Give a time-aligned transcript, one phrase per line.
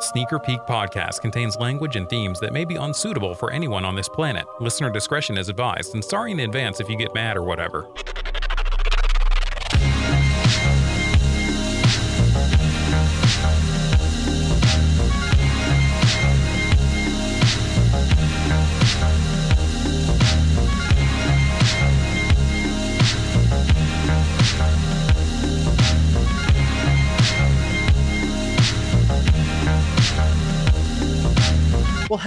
[0.00, 4.08] Sneaker Peek podcast contains language and themes that may be unsuitable for anyone on this
[4.08, 4.46] planet.
[4.58, 7.86] Listener discretion is advised, and sorry in advance if you get mad or whatever.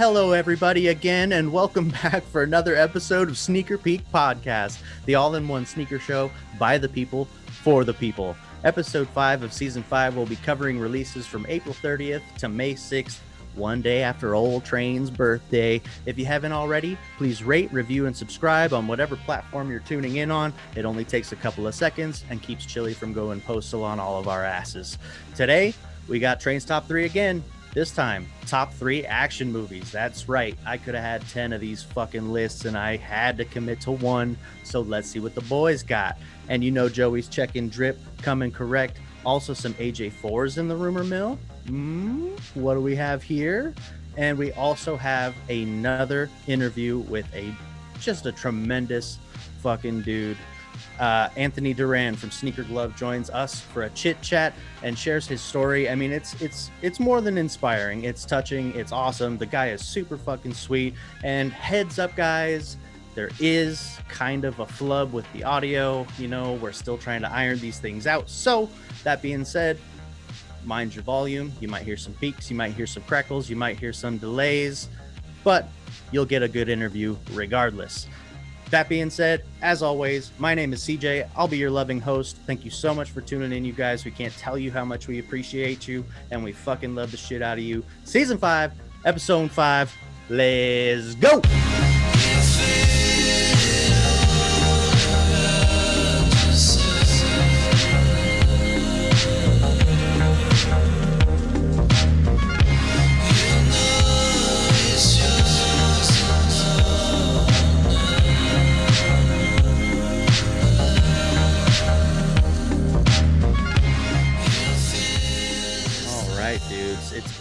[0.06, 5.34] Hello, everybody, again, and welcome back for another episode of Sneaker Peek Podcast, the all
[5.34, 8.36] in one sneaker show by the people for the people.
[8.64, 13.20] Episode 5 of Season 5 will be covering releases from April 30th to May 6th,
[13.54, 15.80] one day after Old Train's birthday.
[16.04, 20.30] If you haven't already, please rate, review, and subscribe on whatever platform you're tuning in
[20.30, 20.52] on.
[20.76, 24.20] It only takes a couple of seconds and keeps Chili from going postal on all
[24.20, 24.98] of our asses.
[25.34, 25.72] Today,
[26.08, 27.42] we got Train's Top 3 again.
[27.74, 29.90] This time, top three action movies.
[29.90, 30.56] That's right.
[30.64, 33.90] I could have had 10 of these fucking lists and I had to commit to
[33.90, 34.38] one.
[34.62, 36.16] So let's see what the boys got.
[36.48, 38.98] And you know, Joey's checking drip coming correct.
[39.26, 41.36] Also, some AJ4s in the rumor mill.
[41.66, 43.74] Mm, what do we have here?
[44.16, 47.52] And we also have another interview with a
[47.98, 49.18] just a tremendous
[49.62, 50.36] fucking dude
[50.98, 55.40] uh, Anthony Duran from Sneaker Glove joins us for a chit chat and shares his
[55.40, 55.88] story.
[55.88, 58.04] I mean, it's it's it's more than inspiring.
[58.04, 58.74] It's touching.
[58.74, 59.38] It's awesome.
[59.38, 60.94] The guy is super fucking sweet.
[61.22, 62.76] And heads up, guys,
[63.14, 66.06] there is kind of a flub with the audio.
[66.18, 68.28] You know, we're still trying to iron these things out.
[68.28, 68.68] So
[69.04, 69.78] that being said,
[70.64, 71.52] mind your volume.
[71.60, 72.50] You might hear some peaks.
[72.50, 73.48] You might hear some crackles.
[73.48, 74.88] You might hear some delays,
[75.42, 75.68] but
[76.10, 78.08] you'll get a good interview regardless.
[78.70, 81.28] That being said, as always, my name is CJ.
[81.36, 82.36] I'll be your loving host.
[82.46, 84.04] Thank you so much for tuning in, you guys.
[84.04, 87.42] We can't tell you how much we appreciate you, and we fucking love the shit
[87.42, 87.84] out of you.
[88.04, 88.72] Season 5,
[89.04, 89.94] Episode 5.
[90.30, 91.40] Let's go!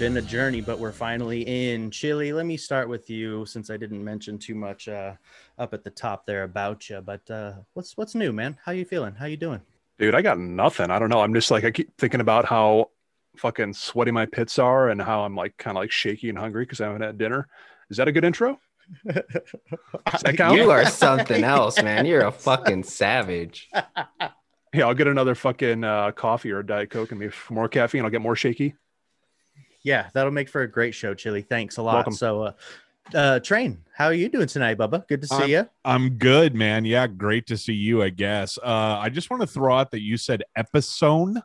[0.04, 2.34] Been a journey, but we're finally in Chile.
[2.34, 5.14] Let me start with you since I didn't mention too much uh,
[5.58, 7.00] up at the top there about you.
[7.00, 8.58] But uh, what's what's new, man?
[8.66, 9.16] How you feeling?
[9.16, 9.62] How you doing?
[9.98, 10.92] Dude, I got nothing.
[10.92, 11.22] I don't know.
[11.22, 12.90] I'm just like I keep thinking about how
[13.38, 16.66] fucking sweaty my pits are and how I'm like kind of like shaky and hungry
[16.66, 17.48] because I haven't had dinner.
[17.90, 18.60] Is that a good intro?
[19.06, 19.24] Does
[20.24, 20.58] that count?
[20.58, 22.06] You are something else, man.
[22.06, 23.70] You're a fucking savage.
[24.76, 28.04] Yeah, I'll get another fucking uh, coffee or a diet coke and maybe more caffeine.
[28.04, 28.74] I'll get more shaky.
[29.84, 31.42] Yeah, that'll make for a great show, Chili.
[31.42, 31.96] Thanks a lot.
[31.96, 32.14] Welcome.
[32.14, 32.52] So, uh,
[33.14, 35.06] uh, Train, how are you doing tonight, Bubba?
[35.08, 35.70] Good to see Um, you.
[35.84, 36.86] I'm good, man.
[36.86, 38.58] Yeah, great to see you, I guess.
[38.58, 41.38] Uh, I just want to throw out that you said episode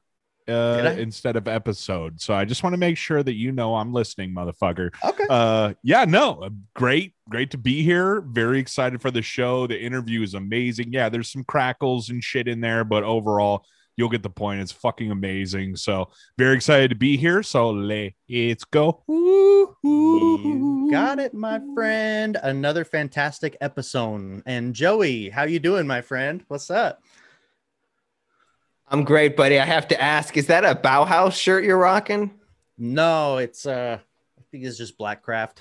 [0.48, 2.20] uh, instead of episode.
[2.20, 4.90] So I just want to make sure that you know I'm listening, motherfucker.
[5.04, 5.26] Okay.
[5.28, 8.20] Uh, yeah, no, uh, great, great to be here.
[8.22, 9.66] Very excited for the show.
[9.66, 10.92] The interview is amazing.
[10.92, 13.66] Yeah, there's some crackles and shit in there, but overall,
[13.98, 14.60] you'll get the point.
[14.60, 15.76] It's fucking amazing.
[15.76, 17.42] So very excited to be here.
[17.42, 19.02] So let's go.
[19.08, 22.38] You got it, my friend.
[22.42, 24.42] Another fantastic episode.
[24.46, 26.44] And Joey, how you doing, my friend?
[26.46, 27.02] What's up?
[28.86, 29.58] I'm great, buddy.
[29.58, 32.30] I have to ask, is that a Bauhaus shirt you're rocking?
[32.78, 35.58] No, it's uh I think it's just Blackcraft.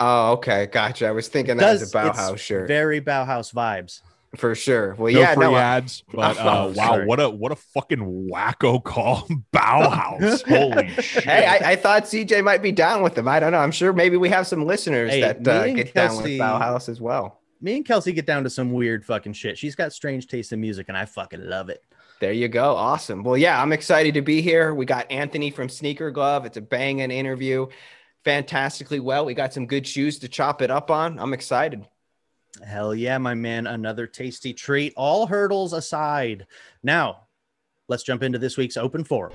[0.00, 0.66] Oh, okay.
[0.66, 1.06] Gotcha.
[1.06, 4.00] I was thinking that was a Bauhaus it's shirt Very Bauhaus vibes.
[4.36, 4.94] For sure.
[4.94, 5.54] Well, no yeah, free no.
[5.54, 7.06] I- ads, but uh, Oh, wow, sorry.
[7.06, 10.42] what a what a fucking wacko call, Bauhaus!
[10.48, 11.24] Holy shit!
[11.24, 13.28] Hey, I, I thought CJ might be down with them.
[13.28, 13.58] I don't know.
[13.58, 16.24] I'm sure maybe we have some listeners Hey, that me uh, and get down with
[16.26, 17.40] Kelsey- Bauhaus as well.
[17.60, 19.56] Me and Kelsey get down to some weird fucking shit.
[19.56, 21.82] She's got strange taste in music, and I fucking love it.
[22.20, 22.74] There you go.
[22.76, 23.22] Awesome.
[23.24, 24.74] Well, yeah, I'm excited to be here.
[24.74, 26.44] We got Anthony from Sneaker Glove.
[26.44, 27.66] It's a banging interview.
[28.24, 29.24] Fantastically well.
[29.24, 31.18] We got some good shoes to chop it up on.
[31.18, 31.86] I'm excited.
[32.62, 33.66] Hell yeah, my man.
[33.66, 34.92] Another tasty treat.
[34.96, 36.46] All hurdles aside.
[36.82, 37.26] Now,
[37.88, 39.32] let's jump into this week's open forum.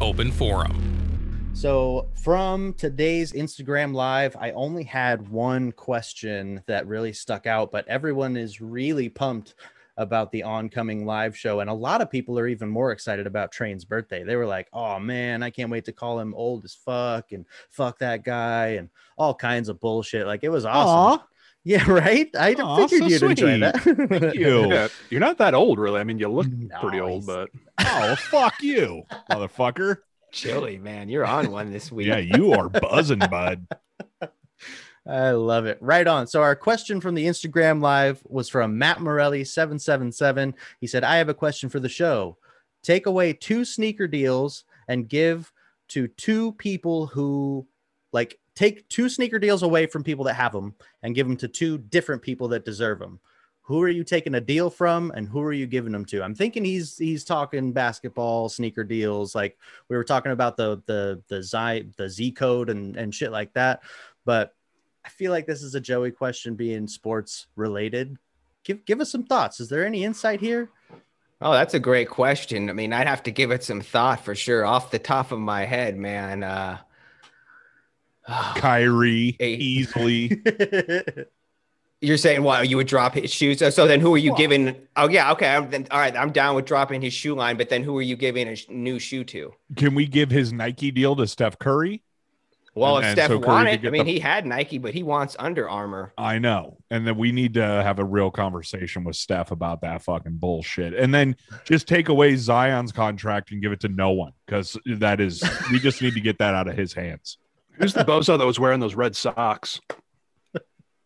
[0.00, 1.50] Open Forum.
[1.54, 7.88] So, from today's Instagram live, I only had one question that really stuck out, but
[7.88, 9.54] everyone is really pumped
[9.98, 11.60] about the oncoming live show.
[11.60, 14.22] And a lot of people are even more excited about Train's birthday.
[14.24, 17.44] They were like, oh man, I can't wait to call him old as fuck and
[17.68, 20.26] fuck that guy and all kinds of bullshit.
[20.26, 21.20] Like, it was awesome.
[21.20, 21.24] Aw.
[21.64, 22.30] Yeah, right.
[22.34, 23.60] I Aw, figured so you'd enjoy sweet.
[23.60, 24.08] that.
[24.20, 24.72] Thank you.
[24.72, 26.00] Yeah, you're not that old, really.
[26.00, 26.46] I mean, you look
[26.80, 27.50] pretty old, but
[27.80, 29.98] Oh, fuck you, motherfucker.
[30.32, 32.06] Chili, man, you're on one this week.
[32.06, 33.66] Yeah, you are buzzing, bud.
[35.08, 35.78] I love it.
[35.80, 36.26] Right on.
[36.26, 40.54] So our question from the Instagram live was from Matt Morelli 777.
[40.80, 42.36] He said, "I have a question for the show.
[42.82, 45.50] Take away two sneaker deals and give
[45.88, 47.66] to two people who
[48.12, 51.48] like take two sneaker deals away from people that have them and give them to
[51.48, 53.18] two different people that deserve them.
[53.62, 56.22] Who are you taking a deal from and who are you giving them to?
[56.22, 59.56] I'm thinking he's he's talking basketball sneaker deals like
[59.88, 63.54] we were talking about the the the Z the Z code and and shit like
[63.54, 63.82] that.
[64.26, 64.54] But
[65.08, 68.18] I feel like this is a Joey question being sports related.
[68.62, 69.58] Give give us some thoughts.
[69.58, 70.68] Is there any insight here?
[71.40, 72.68] Oh, that's a great question.
[72.68, 74.66] I mean, I'd have to give it some thought for sure.
[74.66, 76.42] Off the top of my head, man.
[76.44, 76.76] Uh,
[78.56, 79.54] Kyrie Hey.
[79.54, 80.42] easily.
[82.02, 83.60] you're saying, well, you would drop his shoes.
[83.60, 84.76] So, so then who are you Well- giving?
[84.94, 85.32] Oh, yeah.
[85.32, 85.48] Okay.
[85.48, 86.14] I'm, then, all right.
[86.14, 88.66] I'm down with dropping his shoe line, but then who are you giving a sh-
[88.68, 89.54] new shoe to?
[89.76, 92.02] Can we give his Nike deal to Steph Curry?
[92.78, 95.36] Well, And- if Steph so wanted, I mean, the- he had Nike, but he wants
[95.38, 96.12] Under Armour.
[96.16, 96.78] I know.
[96.90, 100.94] And then we need to have a real conversation with Steph about that fucking bullshit.
[100.94, 105.20] And then just take away Zion's contract and give it to no one because that
[105.20, 105.42] is,
[105.72, 107.38] we just need to get that out of his hands.
[107.72, 109.80] Who's the bozo that was wearing those red socks?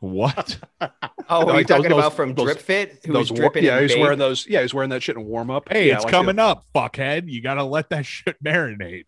[0.00, 0.58] What?
[0.80, 3.62] Oh, Like you're those- talking those- about from those- Drip Fit, who those was dripping
[3.64, 4.46] yeah, he's wearing those.
[4.48, 5.68] Yeah, he's wearing that shit in warm up.
[5.70, 7.30] Hey, yeah, it's like coming up, fuckhead.
[7.30, 9.04] You got to let that shit marinate.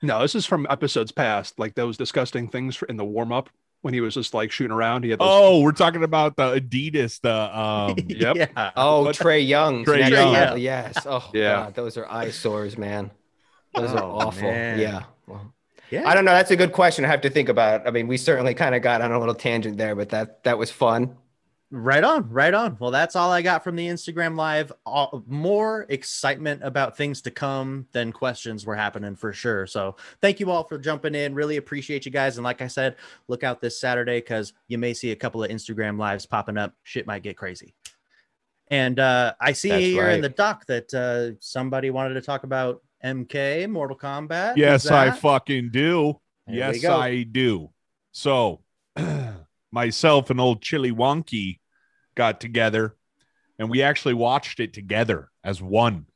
[0.00, 3.50] The- no, this is from episodes past, like those disgusting things in the warm up
[3.82, 5.04] when he was just like shooting around.
[5.04, 5.28] He had those.
[5.30, 8.36] Oh, we're talking about the Adidas, the, um, Yep.
[8.36, 8.70] Yeah.
[8.76, 9.84] Oh, Trae Young.
[9.84, 10.34] Trae Never Young.
[10.34, 11.06] had- Yes.
[11.06, 11.52] Oh, Yeah.
[11.64, 13.10] God, those are eyesores, man.
[13.74, 14.50] Those are Oh, awful.
[14.50, 14.78] man.
[14.80, 15.02] Yeah.
[15.26, 15.52] Well,
[15.90, 16.08] Yeah.
[16.08, 16.32] I don't know.
[16.32, 17.04] That's a good question.
[17.04, 17.86] I have to think about.
[17.86, 20.58] I mean, we certainly kind of got on a little tangent there, but that that
[20.58, 21.16] was fun.
[21.70, 22.78] Right on, right on.
[22.80, 24.72] Well, that's all I got from the Instagram live.
[24.86, 29.66] All, more excitement about things to come than questions were happening for sure.
[29.66, 31.34] So, thank you all for jumping in.
[31.34, 32.38] Really appreciate you guys.
[32.38, 32.96] And like I said,
[33.28, 36.72] look out this Saturday because you may see a couple of Instagram lives popping up.
[36.84, 37.74] Shit might get crazy.
[38.68, 42.44] And uh, I see That's here in the doc that uh, somebody wanted to talk
[42.44, 44.56] about MK Mortal Kombat.
[44.56, 46.18] Yes, I fucking do.
[46.46, 46.84] There yes.
[46.84, 47.70] I do.
[48.12, 48.60] So,
[49.70, 51.58] myself and old Chili Wonky
[52.14, 52.96] got together
[53.58, 56.06] and we actually watched it together as one.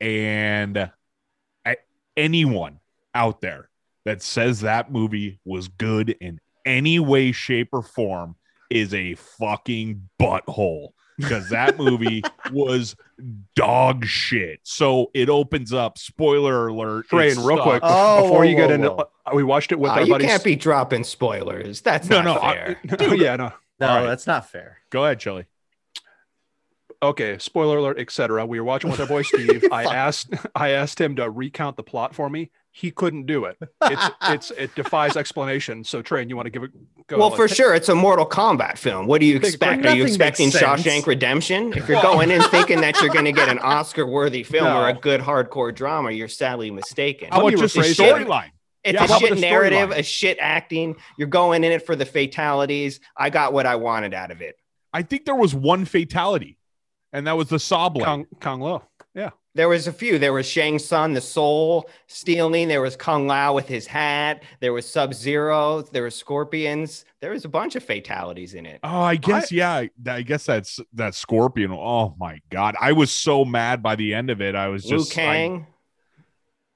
[0.00, 0.90] And
[2.16, 2.80] anyone
[3.14, 3.68] out there
[4.04, 8.36] that says that movie was good in any way, shape, or form
[8.70, 10.90] is a fucking butthole
[11.20, 12.22] because that movie
[12.52, 12.96] was
[13.54, 14.60] dog shit.
[14.62, 15.98] So it opens up.
[15.98, 17.08] Spoiler alert.
[17.08, 17.62] Train, real sucks.
[17.62, 18.90] quick Oh, before you whoa, get into.
[18.90, 19.08] whoa.
[19.26, 20.26] uh, We watched it with Ah, our you buddies.
[20.28, 21.80] can't be dropping spoilers.
[21.82, 22.54] That's No, not no, I-
[22.96, 23.14] fair.
[23.16, 23.52] yeah, no.
[23.78, 24.06] No, All right.
[24.06, 24.78] that's not fair.
[24.90, 25.46] Go ahead, Chili.
[27.02, 31.00] okay spoiler alert etc we were watching with our boy steve i asked i asked
[31.00, 35.16] him to recount the plot for me he couldn't do it it's it's it defies
[35.16, 36.70] explanation so train you want to give it
[37.08, 39.08] go well, like- for sure, it's a Mortal Kombat film.
[39.08, 39.84] What do you expect?
[39.84, 40.48] Are you expecting.
[40.50, 41.72] Shawshank Redemption?
[41.72, 44.92] If you're going in thinking that you're going to get an Oscar-worthy film or a
[44.92, 47.30] good hardcore drama, you're sadly mistaken.
[47.32, 48.26] How Let about just the rephrase that.
[48.28, 48.50] storyline?
[48.84, 49.98] It's Yeah, a shit narrative, storyline?
[49.98, 50.96] a shit acting.
[51.18, 53.00] You're going in it for the fatalities.
[53.16, 54.54] I got what I wanted out of it.
[54.92, 56.58] I think there was one fatality,
[57.12, 58.04] and that was the saw blade.
[58.04, 58.84] kong, Kung Lao
[59.54, 60.18] There was a few.
[60.18, 62.68] There was Shang Tsung, the soul stealing.
[62.68, 64.44] There was Kung Lao with his hat.
[64.60, 65.82] There was Sub Zero.
[65.82, 67.04] There was Scorpions.
[67.20, 68.80] There was a bunch of fatalities in it.
[68.84, 69.72] Oh, I guess yeah.
[69.72, 71.72] I, I guess that's that scorpion.
[71.72, 74.54] Oh my god, I was so mad by the end of it.
[74.54, 75.66] I was Liu just I- Kang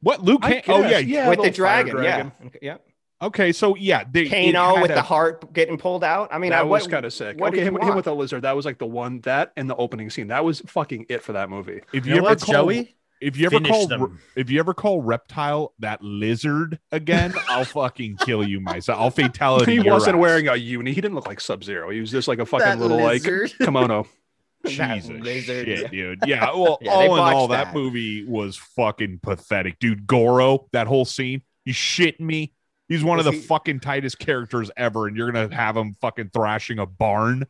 [0.04, 0.62] what Luke I Kang?
[0.76, 0.98] Oh yeah.
[0.98, 2.30] yeah with the little fire dragon.
[2.42, 2.50] Yeah.
[2.60, 2.76] Yeah.
[3.24, 6.28] Okay, so yeah, they, Kano with a- the heart getting pulled out.
[6.30, 8.42] I mean, I that was kind of sick what okay him, him with the lizard
[8.42, 11.32] that was like the one that and the opening scene that was fucking it for
[11.32, 12.96] that movie If You you, know ever call Joey?
[13.20, 14.20] if you ever Finish call them.
[14.36, 19.00] if you ever call reptile that lizard again, I'll fucking kill you myself.
[19.00, 19.80] I'll fatality.
[19.80, 20.20] he wasn't ass.
[20.20, 22.66] wearing a uni he didn't look like sub zero he was just like a fucking
[22.66, 23.42] That little lizard.
[23.58, 24.68] like kimono oh.
[24.68, 25.88] Jesus lizard, shit, yeah.
[25.88, 26.18] dude.
[26.26, 27.66] Yeah, well, Yeah, all in all, that.
[27.66, 27.74] that.
[27.74, 30.06] movie was fucking pathetic, dude.
[30.06, 32.52] Goro, that whole scene, you shitting me?
[32.94, 36.30] He's one of the he- fucking tightest characters ever, and you're gonna have him fucking
[36.32, 37.40] thrashing a barn.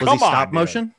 [0.00, 0.94] Was Come he stop on, motion?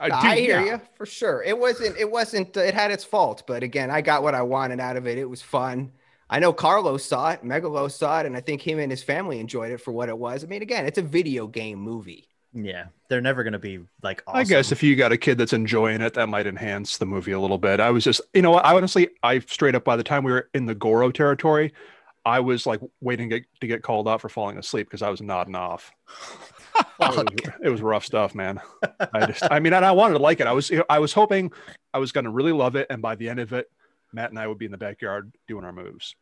[0.00, 0.72] Uh, I dude, hear yeah.
[0.72, 1.42] you for sure.
[1.42, 1.96] It wasn't.
[1.96, 2.56] It wasn't.
[2.56, 5.18] Uh, it had its fault, but again, I got what I wanted out of it.
[5.18, 5.92] It was fun.
[6.28, 9.38] I know Carlos saw it, Megalo saw it, and I think him and his family
[9.38, 10.42] enjoyed it for what it was.
[10.42, 12.28] I mean, again, it's a video game movie.
[12.52, 14.22] Yeah, they're never gonna be like.
[14.26, 14.40] Awesome.
[14.40, 17.32] I guess if you got a kid that's enjoying it, that might enhance the movie
[17.32, 17.80] a little bit.
[17.80, 18.54] I was just, you know?
[18.54, 21.72] I honestly, I straight up by the time we were in the Goro territory,
[22.26, 25.08] I was like waiting to get, to get called out for falling asleep because I
[25.10, 25.90] was nodding off.
[26.76, 27.24] it, was,
[27.64, 28.60] it was rough stuff, man.
[29.14, 30.46] I just, I mean, and I wanted to like it.
[30.46, 31.52] I was, I was hoping
[31.94, 33.70] I was going to really love it, and by the end of it,
[34.12, 36.14] Matt and I would be in the backyard doing our moves.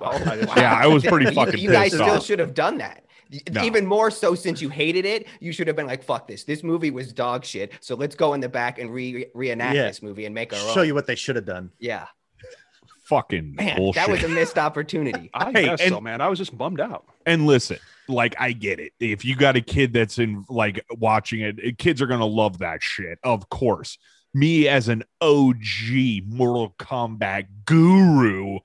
[0.00, 2.24] Oh, I just- Yeah, I was pretty You- fucking You, guys still off.
[2.24, 3.04] should have done that.
[3.50, 3.62] No.
[3.62, 6.44] Even more so since you hated it, you should have been like, "Fuck this!
[6.44, 9.84] This movie was dog shit." So let's go in the back and re- reenact Yeah.
[9.86, 10.86] this movie and make our Show own.
[10.86, 11.70] you what they should have done.
[11.80, 12.06] yeah,
[13.04, 14.06] Fucking man, bullshit.
[14.06, 15.30] that was a missed opportunity.
[15.34, 16.20] I Hey, guess and- so, man.
[16.20, 17.04] I was just bummed out.
[17.26, 18.92] and listen, like I get it.
[19.00, 22.58] If you got a kid that's in like watching it, eh, kids are gonna love
[22.58, 23.18] that shit.
[23.22, 23.98] Of course.
[24.32, 28.58] Me as an OG Mortal Kombat guru,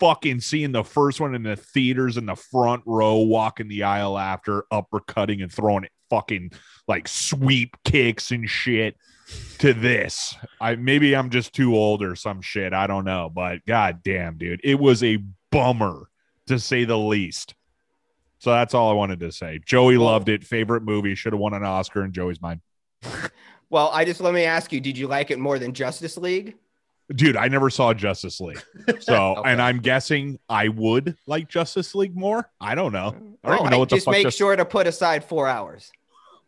[0.00, 4.16] fucking seeing the first one in the theaters in the front row, walking the aisle
[4.18, 6.50] after, uppercutting and throwing it fucking
[6.88, 8.96] like sweep kicks and shit
[9.58, 10.34] to this.
[10.60, 12.72] I maybe I'm just too old or some shit.
[12.72, 15.18] I don't know, but god damn, dude, it was a
[15.50, 16.08] bummer
[16.46, 17.54] to say the least.
[18.38, 19.60] So that's all I wanted to say.
[19.64, 20.42] Joey loved it.
[20.44, 22.60] Favorite movie should have won an Oscar in Joey's mind.
[23.70, 26.56] Well, I just let me ask you: Did you like it more than Justice League?
[27.14, 28.62] Dude, I never saw Justice League.
[29.00, 29.50] So, Okay.
[29.50, 32.50] and I'm guessing I would like Justice League more.
[32.60, 33.16] I don't know.
[33.42, 35.48] I don't even know what the just fuck make just- sure to put aside four
[35.48, 35.90] hours.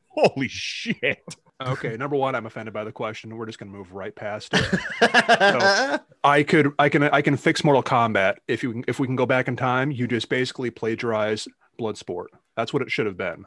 [0.09, 1.25] Holy shit.
[1.63, 3.37] Okay, number one, I'm offended by the question.
[3.37, 4.81] We're just gonna move right past it.
[6.25, 9.17] I could, I can, I can fix Mortal Kombat if you, can- if we can
[9.17, 9.91] go back in time.
[9.91, 11.47] You just basically plagiarize
[11.79, 12.27] Bloodsport.
[12.57, 13.45] That's what it should have been.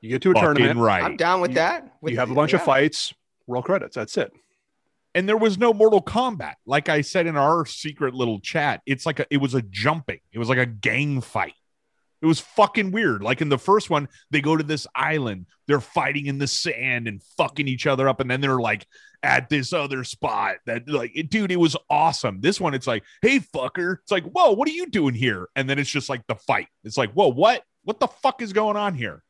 [0.00, 1.02] You get to a Fucking tournament, right.
[1.02, 1.92] I'm down with You- that.
[2.00, 3.14] With you have a the- bunch of fights,
[3.46, 3.94] roll credits.
[3.96, 4.32] That's it.
[5.14, 6.54] and there was no Mortal Kombat.
[6.66, 10.20] Like I said in our secret little chat, it's like a, it was a jumping.
[10.32, 11.54] It was like a gang fight.
[12.22, 13.22] It was fucking weird.
[13.22, 17.08] Like in the first one, they go to this island, they're fighting in the sand
[17.08, 18.86] and fucking each other up, and then they're like
[19.22, 20.56] at this other spot.
[20.66, 22.40] That like, it- dude, it was awesome.
[22.40, 25.48] This one, it's like, hey fucker, it's like, whoa, what are you doing here?
[25.56, 26.68] And then it's just like the fight.
[26.84, 27.62] It's like, whoa, what?
[27.84, 29.22] What the fuck is going on here?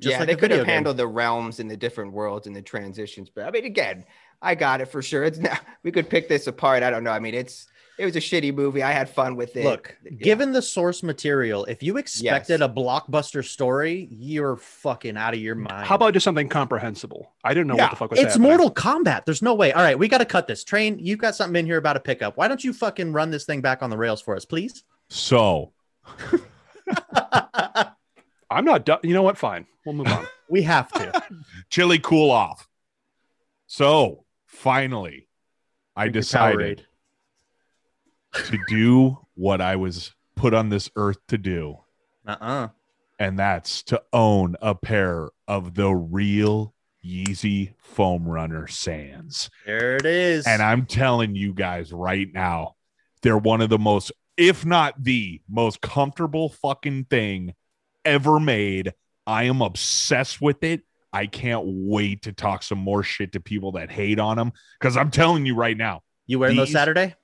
[0.00, 2.62] Just yeah, like they could have handled the realms and the different worlds and the
[2.62, 3.30] transitions.
[3.34, 4.04] But I mean, again,
[4.40, 5.24] I got it for sure.
[5.24, 6.84] It's now we could pick this apart.
[6.84, 7.10] I don't know.
[7.10, 7.66] I mean, it's
[7.98, 8.82] it was a shitty movie.
[8.82, 9.64] I had fun with it.
[9.64, 10.10] Look, Yeah.
[10.18, 12.68] given the source material, if you expected Yes.
[12.68, 15.86] a blockbuster story, you're fucking out of your mind.
[15.86, 17.32] How about just something comprehensible?
[17.42, 18.48] I didn't know Yeah, what the fuck was it's happening.
[18.50, 19.24] Mortal Kombat?
[19.24, 19.72] There's no way.
[19.72, 20.62] All right, we got to cut this.
[20.64, 22.36] Train, you've got something in here about a pickup.
[22.36, 24.84] Why don't you fucking run this thing back on the rails for us, please?
[25.08, 25.72] So
[28.50, 29.00] I'm not done.
[29.02, 29.36] You know what?
[29.36, 29.66] Fine.
[29.84, 30.26] We'll move on.
[30.48, 31.22] we have to.
[31.70, 32.68] chili cool off.
[33.66, 35.28] So finally,
[35.96, 36.86] I Drink decided
[38.34, 41.78] to do what I was put on this earth to do,
[42.26, 42.68] Uh-uh.
[43.18, 49.50] and that's to own a pair of the real Yeezy Foam Runner Sands.
[49.66, 50.46] There it is.
[50.46, 52.74] And I'm telling you guys right now,
[53.22, 57.54] they're one of the most, if not the most comfortable fucking thing
[58.04, 58.92] ever made.
[59.26, 60.82] I am obsessed with it.
[61.12, 64.96] I can't wait to talk some more shit to people that hate on them because
[64.96, 66.02] I'm telling you right now.
[66.26, 67.14] you wearing those Saturday?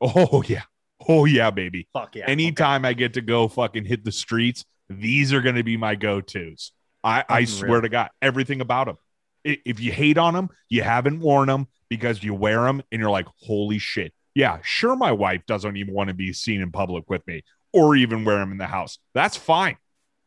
[0.00, 0.62] Oh, yeah.
[1.08, 1.88] Oh, yeah, baby.
[1.92, 2.24] Fuck yeah.
[2.26, 5.94] Anytime I get to go fucking hit the streets, these are going to be my
[5.94, 6.72] go tos.
[7.02, 8.96] I, I swear to God, everything about them.
[9.44, 13.10] If you hate on them, you haven't worn them because you wear them and you're
[13.10, 14.12] like, holy shit.
[14.34, 17.94] Yeah, sure, my wife doesn't even want to be seen in public with me or
[17.94, 18.98] even wear them in the house.
[19.14, 19.76] That's fine.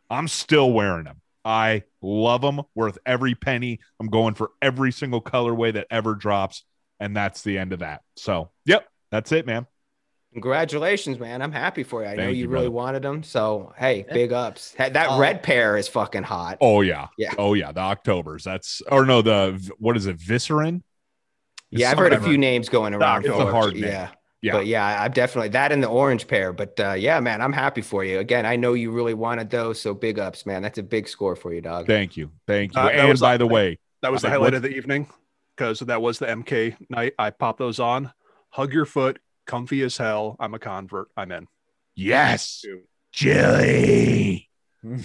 [0.10, 1.22] I'm still wearing them.
[1.44, 3.80] I love them, worth every penny.
[4.00, 6.64] I'm going for every single colorway that ever drops.
[7.00, 8.02] And that's the end of that.
[8.16, 9.68] So, yep, that's it, man.
[10.34, 11.42] Congratulations, man.
[11.42, 12.10] I'm happy for you.
[12.10, 12.72] I know you, you, really brother.
[12.72, 13.24] wanted them.
[13.24, 14.72] So hey, big ups.
[14.78, 16.58] That, that Uh, red pair is fucking hot.
[16.62, 17.08] Oh yeah.
[17.18, 17.34] Yeah.
[17.38, 17.72] Oh yeah.
[17.72, 18.44] The Octobers.
[18.44, 20.18] That's or no, the what is it?
[20.18, 20.84] Viscerin?
[21.72, 23.26] It's yeah, I've heard a something- few names going around.
[23.26, 23.84] It's a hard name.
[23.86, 24.10] Yeah.
[24.42, 24.52] Yeah.
[24.54, 26.54] But yeah, I'm definitely that in the orange pair.
[26.54, 28.20] But uh, yeah, man, I'm happy for you.
[28.20, 30.62] Again, I know you really wanted those, so big ups, man.
[30.62, 31.88] That's a big score for you, dog.
[31.88, 32.32] Thank you.
[32.48, 32.82] Thank you.
[32.82, 35.08] Uh, and was by like- the way, That was the highlight of the evening
[35.58, 37.16] because that was the MK night.
[37.20, 38.14] I popped those on.
[38.52, 40.36] Hug your foot, comfy as hell.
[40.40, 41.10] I'm a convert.
[41.18, 41.48] I'm in.
[41.96, 42.82] yes, Dude.
[43.12, 44.50] Chili.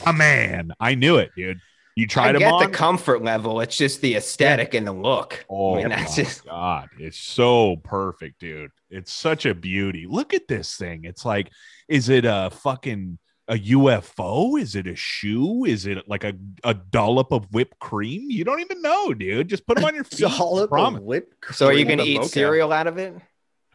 [0.06, 0.72] A man.
[0.78, 1.58] I knew it, dude.
[1.96, 2.62] You I tried them get on.
[2.62, 3.60] the comfort level.
[3.60, 5.44] It's just the aesthetic and the look.
[5.48, 8.70] oh I mean, my just god, it's so perfect, dude.
[8.90, 10.06] It's such a beauty.
[10.08, 11.04] Look at this thing.
[11.04, 11.50] It's like,
[11.88, 14.60] is it a fucking a UFO?
[14.60, 15.64] Is it a shoe?
[15.66, 16.34] Is it like a,
[16.64, 18.28] a dollop of whipped cream?
[18.30, 19.48] You don't even know, dude.
[19.48, 20.20] Just put them on your feet.
[20.20, 21.00] Dollop of Promise.
[21.02, 21.66] whipped so.
[21.66, 21.98] Are you cream.
[21.98, 22.28] gonna eat vocab.
[22.28, 23.14] cereal out of it?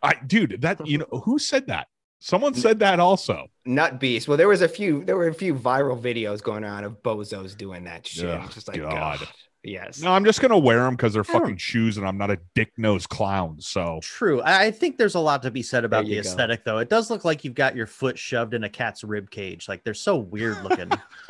[0.03, 1.87] I dude, that you know who said that?
[2.21, 3.47] Someone said that also.
[3.65, 4.27] Nut beast.
[4.27, 5.05] Well, there was a few.
[5.05, 8.25] There were a few viral videos going around of bozos doing that shit.
[8.25, 8.91] Ugh, just like God.
[9.19, 9.27] God.
[9.63, 10.01] Yes.
[10.01, 12.29] No, I'm just gonna wear them because they're I don't- fucking shoes, and I'm not
[12.31, 13.59] a dick nosed clown.
[13.59, 14.41] So True.
[14.41, 16.19] I I think there's a lot to be said about the go.
[16.19, 16.77] aesthetic, though.
[16.79, 19.67] It does look like you've got your foot shoved in a cat's rib cage.
[19.69, 20.89] Like they're so weird looking.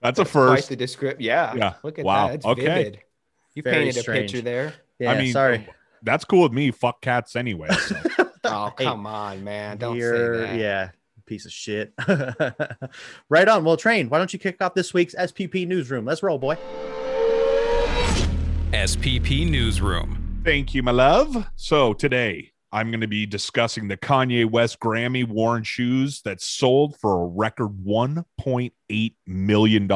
[0.00, 0.68] that's a Quite first.
[0.68, 1.20] the description.
[1.22, 1.54] Yeah.
[1.54, 1.74] Yeah.
[1.82, 2.28] Look at Wow.
[2.28, 2.34] that.
[2.36, 2.64] It's Okay.
[2.64, 2.98] vivid.
[3.54, 4.18] You Very painted strange.
[4.18, 4.74] a picture there.
[5.00, 5.66] Yeah, I mean, sorry.
[5.68, 6.70] Oh, that's cool with me.
[6.70, 7.68] Fuck cats anyway.
[7.70, 7.96] So.
[8.44, 9.76] Oh Hey, come on, man!
[9.78, 10.58] Don't you're- say that.
[10.58, 10.90] Yeah,
[11.26, 11.92] piece of shit.
[13.28, 13.64] right on.
[13.64, 14.08] Well, train.
[14.08, 16.04] Why don't you kick off this week's SPP newsroom?
[16.06, 16.56] Let's roll, boy.
[18.72, 20.40] SPP Newsroom.
[20.44, 21.46] Thank you, my love.
[21.56, 26.96] So today I'm going to be discussing the Kanye West Grammy worn shoes that sold
[27.00, 29.90] for a record $1.8 million.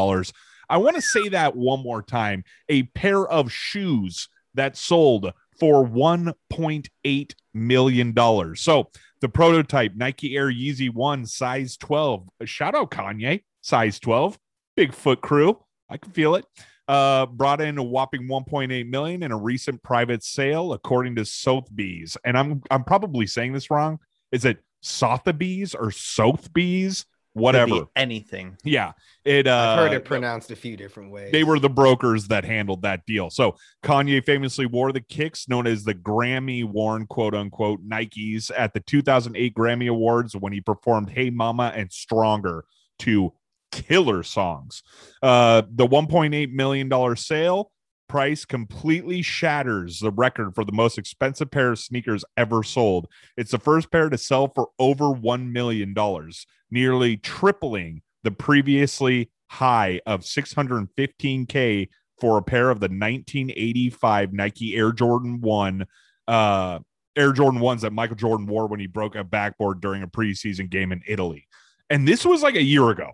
[0.69, 5.87] I want to say that one more time a pair of shoes that sold for
[5.87, 8.57] $1.8 million.
[8.57, 8.91] So
[9.21, 12.29] the prototype Nike Air Yeezy 1 size 12.
[12.47, 14.37] Shout out Kanye, size 12.
[14.77, 15.63] Bigfoot crew.
[15.89, 16.45] I can feel it
[16.89, 22.17] uh, brought in a whopping 1.8 million in a recent private sale, according to Sotheby's.
[22.25, 24.01] And I'm I'm probably saying this wrong.
[24.33, 27.07] Is it Sotheby's or Sotheby's?
[27.35, 27.67] Could Whatever.
[27.67, 28.59] be anything.
[28.63, 28.93] Yeah,
[29.25, 29.47] it.
[29.47, 31.33] Uh, I've heard it pronounced a few different ways.
[31.33, 33.31] they were the brokers that handled that deal.
[33.31, 38.75] So Kanye famously wore the kicks known as the Grammy worn quote unquote Nikes at
[38.75, 42.65] the 2008 Grammy Awards when he performed Hey Mama and Stronger
[42.99, 43.33] to
[43.71, 44.83] killer songs.
[45.23, 47.73] Uh, the 1.8 million dollar sale
[48.13, 53.09] price completely shatters the record for the most expensive pair of sneakers ever sold.
[53.39, 59.31] It's the first pair to sell for over 1 million dollars, nearly tripling the previously
[59.47, 61.89] high of 615k
[62.21, 65.87] for a pair of the 1985 Nike Air Jordan 1
[66.29, 66.81] uh
[67.17, 70.69] Air Jordan 1s that Michael Jordan wore when he broke a backboard during a preseason
[70.69, 71.49] game in Italy.
[71.89, 73.13] And this was like a year ago.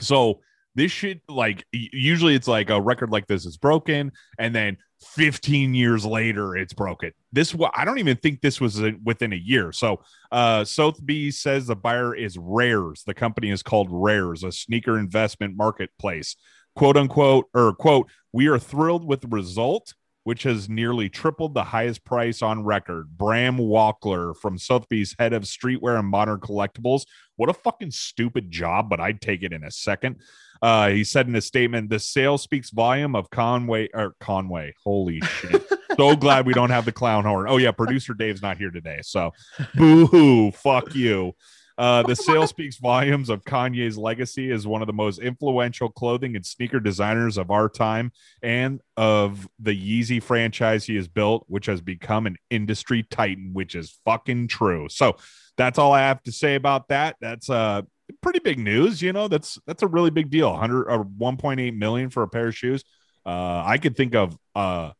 [0.00, 0.40] So
[0.80, 5.74] this shit like usually it's like a record like this is broken and then 15
[5.74, 7.12] years later it's broken.
[7.32, 9.72] This I don't even think this was within a year.
[9.72, 13.02] So uh says the buyer is Rares.
[13.06, 16.36] The company is called Rares, a sneaker investment marketplace.
[16.74, 19.92] Quote unquote or quote, we are thrilled with the result
[20.24, 23.16] which has nearly tripled the highest price on record.
[23.16, 27.02] Brahm Wachter from Sotheby's, head of streetwear and modern collectibles.
[27.40, 30.16] What a fucking stupid job, but I'd take it in a second.
[30.60, 34.74] Uh, he said in a statement, "The sale speaks volume of Conway or Conway.
[34.84, 35.66] Holy shit!
[35.96, 37.46] so glad we don't have the clown horn.
[37.48, 39.32] Oh yeah, producer Dave's not here today, so
[39.74, 41.32] boo hoo, fuck you."
[41.78, 46.36] Uh, the sale speaks volumes of Kanye's legacy as one of the most influential clothing
[46.36, 48.12] and sneaker designers of our time
[48.42, 53.74] and of the Yeezy franchise he has built, which has become an industry titan, which
[53.74, 54.90] is fucking true.
[54.90, 55.16] So
[55.60, 57.16] that's all I have to say about that.
[57.20, 57.82] That's uh
[58.22, 59.28] pretty big news, you know.
[59.28, 60.50] That's that's a really big deal.
[60.50, 62.82] 100 or 1.8 million for a pair of shoes.
[63.26, 64.92] Uh I could think of uh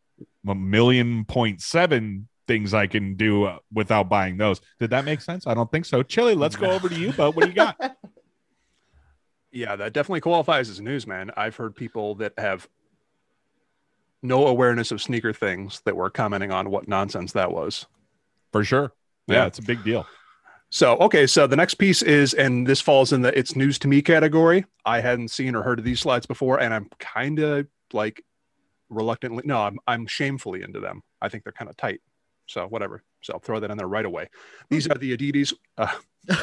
[0.46, 4.60] a million point seven things I can do uh, without buying those.
[4.80, 5.46] Did that make sense?
[5.46, 6.02] I don't think so.
[6.02, 7.76] Chili, let's go over to you, but what do you got?
[9.52, 11.32] Yeah, that definitely qualifies as news, man.
[11.36, 12.68] I've heard people that have
[14.22, 17.84] no awareness of sneaker things that were commenting on what nonsense that was.
[18.52, 18.92] For sure.
[19.26, 19.46] Yeah, Yeah.
[19.46, 20.06] it's a big deal.
[20.72, 23.88] So, okay, so the next piece is, and this falls in the it's news to
[23.88, 24.64] me category.
[24.84, 28.24] I hadn't seen or heard of these slides before, and I'm kind of like
[28.88, 31.02] reluctantly, no, I'm, I'm shamefully into them.
[31.20, 32.00] I think they're kind of tight.
[32.46, 33.02] So, whatever.
[33.22, 34.28] So, I'll throw that in there right away.
[34.70, 35.52] These are the Adidas.
[35.76, 35.92] Uh,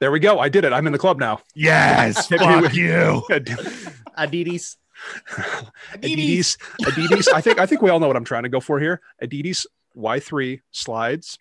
[0.00, 0.38] there we go.
[0.38, 0.72] I did it.
[0.72, 1.40] I'm in the club now.
[1.54, 3.22] Yes, Hit fuck with- you.
[4.16, 4.76] Adidas.
[6.02, 6.56] Adidas.
[6.82, 7.32] Adidas.
[7.32, 9.00] I think I think we all know what I'm trying to go for here.
[9.22, 11.38] Adidas Y3 slides.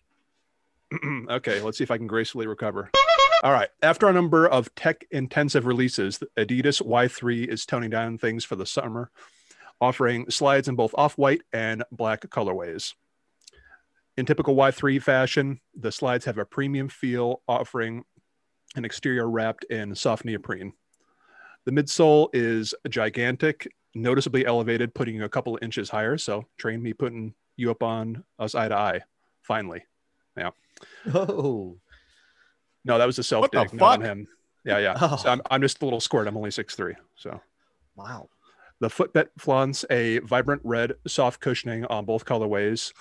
[1.29, 2.91] okay, let's see if I can gracefully recover.
[3.43, 3.69] All right.
[3.81, 8.65] After a number of tech intensive releases, Adidas Y3 is toning down things for the
[8.65, 9.11] summer,
[9.79, 12.93] offering slides in both off white and black colorways.
[14.17, 18.05] In typical Y3 fashion, the slides have a premium feel, offering
[18.75, 20.73] an exterior wrapped in soft neoprene.
[21.65, 26.17] The midsole is gigantic, noticeably elevated, putting you a couple of inches higher.
[26.17, 29.01] So train me putting you up on us eye to eye.
[29.41, 29.83] Finally.
[31.13, 31.77] Oh,
[32.83, 34.27] No, that was a self dig, not on him.
[34.63, 34.97] Yeah, yeah.
[34.99, 35.15] Oh.
[35.17, 36.27] So I'm, I'm just a little squirt.
[36.27, 36.95] I'm only six three.
[37.15, 37.39] So
[37.95, 38.29] wow.
[38.79, 42.93] the footbed flaunts a vibrant red soft cushioning on both colorways.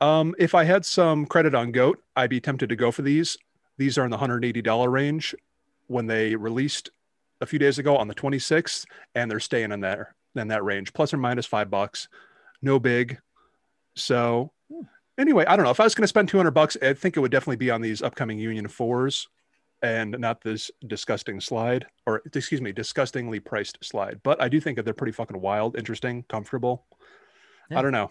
[0.00, 3.36] Um, if I had some credit on Goat, I'd be tempted to go for these.
[3.76, 5.34] These are in the $180 range
[5.88, 6.90] when they released
[7.40, 10.92] a few days ago on the 26th, and they're staying in there in that range,
[10.92, 12.08] plus or minus five bucks.
[12.62, 13.18] No big.
[13.94, 14.52] So
[15.20, 15.70] anyway, I don't know.
[15.70, 17.80] If I was going to spend 200 bucks, I think it would definitely be on
[17.80, 19.28] these upcoming Union fours
[19.82, 24.20] and not this disgusting slide or excuse me, disgustingly priced slide.
[24.22, 26.84] But I do think that they're pretty fucking wild, interesting, comfortable.
[27.70, 27.78] Yeah.
[27.78, 28.10] I don't know.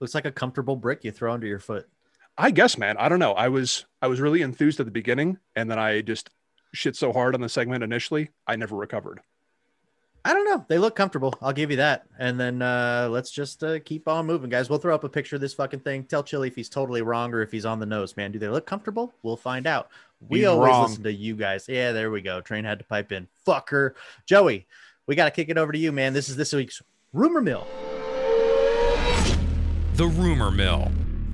[0.00, 1.88] Looks like a comfortable brick you throw under your foot.
[2.38, 2.96] I guess, man.
[2.98, 3.32] I don't know.
[3.32, 6.30] I was I was really enthused at the beginning, and then I just
[6.72, 9.20] shit so hard on the segment initially, I never recovered.
[10.24, 10.64] I don't know.
[10.68, 11.32] They look comfortable.
[11.40, 12.06] I'll give you that.
[12.18, 14.68] And then uh, let's just uh, keep on moving, guys.
[14.68, 16.04] We'll throw up a picture of this fucking thing.
[16.04, 18.30] Tell Chili if he's totally wrong or if he's on the nose, man.
[18.30, 19.14] Do they look comfortable?
[19.22, 19.88] We'll find out.
[20.28, 20.88] We He's always wrong.
[20.88, 21.66] listen to you guys.
[21.68, 22.42] Yeah, there we go.
[22.42, 23.28] Train had to pipe in.
[23.46, 23.92] Fucker.
[24.26, 24.66] Joey,
[25.06, 26.12] we got to kick it over to you, man.
[26.12, 26.82] This is this week's
[27.14, 27.66] rumor mill.
[29.94, 30.90] The rumor mill.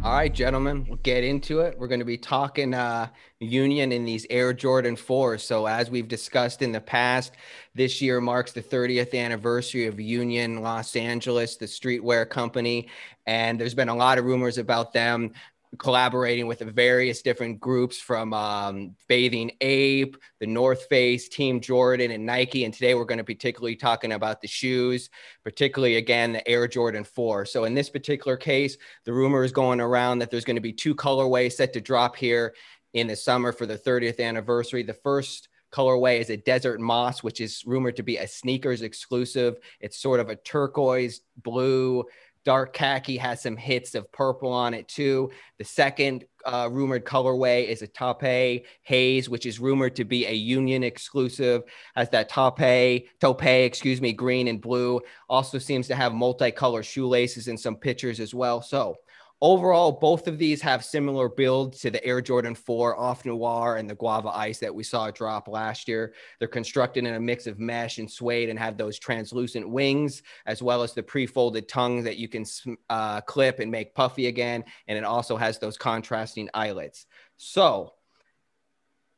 [0.07, 1.77] All right, gentlemen, we'll get into it.
[1.77, 3.09] We're going to be talking uh,
[3.41, 5.41] Union in these Air Jordan 4s.
[5.41, 7.33] So, as we've discussed in the past,
[7.75, 12.89] this year marks the 30th anniversary of Union Los Angeles, the streetwear company.
[13.27, 15.33] And there's been a lot of rumors about them
[15.79, 22.25] collaborating with various different groups from um, Bathing Ape, the North Face, Team Jordan, and
[22.25, 22.65] Nike.
[22.65, 25.11] And today we're going to be particularly talking about the shoes,
[25.45, 27.47] particularly again the Air Jordan 4.
[27.47, 30.73] So in this particular case, the rumor is going around that there's going to be
[30.73, 32.55] two colorways set to drop here
[32.95, 34.83] in the summer for the 30th anniversary.
[34.83, 39.59] The first colorway is a desert moss, which is rumored to be a sneakers exclusive.
[39.81, 42.05] It's sort of a turquoise blue
[42.47, 45.31] dark khaki has some hits of purple on it too.
[45.59, 50.33] The second uh, rumored colorway is a Tape Haze, which is rumored to be a
[50.33, 51.65] Union exclusive.
[51.97, 55.01] Has that Tape Tope, excuse me, green and blue.
[55.29, 58.63] Also seems to have multicolor shoelaces in some pictures as well.
[58.63, 58.95] So
[59.43, 63.89] overall, both of these have similar builds to the Air Jordan 4 Off Noir and
[63.89, 66.15] the Guava Ice that we saw drop last year.
[66.39, 70.63] They're constructed in a mix of mesh and suede and have those translucent wings, as
[70.63, 72.45] well as the pre-folded tongue that you can
[72.89, 74.65] uh, clip and make puffy again.
[74.89, 77.07] And it also has those contrasting eyelets.
[77.37, 77.95] So,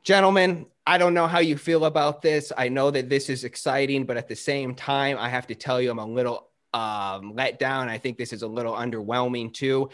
[0.02, 2.50] gentlemen, I don't know how you feel about this.
[2.56, 5.80] I know that this is exciting, but at the same time, I have to tell
[5.80, 7.88] you, I'm a little um, let down.
[7.88, 9.90] I think this is a little underwhelming too.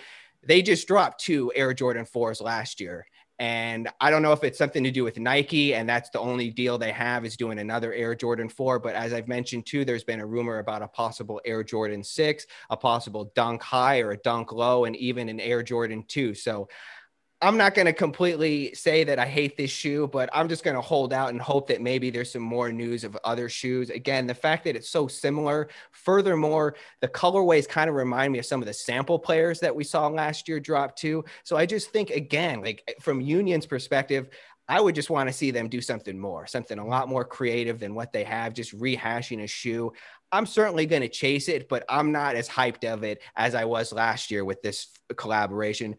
[0.47, 3.07] They just dropped two Air Jordan 4s last year.
[3.41, 6.51] And I don't know if it's something to do with Nike, and that's the only
[6.51, 8.79] deal they have is doing another Air Jordan 4.
[8.79, 12.47] But as I've mentioned too, there's been a rumor about a possible Air Jordan 6,
[12.71, 16.33] a possible dunk high or a dunk low, and even an Air Jordan 2.
[16.35, 16.69] So
[17.45, 20.77] I'm not going to completely say that I hate this shoe, but I'm just going
[20.77, 23.91] to hold out and hope that maybe there's some more news of other shoes.
[23.91, 25.69] Again, the fact that it's so similar.
[25.93, 29.85] Furthermore, the colorways kind of remind me of some of the sample players that we
[29.85, 31.23] saw last year drop too.
[31.43, 34.31] So I just think, again, like eh, from Union's perspective,
[34.67, 37.79] I would just want to see them do something more, something a lot more creative
[37.79, 39.93] than what they have, just rehashing a shoe.
[40.33, 43.67] I'm certainly going to chase it, but I'm not as hyped of it as I
[43.67, 45.97] was last year with this collaboration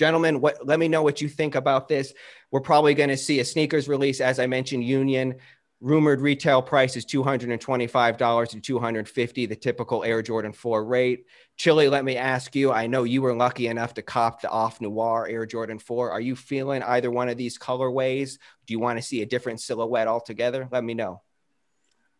[0.00, 2.14] gentlemen what let me know what you think about this.
[2.50, 4.22] We're probably going to see a sneakers release.
[4.22, 5.34] As i mentioned union
[5.82, 11.26] rumored retail price is $225 to 250 the typical air jordan 4 rate.
[11.58, 14.80] Chili let me ask you i know you were lucky enough to cop the off
[14.80, 18.38] noir air jordan 4 are you feeling either one of these colorways?
[18.66, 20.66] Do you want to see a different silhouette altogether?
[20.72, 21.20] Let me know.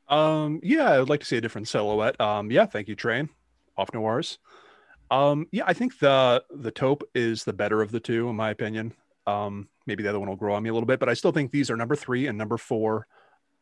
[0.06, 2.20] Um, yeah, I would like to see a different silhouette.
[2.20, 3.30] Um, yeah, thank you, Train.
[3.78, 4.38] Off noirs.
[5.10, 8.50] Um, yeah, I think the the taupe is the better of the two, in my
[8.50, 8.94] opinion.
[9.26, 11.32] Um, maybe the other one will grow on me a little bit, but I still
[11.32, 13.06] think these are number three and number four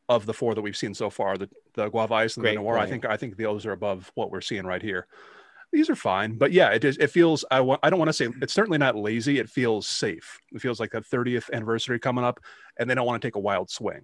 [0.08, 1.38] of the four that we've seen so far.
[1.38, 2.78] The the guava ice and Great the noir.
[2.78, 5.06] I think I think those are above what we're seeing right here.
[5.72, 6.96] These are fine, but yeah, it is.
[6.98, 7.44] It feels.
[7.50, 7.80] I want.
[7.82, 9.38] I don't want to say it's certainly not lazy.
[9.38, 10.38] It feels safe.
[10.52, 12.40] It feels like that 30th anniversary coming up,
[12.78, 14.02] and they don't want to take a wild swing.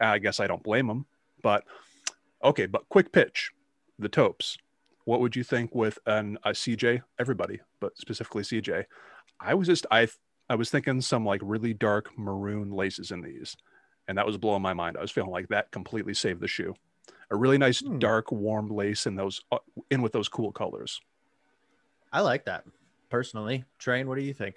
[0.00, 1.06] I guess I don't blame them,
[1.42, 1.64] but
[2.44, 2.66] okay.
[2.66, 3.52] But quick pitch,
[3.98, 4.58] the taupes
[5.08, 7.00] what would you think with an a CJ?
[7.18, 8.84] Everybody, but specifically CJ.
[9.40, 10.06] I was just I
[10.50, 13.56] I was thinking some like really dark maroon laces in these,
[14.06, 14.98] and that was blowing my mind.
[14.98, 16.74] I was feeling like that completely saved the shoe.
[17.30, 17.98] A really nice Hmm.
[17.98, 19.56] dark warm lace in those uh,
[19.90, 21.00] in with those cool colors.
[22.12, 22.64] I like that
[23.08, 23.64] personally.
[23.78, 24.56] Train, what do you think?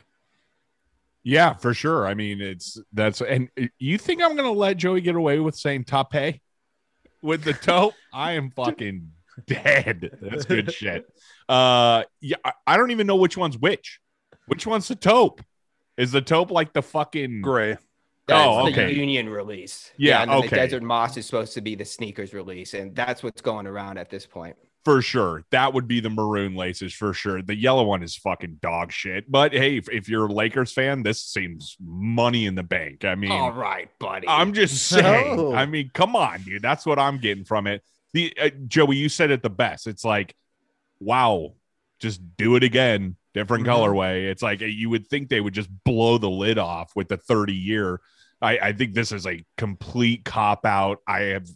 [1.23, 2.05] Yeah, for sure.
[2.05, 5.85] I mean, it's that's and you think I'm gonna let Joey get away with saying
[5.85, 6.41] tape
[7.21, 7.93] with the toe?
[8.13, 9.11] I am fucking
[9.47, 10.17] dead.
[10.21, 11.05] That's good shit.
[11.49, 13.99] Uh, yeah, I, I don't even know which one's which.
[14.47, 15.41] Which one's the taupe?
[15.97, 17.77] Is the taupe like the fucking Gray.
[18.27, 18.93] That's Oh, the okay.
[18.93, 19.91] union release.
[19.97, 20.47] Yeah, and then okay.
[20.49, 23.97] the Desert Moss is supposed to be the sneakers release, and that's what's going around
[23.97, 24.55] at this point.
[24.85, 25.43] for sure?
[25.51, 27.41] That would be the maroon laces for sure.
[27.41, 29.29] The yellow one is fucking dog shit.
[29.29, 33.05] But hey, if, if you're a Lakers fan, this seems money in the bank.
[33.05, 34.27] I mean, All right, buddy.
[34.27, 35.35] I'm just saying.
[35.37, 35.53] No.
[35.55, 36.61] I mean, come on, dude.
[36.61, 37.83] That's what I'm getting from it.
[38.13, 39.87] The uh, Joey, you said it the best.
[39.87, 40.35] It's like,
[40.99, 41.53] wow,
[41.99, 43.69] just do it again, different Mhm.
[43.71, 44.29] colorway.
[44.29, 47.17] It's like uh, you would think they would just blow the lid off with the
[47.17, 48.01] 30 year.
[48.41, 50.99] I, I think this is a complete cop out.
[51.07, 51.47] I have,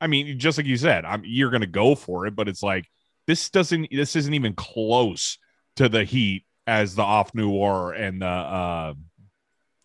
[0.00, 2.86] I mean, just like you said, I'm you're gonna go for it, but it's like
[3.26, 3.88] this doesn't.
[3.90, 5.38] This isn't even close
[5.76, 8.94] to the heat as the off noir and the uh,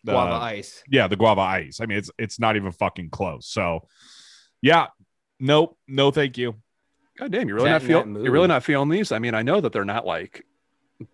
[0.03, 0.83] the Guava Ice.
[0.89, 1.79] yeah, the guava ice.
[1.81, 3.47] I mean, it's it's not even fucking close.
[3.47, 3.87] So,
[4.61, 4.87] yeah,
[5.39, 5.77] Nope.
[5.87, 6.55] No, thank you.
[7.17, 8.23] God damn, you're really That- not feeling.
[8.23, 9.11] You're really not feeling these.
[9.11, 10.45] I mean, I know that they're not like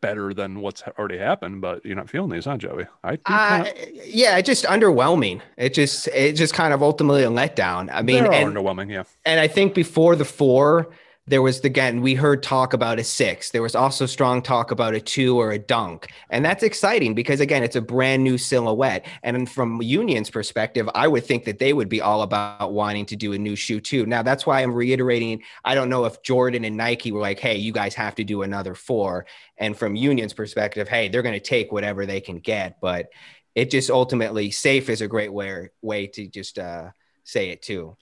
[0.01, 2.85] better than what's already happened, but you're not feeling these, huh, Joey?
[3.03, 5.41] I Uh, kinda, yeah, it's just underwhelming.
[5.57, 7.89] It just it just kind of ultimately a letdown.
[7.93, 8.91] I mean, and, underwhelming.
[8.91, 10.87] Yeah, and I think before the four,
[11.27, 13.49] there was again we heard talk about a six.
[13.49, 17.39] There was also strong talk about a two or a dunk, and that's exciting because
[17.39, 19.05] again, it's a brand new silhouette.
[19.23, 23.15] And from Union's perspective, I would think that they would be all about wanting to
[23.15, 24.05] do a new shoe too.
[24.05, 25.41] Now that's why I'm reiterating.
[25.63, 28.43] I don't know if Jordan and Nike were like, "Hey, you guys have to do
[28.43, 29.25] another four.
[29.57, 33.07] And from Union's perspective, hey, they're going to take whatever they can get, but
[33.55, 36.89] it just ultimately safe is a great way way to just uh,
[37.23, 37.97] say it too.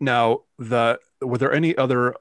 [0.00, 2.14] Now, the were there any other?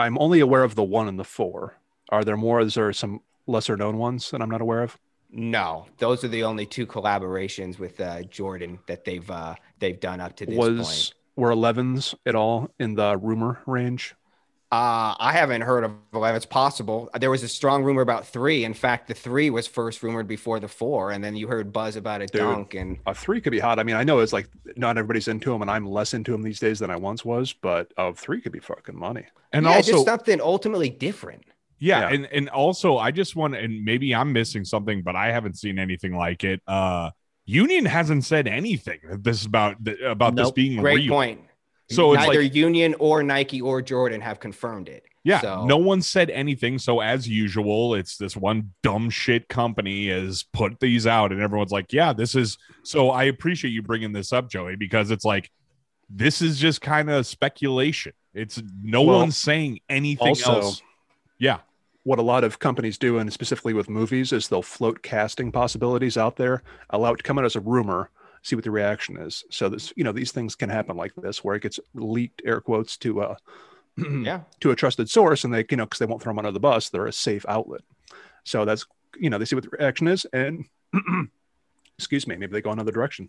[0.00, 1.76] I'm only aware of the one and the four.
[2.10, 2.60] Are there more?
[2.60, 4.98] Is there some lesser known ones that I'm not aware of?
[5.30, 10.20] No, those are the only two collaborations with uh, Jordan that they've uh, they've done
[10.20, 11.14] up to this Was point.
[11.36, 14.14] were 11s at all in the rumor range?
[14.72, 16.36] Uh, I haven't heard of eleven.
[16.36, 17.10] It's possible.
[17.18, 18.64] There was a strong rumor about three.
[18.64, 21.96] In fact, the three was first rumored before the four, and then you heard buzz
[21.96, 22.40] about a Dude.
[22.40, 22.74] dunk.
[22.74, 23.80] And A three could be hot.
[23.80, 26.42] I mean, I know it's like not everybody's into them, and I'm less into them
[26.42, 27.52] these days than I once was.
[27.52, 29.26] But a three could be fucking money.
[29.52, 31.42] And yeah, also, just something ultimately different.
[31.80, 32.14] yeah, Yeah.
[32.14, 35.80] and and also, I just want, and maybe I'm missing something, but I haven't seen
[35.80, 36.60] anything like it.
[36.68, 37.10] Uh,
[37.44, 41.08] Union hasn't said anything this about about this being Great real.
[41.12, 41.40] point.
[41.90, 45.04] So it's neither like, Union or Nike or Jordan have confirmed it.
[45.24, 46.78] yeah, So- no one said anything.
[46.78, 51.72] So as usual, it's this one dumb shit company has put these out, and everyone's
[51.72, 52.56] like, yeah, this is.
[52.84, 55.50] So I appreciate you bringing this up, Joey, because it's like
[56.08, 58.12] this is just kind of speculation.
[58.34, 60.82] It's no Well, one's saying anything also- else.
[61.38, 61.58] Yeah.
[62.04, 66.16] What a lot of companies do, and specifically with movies, is they'll float casting possibilities
[66.16, 68.08] out there, allow it to come out as a rumor,
[68.42, 69.44] see what the reaction is.
[69.50, 72.60] So this, you know, these things can happen like this, where it gets leaked, air
[72.60, 73.36] quotes, to a
[73.98, 74.42] Yeah.
[74.60, 76.60] to a trusted source, and they, you know, because they won't throw them under the
[76.60, 77.82] bus, they're a safe outlet.
[78.44, 78.86] So that's,
[79.18, 80.64] you know, they see what the reaction is, and
[81.98, 83.28] excuse me, maybe they go another direction.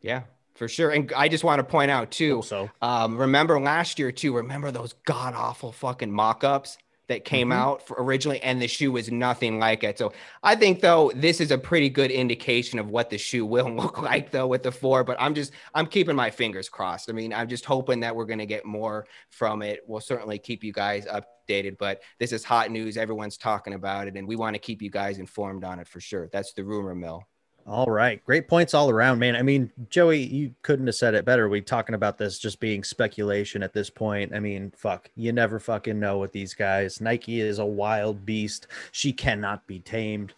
[0.00, 0.22] Yeah,
[0.54, 0.90] for sure.
[0.90, 2.42] And I just want to point out too.
[2.44, 4.34] So Um, remember last year too.
[4.36, 7.54] Remember those god awful fucking mock-ups that came Mhm.
[7.54, 9.98] out for originally, and the shoe was nothing like it.
[9.98, 13.70] So I think though this is a pretty good indication of what the shoe will
[13.70, 15.04] look like though with the four.
[15.04, 17.10] But I'm just I'm keeping my fingers crossed.
[17.10, 19.80] I mean, I'm just hoping that we're gonna get more from it.
[19.86, 21.78] We'll certainly keep you guys updated.
[21.78, 22.96] But this is hot news.
[22.96, 26.00] Everyone's talking about it, and we want to keep you guys informed on it for
[26.00, 26.28] sure.
[26.30, 27.24] That's the rumor mill.
[27.68, 28.24] All right.
[28.24, 29.36] Great points all around, man.
[29.36, 31.50] I mean, Joey, you couldn't have said it better.
[31.50, 34.34] We talking about this just being speculation at this point.
[34.34, 37.02] I mean, fuck, you never fucking know with these guys.
[37.02, 38.68] Nike is a wild beast.
[38.92, 40.32] She cannot be tamed.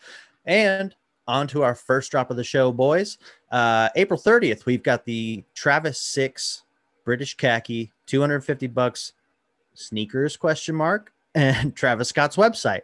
[0.45, 0.93] And
[1.29, 3.19] on to our first drop of the show, boys.
[3.53, 6.65] Uh, April 30th, we've got the Travis 6
[7.05, 9.13] British khaki, 250 bucks
[9.75, 12.83] sneakers question mark and Travis Scott's website.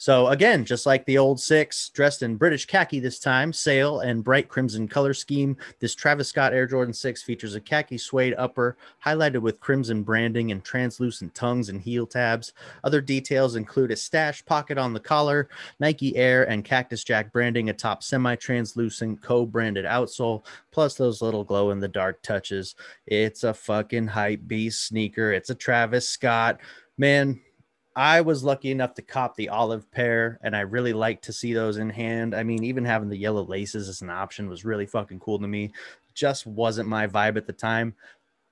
[0.00, 4.24] So again, just like the old six, dressed in British khaki this time, sail and
[4.24, 5.58] bright crimson color scheme.
[5.78, 10.52] This Travis Scott Air Jordan 6 features a khaki suede upper, highlighted with crimson branding
[10.52, 12.54] and translucent tongues and heel tabs.
[12.82, 17.68] Other details include a stash pocket on the collar, Nike Air and Cactus Jack branding
[17.68, 22.74] atop semi-translucent co-branded outsole, plus those little glow in the dark touches.
[23.06, 25.30] It's a fucking hype beast sneaker.
[25.30, 26.58] It's a Travis Scott.
[26.96, 27.38] Man,
[27.96, 31.52] I was lucky enough to cop the olive pair, and I really like to see
[31.52, 32.34] those in hand.
[32.34, 35.48] I mean, even having the yellow laces as an option was really fucking cool to
[35.48, 35.72] me.
[36.14, 37.94] Just wasn't my vibe at the time.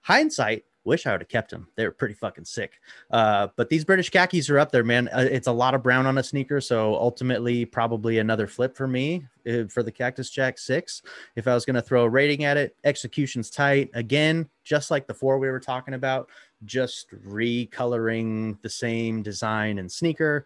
[0.01, 1.69] Hindsight, wish I would have kept them.
[1.77, 2.81] They were pretty fucking sick.
[3.11, 5.09] Uh, but these British khakis are up there, man.
[5.09, 8.89] Uh, it's a lot of brown on a sneaker, so ultimately, probably another flip for
[8.89, 11.03] me uh, for the Cactus Jack Six.
[11.37, 13.91] If I was going to throw a rating at it, execution's tight.
[13.95, 16.29] Again, just like the four we were talking about,
[16.65, 20.45] just recoloring the same design and sneaker.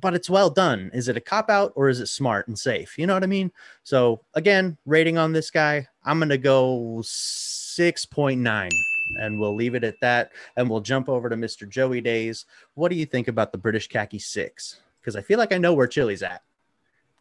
[0.00, 0.90] But it's well done.
[0.92, 2.98] Is it a cop out or is it smart and safe?
[2.98, 3.50] You know what I mean?
[3.82, 8.70] So again, rating on this guy, I'm gonna go 6.9
[9.20, 10.32] and we'll leave it at that.
[10.56, 11.68] And we'll jump over to Mr.
[11.68, 12.44] Joey Days.
[12.74, 14.80] What do you think about the British khaki six?
[15.00, 16.42] Because I feel like I know where Chili's at.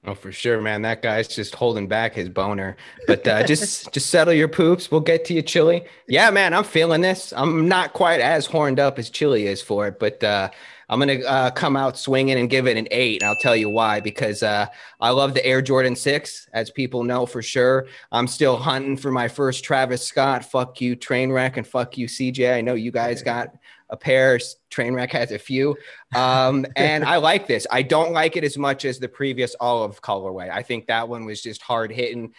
[0.08, 0.84] Oh, for sure, man.
[0.84, 2.78] That guy's just holding back his boner.
[3.08, 4.92] But uh, just just settle your poops.
[4.92, 5.84] We'll get to you, Chili.
[6.08, 7.34] Yeah, man, I'm feeling this.
[7.36, 10.52] I'm not quite as horned up as Chili is for it, but uh,
[10.90, 13.24] I'm gonna uh, come out swinging and give it an eight.
[13.24, 14.00] And I'll tell you why.
[14.00, 14.68] Because uh,
[15.02, 17.88] I love the Air Jordan Six, as people know for sure.
[18.12, 20.46] I'm still hunting for my first Travis Scott.
[20.46, 22.54] Fuck you, Trainwreck, and fuck you, CJ.
[22.54, 23.56] I know you guys got
[23.90, 24.38] a pair.
[24.72, 25.76] Trainwreck has a few.
[26.16, 27.68] Um, and I like this.
[27.72, 30.50] I don't like it as much as the previous olive colorway.
[30.50, 32.34] I think that one was just hard hitting.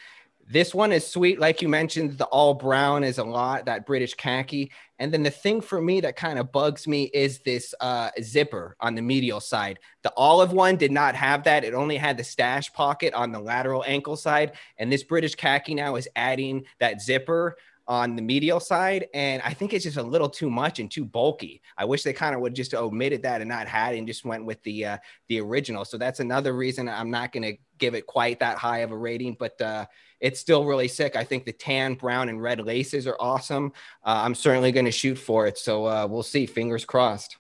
[0.48, 2.18] This one is sweet, like you mentioned.
[2.18, 6.00] The all brown is a lot that British khaki, and then the thing for me
[6.02, 9.80] that kind of bugs me is this uh, zipper on the medial side.
[10.02, 13.40] The olive one did not have that; it only had the stash pocket on the
[13.40, 17.56] lateral ankle side, and this British khaki now is adding that zipper
[17.88, 19.07] on the medial side.
[19.14, 21.62] And I think it's just a little too much and too bulky.
[21.77, 24.25] I wish they kind of would just omitted that and not had it and just
[24.25, 25.85] went with the uh, the original.
[25.85, 28.96] So that's another reason I'm not going to give it quite that high of a
[28.96, 29.87] rating, but uh,
[30.20, 31.14] it's still really sick.
[31.14, 33.72] I think the tan, brown, and red laces are awesome.
[34.05, 35.59] Uh, I'm certainly going to shoot for it.
[35.59, 36.46] So uh, we'll see.
[36.46, 37.37] Fingers crossed.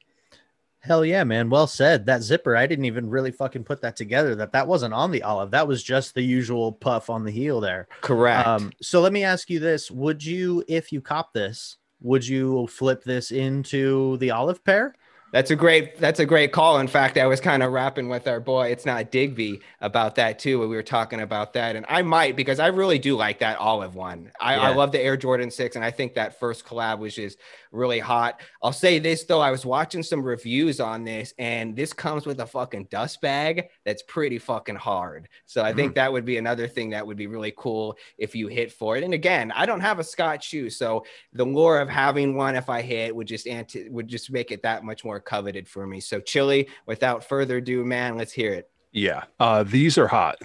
[0.86, 1.50] Hell yeah, man.
[1.50, 2.06] Well said.
[2.06, 4.36] That zipper, I didn't even really fucking put that together.
[4.36, 5.50] That that wasn't on the olive.
[5.50, 7.88] That was just the usual puff on the heel there.
[8.02, 8.46] Correct.
[8.46, 12.68] Um, so let me ask you this: Would you, if you cop this, would you
[12.68, 14.94] flip this into the olive pair?
[15.32, 16.78] That's a great that's a great call.
[16.78, 20.38] In fact, I was kind of rapping with our boy, it's not Digby about that
[20.38, 20.60] too.
[20.60, 23.58] When we were talking about that, and I might because I really do like that
[23.58, 24.30] olive one.
[24.40, 24.62] I, yeah.
[24.62, 27.38] I love the Air Jordan Six, and I think that first collab was just
[27.76, 28.40] really hot.
[28.62, 32.40] I'll say this though, I was watching some reviews on this, and this comes with
[32.40, 35.28] a fucking dust bag that's pretty fucking hard.
[35.44, 38.34] So I mm think that would be another thing that would be really cool if
[38.34, 39.04] you hit for it.
[39.04, 42.70] And again, I don't have a Scott shoe, so the lure of having one if
[42.70, 46.00] I hit would just anti- would just make it that much more coveted for me.
[46.00, 48.70] So Chili, without further ado, man, let's hear it.
[48.90, 50.40] Yeah, uh, these are hot.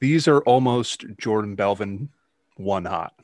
[0.00, 2.08] These are almost Jordan Belvin
[2.56, 3.14] one hot.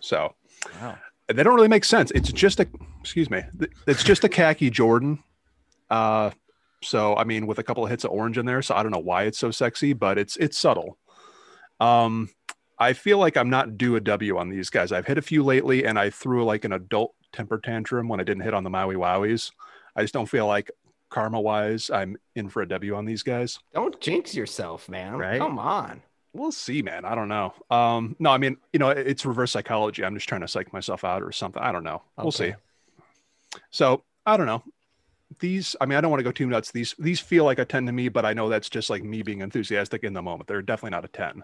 [0.00, 0.36] So
[0.80, 0.96] wow
[1.28, 2.10] they don't really make sense.
[2.12, 2.68] It's just a
[3.00, 3.42] excuse me.
[3.86, 5.22] It's just a khaki Jordan.
[5.90, 6.30] Uh,
[6.82, 8.92] so I mean, with a couple of hits of orange in there, so I don't
[8.92, 10.98] know why it's so sexy, but it's it's subtle.
[11.80, 12.30] Um,
[12.78, 14.92] I feel like I'm not due a W on these guys.
[14.92, 18.24] I've hit a few lately, and I threw like an adult temper tantrum when I
[18.24, 19.52] didn't hit on the Maui Wowies.
[19.94, 20.70] I just don't feel like
[21.10, 23.58] karma wise, I'm in for a W on these guys.
[23.74, 25.18] Don't jinx yourself, man.
[25.18, 25.38] Right?
[25.38, 27.04] Come on we'll see, man.
[27.04, 27.54] I don't know.
[27.70, 30.04] Um, no, I mean, you know, it's reverse psychology.
[30.04, 31.62] I'm just trying to psych myself out or something.
[31.62, 32.02] I don't know.
[32.16, 32.54] We'll see.
[33.70, 34.62] So I don't know.
[35.38, 36.70] These, I mean, I don't want to go too nuts.
[36.70, 39.22] These, these feel like a 10 to me, but I know that's just like me
[39.22, 40.46] being enthusiastic in the moment.
[40.46, 41.42] They're definitely not a 10.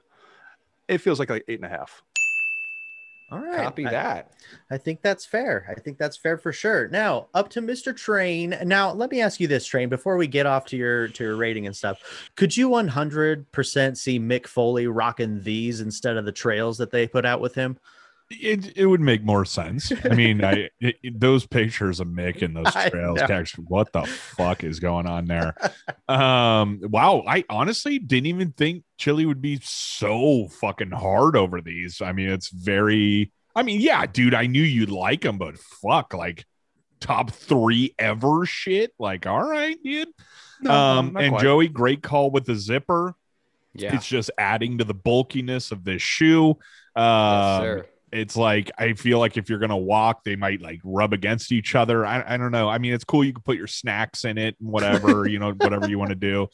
[0.88, 2.02] It feels like like eight and a half.
[3.30, 3.64] All right.
[3.64, 4.32] Copy I, that.
[4.70, 5.66] I think that's fair.
[5.76, 6.88] I think that's fair for sure.
[6.88, 7.94] Now, up to Mr.
[7.94, 8.56] Train.
[8.64, 11.36] Now, let me ask you this, Train, before we get off to your to your
[11.36, 12.30] rating and stuff.
[12.36, 17.26] Could you 100% see Mick Foley rocking these instead of the trails that they put
[17.26, 17.78] out with him?
[18.30, 19.90] It, it would make more sense.
[20.04, 23.20] I mean, I it, those pictures of Mick and those trails,
[23.56, 25.54] what the fuck is going on there?
[26.08, 32.00] Um, wow, I honestly didn't even think Chili would be so fucking hard over these.
[32.00, 33.30] I mean, it's very.
[33.54, 36.46] I mean, yeah, dude, I knew you'd like them, but fuck, like
[37.00, 38.94] top three ever shit.
[38.98, 40.08] Like, all right, dude.
[40.62, 41.42] No, um, and quite.
[41.42, 43.14] Joey, great call with the zipper.
[43.74, 46.56] Yeah, it's just adding to the bulkiness of this shoe.
[46.96, 51.12] Um, yes, it's like I feel like if you're gonna walk, they might like rub
[51.12, 52.04] against each other.
[52.04, 52.68] I, I don't know.
[52.68, 53.24] I mean, it's cool.
[53.24, 56.16] You can put your snacks in it and whatever, you know, whatever you want to
[56.16, 56.48] do.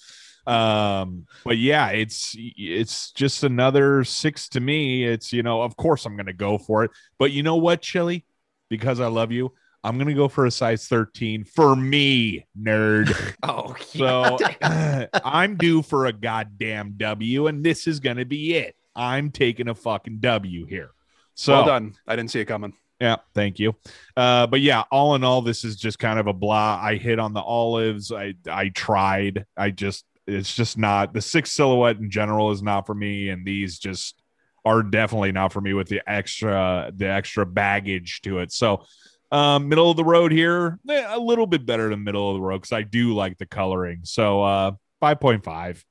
[0.46, 5.04] Um, but yeah, it's it's just another six to me.
[5.04, 6.90] It's you know, of course I'm gonna go for it.
[7.18, 8.24] But you know what, Chili?
[8.68, 9.52] Because I love you,
[9.84, 13.14] I'm gonna go for a size 13 for me, nerd.
[13.42, 14.38] oh, so
[15.24, 18.74] I'm due for a goddamn W, and this is gonna be it.
[18.96, 20.93] I'm taking a fucking W here.
[21.34, 21.94] So well done.
[22.06, 22.74] I didn't see it coming.
[23.00, 23.74] Yeah, thank you.
[24.16, 26.80] Uh, but yeah, all in all, this is just kind of a blah.
[26.80, 28.12] I hit on the olives.
[28.12, 29.46] I I tried.
[29.56, 33.44] I just it's just not the six silhouette in general is not for me, and
[33.44, 34.22] these just
[34.64, 38.52] are definitely not for me with the extra the extra baggage to it.
[38.52, 38.84] So
[39.30, 42.40] um, middle of the road here, eh, a little bit better than middle of the
[42.40, 44.00] road because I do like the coloring.
[44.04, 45.84] So uh, five point five.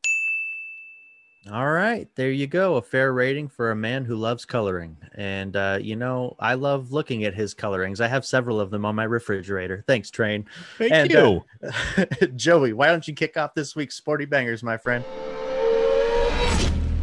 [1.51, 2.75] All right, there you go.
[2.75, 4.95] A fair rating for a man who loves coloring.
[5.13, 7.99] And, uh, you know, I love looking at his colorings.
[7.99, 9.83] I have several of them on my refrigerator.
[9.85, 10.45] Thanks, Train.
[10.77, 11.43] Thank and, you.
[11.61, 15.03] Uh, Joey, why don't you kick off this week's Sporty Bangers, my friend?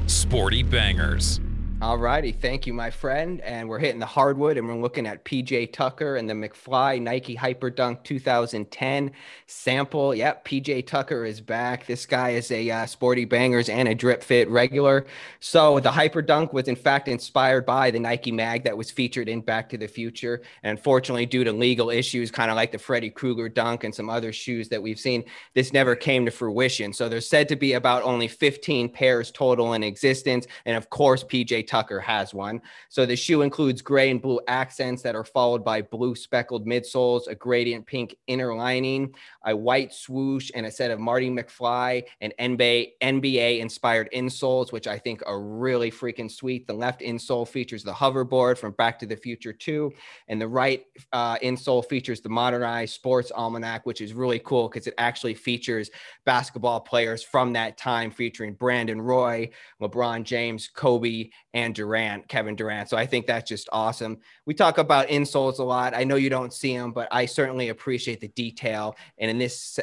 [0.07, 1.39] Sporty Bangers.
[1.83, 2.31] All righty.
[2.31, 3.41] Thank you, my friend.
[3.41, 7.35] And we're hitting the hardwood and we're looking at PJ Tucker and the McFly Nike
[7.35, 9.11] Hyperdunk 2010
[9.47, 10.15] sample.
[10.15, 11.87] Yep, PJ Tucker is back.
[11.87, 15.07] This guy is a uh, sporty bangers and a drip fit regular.
[15.39, 19.41] So the Hyperdunk was, in fact, inspired by the Nike mag that was featured in
[19.41, 20.43] Back to the Future.
[20.63, 24.11] And unfortunately, due to legal issues, kind of like the Freddy Krueger dunk and some
[24.11, 26.93] other shoes that we've seen, this never came to fruition.
[26.93, 30.47] So there's said to be about only 15 pairs total in existence.
[30.67, 32.61] And of course, PJ Tucker has one.
[32.89, 37.29] So the shoe includes gray and blue accents that are followed by blue speckled midsoles,
[37.29, 39.15] a gradient pink inner lining,
[39.47, 44.89] a white swoosh, and a set of Marty McFly and NBA NBA inspired insoles, which
[44.89, 46.67] I think are really freaking sweet.
[46.67, 49.93] The left insole features the hoverboard from Back to the Future 2,
[50.27, 54.89] and the right uh, insole features the modernized sports almanac, which is really cool because
[54.89, 55.89] it actually features
[56.25, 59.51] basketball players from that time, featuring Brandon Roy,
[59.81, 62.89] LeBron James, Kobe, and Durant, Kevin Durant.
[62.89, 64.19] So I think that's just awesome.
[64.47, 65.95] We talk about insoles a lot.
[65.95, 68.97] I know you don't see them, but I certainly appreciate the detail.
[69.19, 69.79] And in this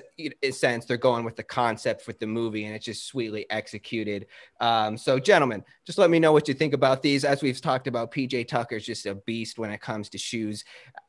[0.51, 4.27] sense, they're going with the concept with the movie, and it's just sweetly executed.
[4.61, 7.25] Um, so, gentlemen, just let me know what you think about these.
[7.25, 10.63] As we've talked about, PJ Tucker's just a beast when it comes to shoes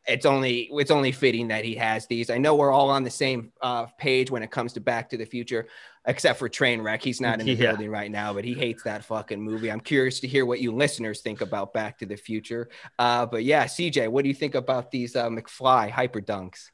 [0.09, 2.31] it's only it's only fitting that he has these.
[2.31, 5.19] I know we're all on the same uh, page when it comes to Back to
[5.19, 5.69] the Future,
[6.09, 7.03] except for Trainwreck.
[7.03, 7.71] He's not in the yeah.
[7.71, 9.71] building right now, but he hates that fucking movie.
[9.71, 12.71] I'm curious to hear what you listeners think about Back to the Future.
[12.99, 16.71] Uh, but yeah, CJ, what do you think about these uh, McFly hyper dunks?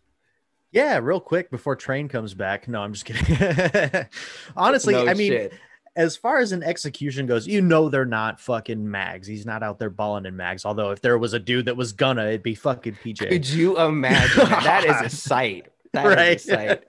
[0.71, 2.67] Yeah, real quick before Train comes back.
[2.69, 4.07] No, I'm just kidding.
[4.57, 5.33] Honestly, no I mean.
[5.33, 5.53] Shit
[5.97, 9.29] as far as an execution goes, you know they're not fucking mags.
[9.29, 10.65] He's not out there balling in mags.
[10.65, 13.29] Although if there was a dude that was gonna, it'd be fucking PJ.
[13.29, 14.49] Could you imagine?
[14.49, 15.69] that is a sight.
[15.93, 16.37] That right?
[16.37, 16.85] is a sight.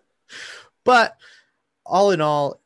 [0.84, 1.16] but
[1.86, 2.62] all in all,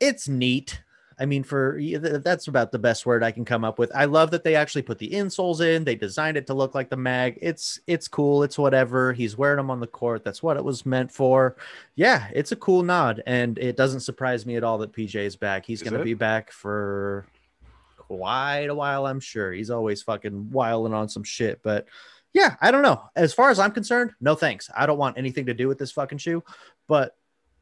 [0.00, 0.80] it's neat.
[1.16, 1.80] I mean, for
[2.24, 3.94] that's about the best word I can come up with.
[3.94, 5.84] I love that they actually put the insoles in.
[5.84, 7.38] They designed it to look like the mag.
[7.40, 8.42] It's it's cool.
[8.42, 9.12] It's whatever.
[9.12, 10.24] He's wearing them on the court.
[10.24, 11.54] That's what it was meant for.
[11.94, 15.36] Yeah, it's a cool nod, and it doesn't surprise me at all that PJ is
[15.36, 15.64] back.
[15.64, 17.26] He's going to be back for
[17.96, 19.52] quite a while, I'm sure.
[19.52, 21.86] He's always fucking wiling on some shit, but
[22.32, 23.02] yeah, I don't know.
[23.14, 24.68] As far as I'm concerned, no thanks.
[24.76, 26.42] I don't want anything to do with this fucking shoe,
[26.88, 27.16] but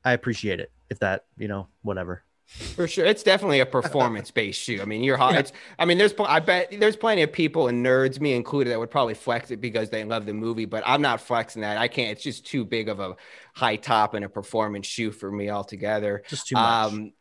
[0.05, 0.71] I appreciate it.
[0.91, 2.23] If that, you know, whatever.
[2.47, 4.81] For sure, it's definitely a performance-based shoe.
[4.83, 5.33] I mean, you're hot.
[5.33, 5.39] Yeah.
[5.41, 8.79] It's, I mean, there's, I bet there's plenty of people and nerds, me included, that
[8.79, 10.67] would probably flex it because they love the movie.
[10.67, 11.79] But I'm not flexing that.
[11.79, 12.11] I can't.
[12.11, 13.17] It's just too big of a
[13.55, 16.25] high top and a performance shoe for me altogether.
[16.29, 16.93] Just too much.
[16.93, 17.13] Um,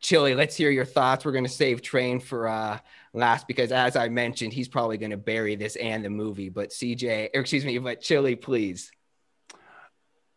[0.00, 1.24] Chili, let's hear your thoughts.
[1.24, 2.78] We're going to save Train for uh,
[3.12, 6.48] last because, as I mentioned, he's probably going to bury this and the movie.
[6.48, 8.90] But CJ, or excuse me, but Chili, please.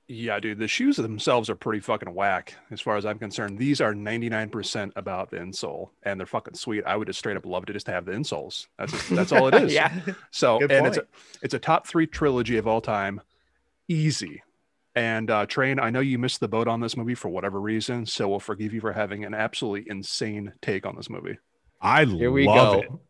[0.10, 3.58] Yeah, dude, the shoes themselves are pretty fucking whack as far as I'm concerned.
[3.60, 6.86] These are 99% about the insole and they're fucking sweet.
[6.86, 8.68] I would just straight up love to just have the insoles.
[8.80, 9.74] That's just, that's all it is.
[9.74, 9.92] yeah.
[10.32, 10.96] So, Good and point.
[10.96, 11.08] it's a,
[11.44, 13.20] it's a top 3 trilogy of all time.
[13.90, 14.44] Easy.
[14.96, 18.06] And uh Train, I know you missed the boat on this movie for whatever reason,
[18.06, 21.38] so we'll forgive you for having an absolutely insane take on this movie.
[21.82, 23.02] I Here we love go.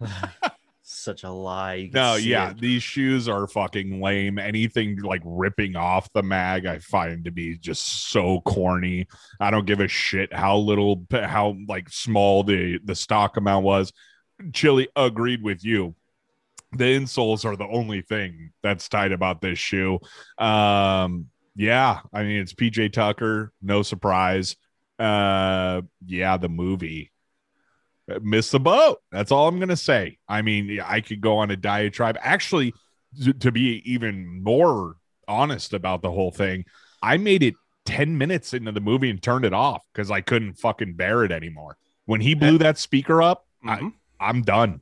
[0.00, 0.08] it.
[0.88, 1.90] such a lie.
[1.92, 2.60] No, yeah, it.
[2.60, 4.38] these shoes are fucking lame.
[4.38, 9.06] Anything like ripping off the mag, I find to be just so corny.
[9.40, 13.92] I don't give a shit how little, how like small the the stock amount was.
[14.52, 15.94] Chili agreed with you.
[16.72, 19.98] The insoles are the only thing that's tight about this shoe.
[20.38, 24.56] Um, yeah, I mean it's PJ Tucker, no surprise.
[24.98, 27.10] Uh, yeah, the movie
[28.20, 28.98] miss the boat.
[29.10, 30.18] That's all I'm going to say.
[30.28, 32.18] I mean, I could go on a diatribe.
[32.20, 32.74] Actually,
[33.40, 34.96] to be even more
[35.28, 36.64] honest about the whole thing,
[37.02, 37.54] I made it
[37.86, 41.32] 10 minutes into the movie and turned it off because I couldn't fucking bear it
[41.32, 41.76] anymore.
[42.04, 43.88] When he blew that speaker up, mm-hmm.
[44.20, 44.80] I, I'm done.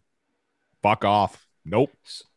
[0.82, 1.46] Fuck off.
[1.64, 1.90] Nope.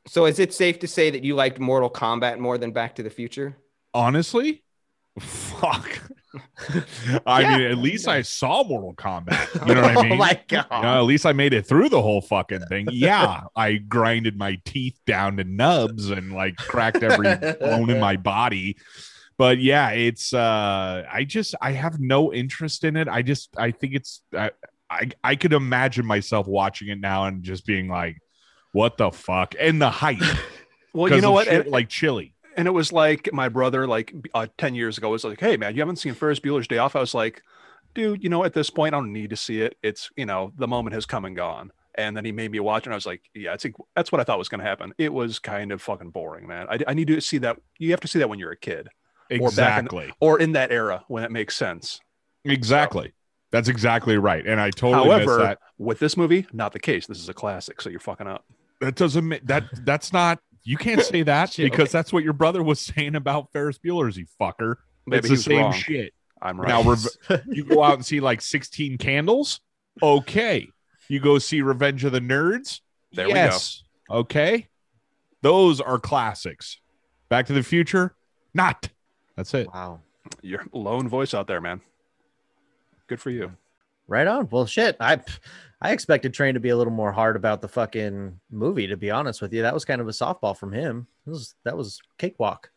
[0.07, 3.03] So is it safe to say that you liked Mortal Kombat more than Back to
[3.03, 3.57] the Future?
[3.93, 4.63] Honestly,
[5.19, 6.01] fuck.
[7.25, 7.57] I yeah.
[7.57, 9.67] mean, at least I saw Mortal Kombat.
[9.67, 10.11] You know what I mean?
[10.13, 10.65] oh my god!
[10.71, 12.87] You know, at least I made it through the whole fucking thing.
[12.91, 18.17] Yeah, I grinded my teeth down to nubs and like cracked every bone in my
[18.17, 18.77] body.
[19.37, 23.07] But yeah, it's uh I just I have no interest in it.
[23.07, 24.51] I just I think it's I
[24.89, 28.17] I, I could imagine myself watching it now and just being like,
[28.71, 29.53] what the fuck?
[29.59, 30.21] And the hype.
[30.93, 31.47] well, you know what?
[31.47, 35.23] Shit, like chili and it was like my brother, like uh, 10 years ago, was
[35.23, 36.95] like, Hey, man, you haven't seen Ferris Bueller's Day Off.
[36.95, 37.43] I was like,
[37.93, 39.77] Dude, you know, at this point, I don't need to see it.
[39.81, 41.71] It's, you know, the moment has come and gone.
[41.95, 44.23] And then he made me watch, and I was like, Yeah, it's, that's what I
[44.23, 44.93] thought was going to happen.
[44.97, 46.67] It was kind of fucking boring, man.
[46.69, 47.57] I, I need to see that.
[47.77, 48.89] You have to see that when you're a kid.
[49.29, 50.13] Exactly.
[50.19, 51.99] Or, in, or in that era when it makes sense.
[52.43, 53.07] Exactly.
[53.07, 53.13] So,
[53.51, 54.45] that's exactly right.
[54.45, 57.07] And I totally However, with this movie, not the case.
[57.07, 58.45] This is a classic, so you're fucking up.
[58.81, 61.91] That doesn't that that's not you can't say that because okay.
[61.91, 64.75] that's what your brother was saying about Ferris Bueller's, you fucker.
[65.05, 65.73] Maybe it's the same wrong.
[65.73, 66.13] shit.
[66.41, 66.67] I'm right.
[66.67, 69.61] Now, you go out and see like 16 candles.
[70.03, 70.67] Okay.
[71.07, 72.81] You go see Revenge of the Nerds.
[73.13, 73.81] There yes.
[74.09, 74.19] we go.
[74.19, 74.67] Okay.
[75.41, 76.79] Those are classics.
[77.29, 78.15] Back to the Future,
[78.53, 78.89] not.
[79.37, 79.67] That's it.
[79.73, 80.01] Wow.
[80.41, 81.79] Your lone voice out there, man.
[83.07, 83.53] Good for you.
[84.07, 84.47] Right on.
[84.51, 84.95] Well, shit.
[84.99, 85.19] I
[85.81, 88.87] I expected Train to be a little more hard about the fucking movie.
[88.87, 91.07] To be honest with you, that was kind of a softball from him.
[91.25, 92.69] That was that was cakewalk.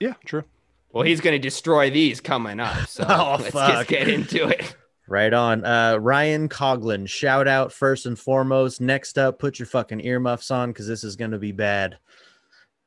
[0.00, 0.44] Yeah, true.
[0.92, 2.76] Well, he's going to destroy these coming up.
[2.88, 3.70] So Oh, let's fuck.
[3.72, 4.74] just get into it.
[5.06, 5.64] Right on.
[5.64, 8.80] Uh, Ryan Coglin, shout out first and foremost.
[8.80, 11.98] Next up, put your fucking earmuffs on because this is going to be bad.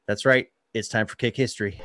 [0.08, 0.48] That's right.
[0.74, 1.80] It's time for Kick History.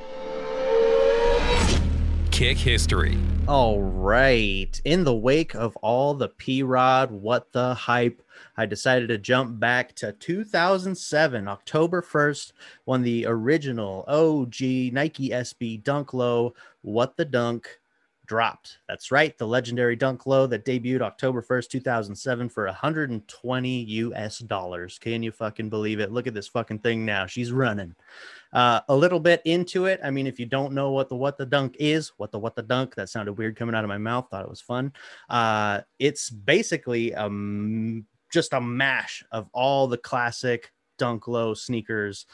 [2.38, 3.18] Kick history.
[3.48, 4.80] All right.
[4.84, 8.22] In the wake of all the P Rod, what the hype,
[8.56, 12.52] I decided to jump back to 2007, October 1st,
[12.84, 14.60] when the original OG
[14.92, 17.80] Nike SB Dunk Low, What the Dunk,
[18.28, 18.78] dropped.
[18.86, 19.36] That's right.
[19.36, 24.98] The legendary Dunk Low that debuted October 1st, 2007 for 120 US dollars.
[24.98, 26.12] Can you fucking believe it?
[26.12, 27.26] Look at this fucking thing now.
[27.26, 27.96] She's running.
[28.52, 29.98] Uh, a little bit into it.
[30.04, 32.54] I mean, if you don't know what the what the dunk is, what the what
[32.54, 34.28] the dunk, that sounded weird coming out of my mouth.
[34.30, 34.92] Thought it was fun.
[35.28, 42.26] Uh, it's basically um just a mash of all the classic dunk low sneakers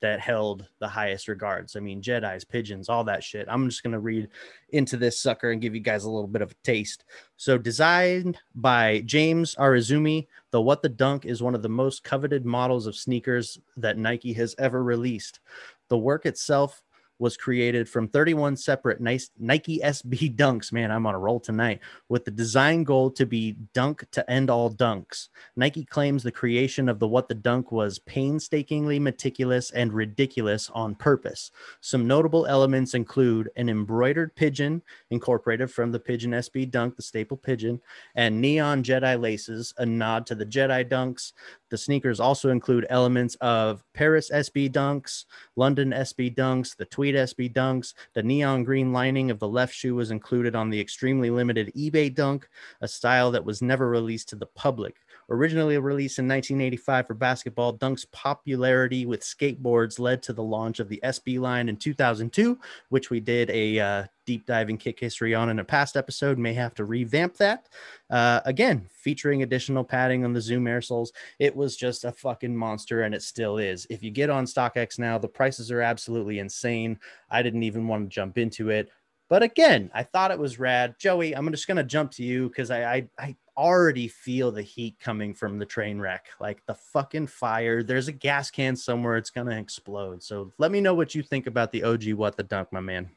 [0.00, 1.76] that held the highest regards.
[1.76, 3.46] I mean, Jedi's, pigeons, all that shit.
[3.48, 4.28] I'm just gonna read
[4.70, 7.04] into this sucker and give you guys a little bit of a taste.
[7.36, 12.44] So, designed by James Arizuno, the What the Dunk is one of the most coveted
[12.44, 15.40] models of sneakers that Nike has ever released.
[15.88, 16.82] The work itself
[17.20, 20.72] was created from 31 separate nice Nike SB dunks.
[20.72, 21.80] Man, I'm on a roll tonight.
[22.08, 25.28] With the design goal to be dunk to end all dunks.
[25.54, 30.94] Nike claims the creation of the What the Dunk was painstakingly meticulous and ridiculous on
[30.94, 31.50] purpose.
[31.80, 37.36] Some notable elements include an embroidered pigeon incorporated from the Pigeon SB Dunk, the staple
[37.36, 37.80] pigeon,
[38.14, 41.32] and neon Jedi laces, a nod to the Jedi dunks.
[41.68, 45.24] The sneakers also include elements of Paris SB dunks,
[45.56, 47.94] London SB dunks, the SB dunks.
[48.14, 52.14] The neon green lining of the left shoe was included on the extremely limited eBay
[52.14, 52.48] dunk,
[52.80, 54.96] a style that was never released to the public.
[55.32, 60.88] Originally released in 1985 for basketball, Dunk's popularity with skateboards led to the launch of
[60.88, 62.58] the SB line in 2002,
[62.88, 66.36] which we did a uh, deep dive in kick history on in a past episode.
[66.36, 67.68] May have to revamp that.
[68.10, 71.12] Uh, again, featuring additional padding on the Zoom air soles.
[71.38, 73.86] It was just a fucking monster, and it still is.
[73.88, 76.98] If you get on StockX now, the prices are absolutely insane.
[77.30, 78.90] I didn't even want to jump into it.
[79.30, 80.96] But again, I thought it was rad.
[80.98, 84.96] Joey, I'm just gonna jump to you because I, I I already feel the heat
[84.98, 86.26] coming from the train wreck.
[86.40, 87.84] Like the fucking fire.
[87.84, 90.20] There's a gas can somewhere, it's gonna explode.
[90.22, 93.08] So let me know what you think about the OG what the dunk, my man.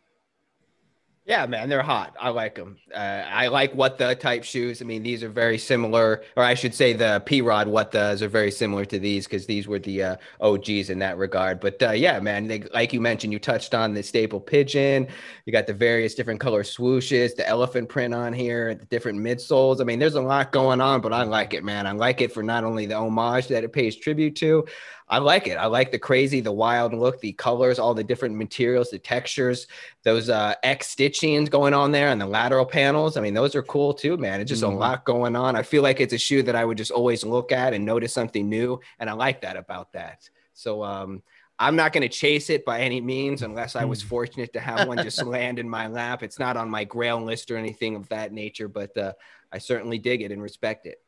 [1.26, 2.18] Yeah, man, they're hot.
[2.20, 2.76] I like them.
[2.94, 4.82] Uh, I like what the type shoes.
[4.82, 8.22] I mean, these are very similar, or I should say, the P Rod what the's
[8.22, 11.62] are very similar to these because these were the uh, OGs in that regard.
[11.62, 15.08] But uh, yeah, man, they, like you mentioned, you touched on the staple pigeon.
[15.46, 19.80] You got the various different color swooshes, the elephant print on here, the different midsoles.
[19.80, 21.88] I mean, there's a lot going on, but I like it, man.
[21.88, 24.66] I like it for not only the homage that it pays tribute to.
[25.14, 25.58] I like it.
[25.58, 29.68] I like the crazy, the wild look, the colors, all the different materials, the textures,
[30.02, 33.16] those uh, X stitchings going on there and the lateral panels.
[33.16, 34.42] I mean, those are cool too, man.
[34.42, 34.74] It's just Mhm.
[34.74, 35.56] a lot going on.
[35.56, 38.12] I feel like it's a shoe that I would just always look at and notice
[38.12, 38.80] something new.
[38.98, 40.28] And I like that about that.
[40.56, 41.22] So, um,
[41.60, 44.88] I'm not going to chase it by any means unless I was fortunate to have
[44.88, 46.24] one just land in my lap.
[46.24, 49.14] It's not on my grail list or anything of that nature, but uh,
[49.52, 51.03] I certainly dig it and respect it.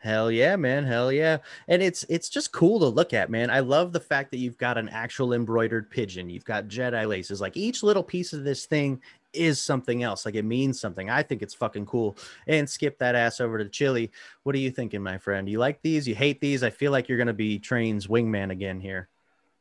[0.00, 0.84] Hell yeah, man.
[0.84, 1.38] Hell yeah.
[1.68, 3.50] And it's it's just cool to look at, man.
[3.50, 6.30] I love the fact that you've got an actual embroidered pigeon.
[6.30, 7.38] You've got Jedi laces.
[7.38, 9.02] Like each little piece of this thing
[9.34, 10.24] is something else.
[10.24, 11.10] Like it means something.
[11.10, 12.16] I think it's fucking cool.
[12.46, 14.10] And skip that ass over to Chili.
[14.42, 15.46] What are you thinking, my friend?
[15.46, 16.08] You like these?
[16.08, 16.62] You hate these?
[16.62, 19.10] I feel like you're gonna be Train's wingman again here.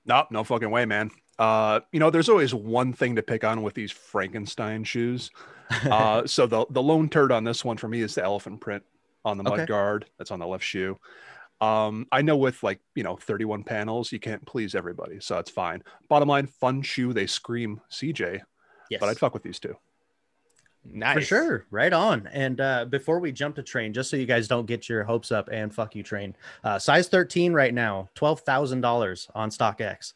[0.06, 1.12] Nope, no fucking way, man.
[1.38, 5.32] Uh, you know, there's always one thing to pick on with these Frankenstein shoes.
[5.84, 8.84] Uh, so the the lone turd on this one for me is the elephant print
[9.26, 9.66] on the mud Okay.
[9.66, 10.98] guard that's on the left shoe.
[11.62, 15.52] Um, I know with like you know 31 panels, you can't please everybody, so it's
[15.52, 15.84] fine.
[16.08, 17.14] Bottom line, fun shoe.
[17.14, 18.42] They scream CJ,
[18.90, 19.00] yes.
[19.00, 19.76] but I'd fuck with these two.
[20.86, 21.16] Nice.
[21.16, 21.66] For sure.
[21.72, 22.28] Right on.
[22.28, 25.30] And uh, before we jump to train, just so you guys don't get your hopes
[25.32, 26.36] up and fuck you, train.
[26.64, 30.14] Uh, size 13 right now, $12,000 on StockX.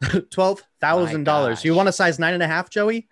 [0.02, 1.64] $12,000.
[1.64, 3.08] You want a size nine and a half, Joey?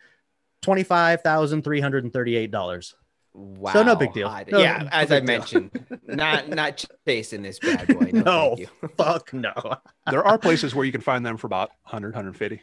[0.63, 2.95] $25,338.
[3.35, 3.73] Wow.
[3.73, 4.29] So no big deal.
[4.51, 5.27] No- yeah, no as I deal.
[5.27, 8.11] mentioned, not not chasing this bad boy.
[8.13, 8.49] No, No.
[8.57, 8.89] thank you.
[8.97, 9.53] Fuck no.
[10.11, 12.63] There are places where you can find them for about 100, 150.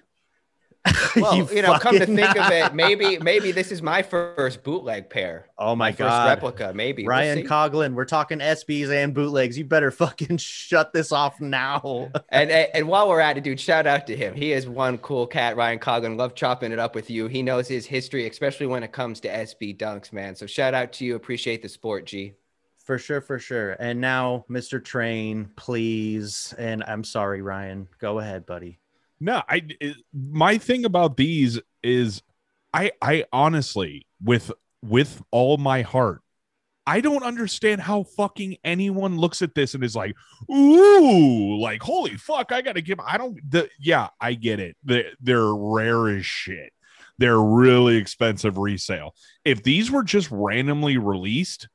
[1.15, 5.09] Well, you, know, come to think of it, maybe maybe this is my first bootleg
[5.09, 5.47] pair.
[5.57, 6.29] Oh my, first god.
[6.29, 7.03] replica, maybe.
[7.03, 7.45] We'll Ryan.
[7.45, 9.57] Coglin, we're talking SBs and bootlegs.
[9.57, 12.11] You better fucking shut this off now.
[12.29, 14.35] and, and and while we're at it, dude, shout out to him.
[14.35, 16.17] He is one cool cat, Ryan Coglin.
[16.17, 17.27] Love chopping it up with you.
[17.27, 20.35] He knows his history, especially when it comes to SB dunks, man.
[20.35, 21.15] So shout out to you.
[21.15, 22.33] Appreciate the sport, G.
[22.89, 23.73] For sure, for sure.
[23.73, 24.83] And now, Mr.
[24.83, 26.55] Train, please.
[26.57, 27.87] And I'm sorry, Ryan.
[27.99, 28.78] Go ahead, buddy.
[29.19, 32.21] No, I it- my thing about these is
[32.73, 34.51] I I honestly with
[34.81, 36.21] with all my heart
[36.87, 40.15] I don't understand how fucking anyone looks at this and is like,
[40.51, 44.75] "Ooh, like holy fuck, I got to give I don't the yeah, I get it.
[44.83, 46.73] They they're rare as shit.
[47.19, 49.13] They're really expensive resale.
[49.45, 51.67] If these were just randomly released,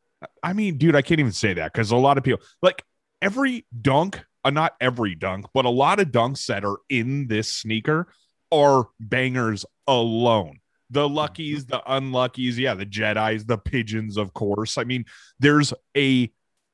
[0.42, 2.82] I mean, dude, I can't even say that cuz a lot of people like
[3.22, 7.50] every dunk uh, not every dunk, but a lot of dunks that are in this
[7.50, 8.08] sneaker
[8.52, 10.60] are bangers alone.
[10.90, 14.78] The luckies, the unluckies, yeah, the Jedi's, the pigeons, of course.
[14.78, 15.06] I mean,
[15.40, 16.30] there's a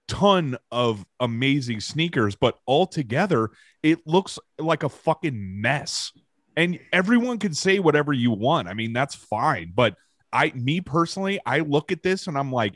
[0.08, 3.50] ton of amazing sneakers, but altogether,
[3.82, 6.12] it looks like a fucking mess.
[6.56, 8.68] And everyone can say whatever you want.
[8.68, 9.72] I mean, that's fine.
[9.74, 9.94] But
[10.32, 12.74] I, me personally, I look at this and I'm like,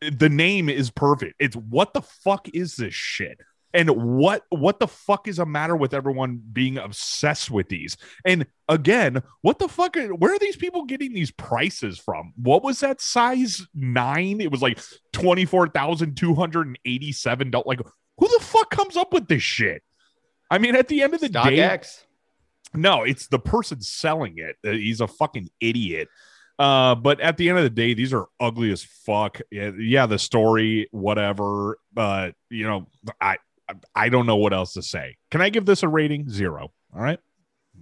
[0.00, 1.34] the name is perfect.
[1.38, 3.40] It's what the fuck is this shit?
[3.74, 7.98] And what what the fuck is a matter with everyone being obsessed with these?
[8.24, 9.96] And again, what the fuck?
[9.98, 12.32] Are, where are these people getting these prices from?
[12.36, 14.40] What was that size nine?
[14.40, 14.78] It was like
[15.12, 17.50] twenty four thousand two hundred and eighty seven.
[17.66, 17.80] Like,
[18.16, 19.82] who the fuck comes up with this shit?
[20.50, 22.04] I mean, at the end of the day, StockX.
[22.72, 24.56] no, it's the person selling it.
[24.66, 26.08] Uh, He's a fucking idiot.
[26.58, 29.40] Uh, but at the end of the day, these are ugly as fuck.
[29.50, 31.78] Yeah, yeah, the story, whatever.
[31.92, 32.86] But you know,
[33.20, 33.36] I
[33.94, 35.16] I don't know what else to say.
[35.30, 36.28] Can I give this a rating?
[36.28, 36.72] Zero.
[36.94, 37.20] All right.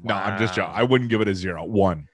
[0.03, 0.75] No, I'm just joking.
[0.75, 1.65] I wouldn't give it a zero.
[1.65, 2.09] One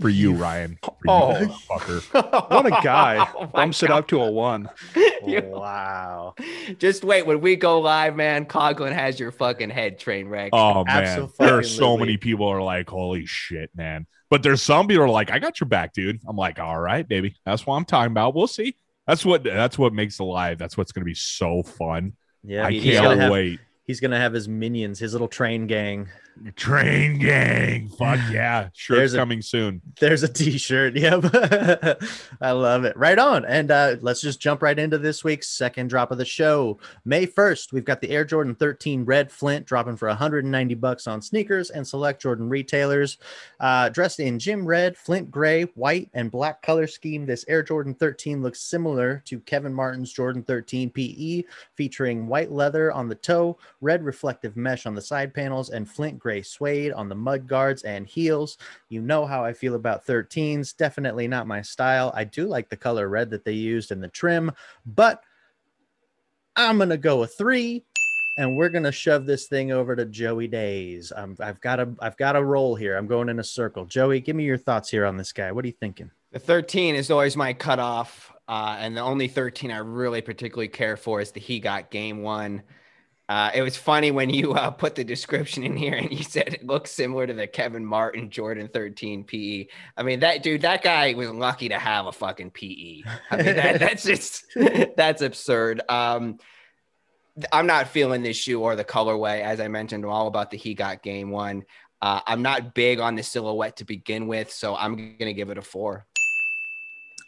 [0.00, 0.78] for you, Ryan.
[0.82, 1.58] For you, Oh.
[1.68, 2.50] fucker.
[2.50, 3.26] What a guy.
[3.34, 4.68] Oh my Bumps it up to a one.
[5.26, 6.34] You- wow.
[6.78, 8.44] Just wait when we go live, man.
[8.44, 10.50] Coglin has your fucking head train wreck.
[10.52, 14.86] Oh man, there are so many people are like, "Holy shit, man!" But there's some
[14.86, 17.76] people are like, "I got your back, dude." I'm like, "All right, baby, that's what
[17.76, 18.34] I'm talking about.
[18.34, 18.76] We'll see."
[19.06, 20.58] That's what that's what makes the live.
[20.58, 22.12] That's what's gonna be so fun.
[22.42, 23.60] Yeah, I he's can't gonna have, wait.
[23.86, 26.08] He's gonna have his minions, his little train gang.
[26.56, 28.68] Train gang, fuck yeah!
[28.72, 29.80] Sure, There's it's a- coming soon.
[30.00, 30.94] There's a T-shirt.
[31.04, 31.24] Yep,
[32.40, 32.96] I love it.
[32.96, 33.44] Right on.
[33.44, 36.78] And uh, let's just jump right into this week's second drop of the show.
[37.04, 41.20] May 1st, we've got the Air Jordan 13 Red Flint dropping for 190 bucks on
[41.22, 43.18] sneakers and select Jordan retailers.
[43.60, 47.94] Uh, dressed in gym red, Flint gray, white, and black color scheme, this Air Jordan
[47.94, 51.42] 13 looks similar to Kevin Martin's Jordan 13 PE,
[51.74, 56.18] featuring white leather on the toe, red reflective mesh on the side panels, and Flint
[56.24, 58.56] gray suede on the mud guards and heels.
[58.88, 60.74] You know how I feel about 13s.
[60.74, 62.10] Definitely not my style.
[62.16, 64.50] I do like the color red that they used in the trim,
[64.86, 65.22] but
[66.56, 67.84] I'm going to go a three.
[68.36, 71.12] And we're gonna shove this thing over to Joey Days.
[71.14, 72.96] Um, I've got a, I've got a roll here.
[72.96, 73.84] I'm going in a circle.
[73.84, 75.52] Joey, give me your thoughts here on this guy.
[75.52, 76.10] What are you thinking?
[76.32, 78.32] The 13 is always my cutoff.
[78.48, 82.22] Uh, and the only 13 I really particularly care for is the He Got Game
[82.22, 82.64] One.
[83.28, 86.48] Uh, it was funny when you uh, put the description in here and you said
[86.48, 89.66] it looks similar to the Kevin Martin Jordan 13 PE.
[89.96, 93.02] I mean, that dude, that guy was lucky to have a fucking PE.
[93.30, 94.44] I mean, that, that's just,
[94.96, 95.80] that's absurd.
[95.88, 96.38] Um,
[97.50, 99.40] I'm not feeling this shoe or the colorway.
[99.40, 101.64] As I mentioned, I'm all about the He Got Game One.
[102.02, 105.48] Uh, I'm not big on the silhouette to begin with, so I'm going to give
[105.48, 106.06] it a four.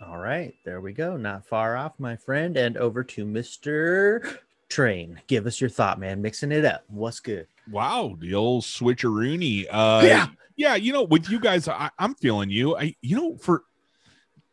[0.07, 1.17] All right, there we go.
[1.17, 2.57] Not far off, my friend.
[2.59, 4.39] And over to Mr.
[4.69, 5.21] Train.
[5.27, 6.21] Give us your thought, man.
[6.23, 6.85] Mixing it up.
[6.89, 7.47] What's good?
[7.71, 9.67] Wow, the old switcheroony.
[9.71, 10.27] Uh, Yeah.
[10.57, 10.75] yeah.
[10.75, 12.77] You know, with you guys, I, I'm feeling you.
[12.77, 13.63] I, you know, for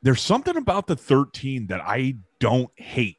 [0.01, 3.17] there's something about the 13 that I don't hate,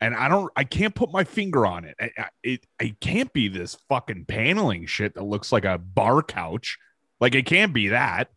[0.00, 1.94] and I don't, I can't put my finger on it.
[2.00, 6.22] I, I- it, it can't be this fucking paneling shit that looks like a bar
[6.22, 6.78] couch.
[7.20, 8.28] Like it can't be that,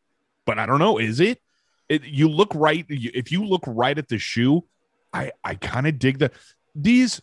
[0.45, 0.97] but I don't know.
[0.99, 1.41] Is it?
[1.89, 2.85] It, you look right.
[2.87, 4.63] If you look right at the shoe,
[5.11, 6.31] I, I kind of dig the
[6.75, 7.19] these,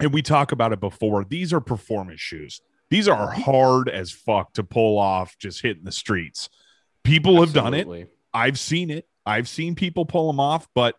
[0.00, 1.24] and we talk about it before.
[1.24, 2.60] These are performance shoes.
[2.90, 3.42] These are uh-huh.
[3.42, 6.48] hard as fuck to pull off just hitting the streets.
[7.02, 8.08] People have done it.
[8.32, 9.06] I've seen it.
[9.26, 10.96] I've seen people pull them off, but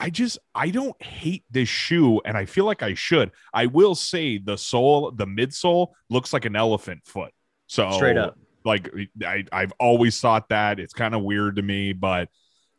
[0.00, 3.30] I just I don't hate this shoe, and I feel like I should.
[3.52, 7.32] I will say the sole, the midsole, looks like an elephant foot.
[7.66, 8.36] So Straight up.
[8.64, 8.90] like
[9.24, 12.28] I I've always thought that it's kind of weird to me, but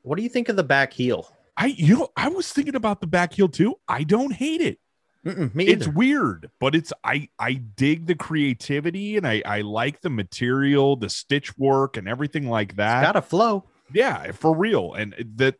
[0.01, 1.27] What do you think of the back heel?
[1.57, 3.75] I you know I was thinking about the back heel too.
[3.87, 4.79] I don't hate it.
[5.25, 10.95] It's weird but it's i i dig the creativity and i i like the material
[10.95, 13.63] the stitch work and everything like that Got to flow.
[13.93, 15.55] yeah for real and that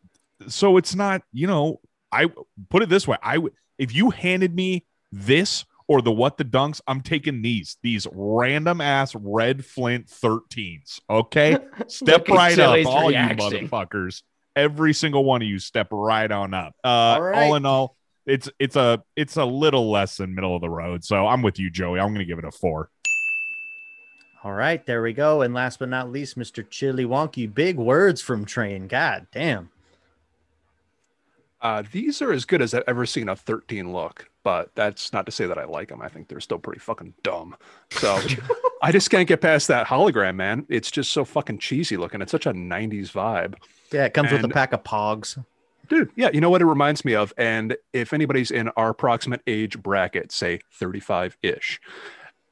[0.46, 1.80] so it's not you know
[2.12, 2.26] i
[2.70, 6.44] put it this way i would if you handed me this or the what the
[6.44, 11.58] dunks i'm taking these these random ass red flint 13s okay
[11.88, 13.50] step right up all reaction.
[13.62, 14.22] you motherfuckers
[14.54, 17.46] every single one of you step right on up uh All right.
[17.48, 17.96] all in all
[18.26, 21.58] it's it's a it's a little less than middle of the road so i'm with
[21.58, 22.90] you joey i'm gonna give it a four
[24.44, 25.42] All right, there we go.
[25.42, 26.64] And last but not least, Mr.
[26.70, 27.52] Chili Wonky.
[27.52, 28.86] Big words from Train.
[28.86, 29.70] God damn.
[31.60, 35.26] Uh, these are as good as I've ever seen a 13 look, but that's not
[35.26, 36.00] to say that I like them.
[36.00, 37.56] I think they're still pretty fucking dumb.
[37.90, 38.20] So
[38.82, 40.64] I just can't get past that hologram, man.
[40.68, 42.22] It's just so fucking cheesy looking.
[42.22, 43.54] It's such a 90s vibe.
[43.90, 45.42] Yeah, it comes with a pack of pogs.
[45.88, 47.32] Dude, yeah, you know what it reminds me of?
[47.36, 51.80] And if anybody's in our approximate age bracket, say 35 ish,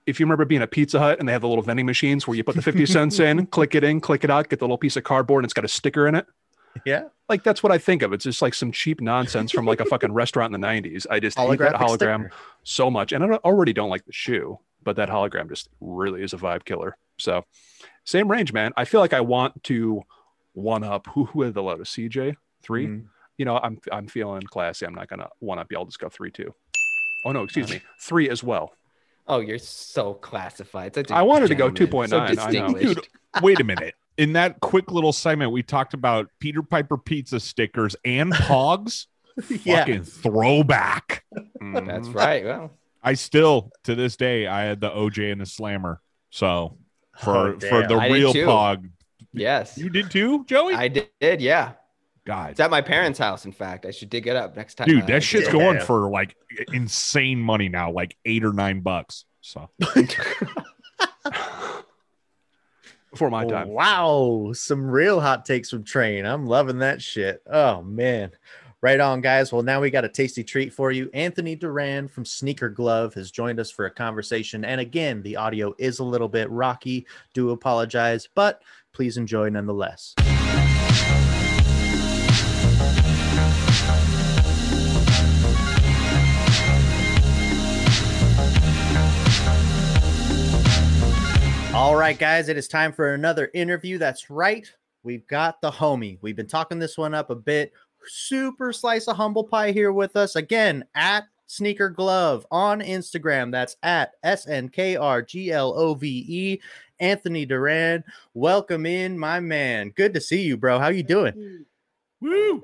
[0.06, 2.36] if you remember being at Pizza Hut and they have the little vending machines where
[2.36, 4.78] you put the 50 cents in, click it in, click it out, get the little
[4.78, 6.26] piece of cardboard and it's got a sticker in it.
[6.84, 7.04] Yeah.
[7.28, 8.12] Like that's what I think of.
[8.12, 11.06] It's just like some cheap nonsense from like a fucking restaurant in the 90s.
[11.08, 12.30] I just hate that hologram sticker.
[12.64, 13.12] so much.
[13.12, 16.64] And I already don't like the shoe, but that hologram just really is a vibe
[16.64, 16.96] killer.
[17.16, 17.44] So
[18.04, 18.72] same range, man.
[18.76, 20.02] I feel like I want to
[20.52, 23.04] one up who who had the loudest CJ 3 Mhm.
[23.38, 24.86] You know, I'm I'm feeling classy.
[24.86, 25.78] I'm not gonna one up you.
[25.78, 26.54] I'll just go three two.
[27.24, 28.72] Oh no, excuse me, three as well.
[29.26, 30.94] Oh, you're so classified.
[30.94, 32.74] Such a I wanted to go 2.9, So I know.
[32.74, 33.08] Dude,
[33.40, 33.94] wait a minute.
[34.18, 39.06] In that quick little segment, we talked about Peter Piper pizza stickers and pogs.
[39.64, 39.78] Yeah.
[39.80, 41.24] Fucking throwback.
[41.32, 42.14] That's Mhm.
[42.14, 42.44] right.
[42.44, 42.70] Well,
[43.02, 46.00] I still, to this day, I had the OJ and the Slammer.
[46.30, 46.78] So
[47.18, 48.88] for Oh, for the I real pog,
[49.32, 50.74] yes, you did too, Joey.
[50.74, 51.40] I did.
[51.40, 51.72] Yeah,
[52.26, 53.44] God, it's at my parents' house.
[53.44, 54.86] In fact, I should dig it up next time.
[54.88, 55.58] dude, I- that shit's Damn.
[55.58, 56.36] going for like
[56.72, 59.24] insane money now, like eight or nine bucks.
[59.42, 59.68] So
[63.10, 63.68] Before my time.
[63.68, 66.26] Wow, some real hot takes from Train.
[66.26, 67.42] I'm loving that shit.
[67.50, 68.32] Oh man.
[68.80, 69.50] Right on, guys.
[69.52, 71.08] Well, now we got a tasty treat for you.
[71.14, 74.62] Anthony Duran from Sneaker Glove has joined us for a conversation.
[74.62, 77.06] And again, the audio is a little bit rocky.
[77.32, 78.60] Do apologize, but
[78.92, 80.14] please enjoy nonetheless.
[91.74, 93.98] All right, guys, it is time for another interview.
[93.98, 94.70] That's right.
[95.02, 96.18] We've got the homie.
[96.22, 97.72] We've been talking this one up a bit.
[98.06, 103.50] Super slice of humble pie here with us again at Sneaker Glove on Instagram.
[103.50, 106.60] That's at S N K R G L O V E.
[107.00, 108.04] Anthony Duran,
[108.34, 109.90] welcome in, my man.
[109.96, 110.78] Good to see you, bro.
[110.78, 111.64] How you doing?
[112.20, 112.62] woo.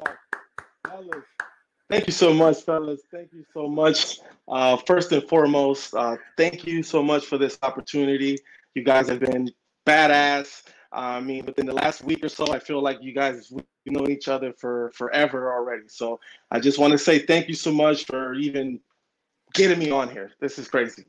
[1.88, 3.00] Thank you so much, fellas.
[3.10, 4.20] Thank you so much.
[4.46, 8.38] Uh, first and foremost, uh, thank you so much for this opportunity.
[8.74, 9.50] You guys have been
[9.86, 10.62] badass.
[10.92, 14.10] I mean, within the last week or so, I feel like you guys we've known
[14.10, 15.88] each other for forever already.
[15.88, 16.18] So
[16.50, 18.80] I just want to say thank you so much for even
[19.54, 20.32] getting me on here.
[20.40, 21.04] This is crazy.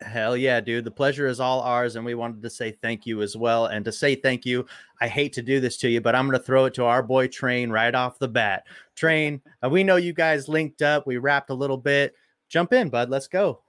[0.00, 0.84] Hell yeah, dude.
[0.84, 1.96] The pleasure is all ours.
[1.96, 3.66] And we wanted to say thank you as well.
[3.66, 4.66] And to say thank you,
[5.00, 7.02] I hate to do this to you, but I'm going to throw it to our
[7.02, 8.64] boy Train right off the bat.
[8.96, 11.06] Train, uh, we know you guys linked up.
[11.06, 12.14] We wrapped a little bit.
[12.48, 13.08] Jump in, bud.
[13.08, 13.60] Let's go.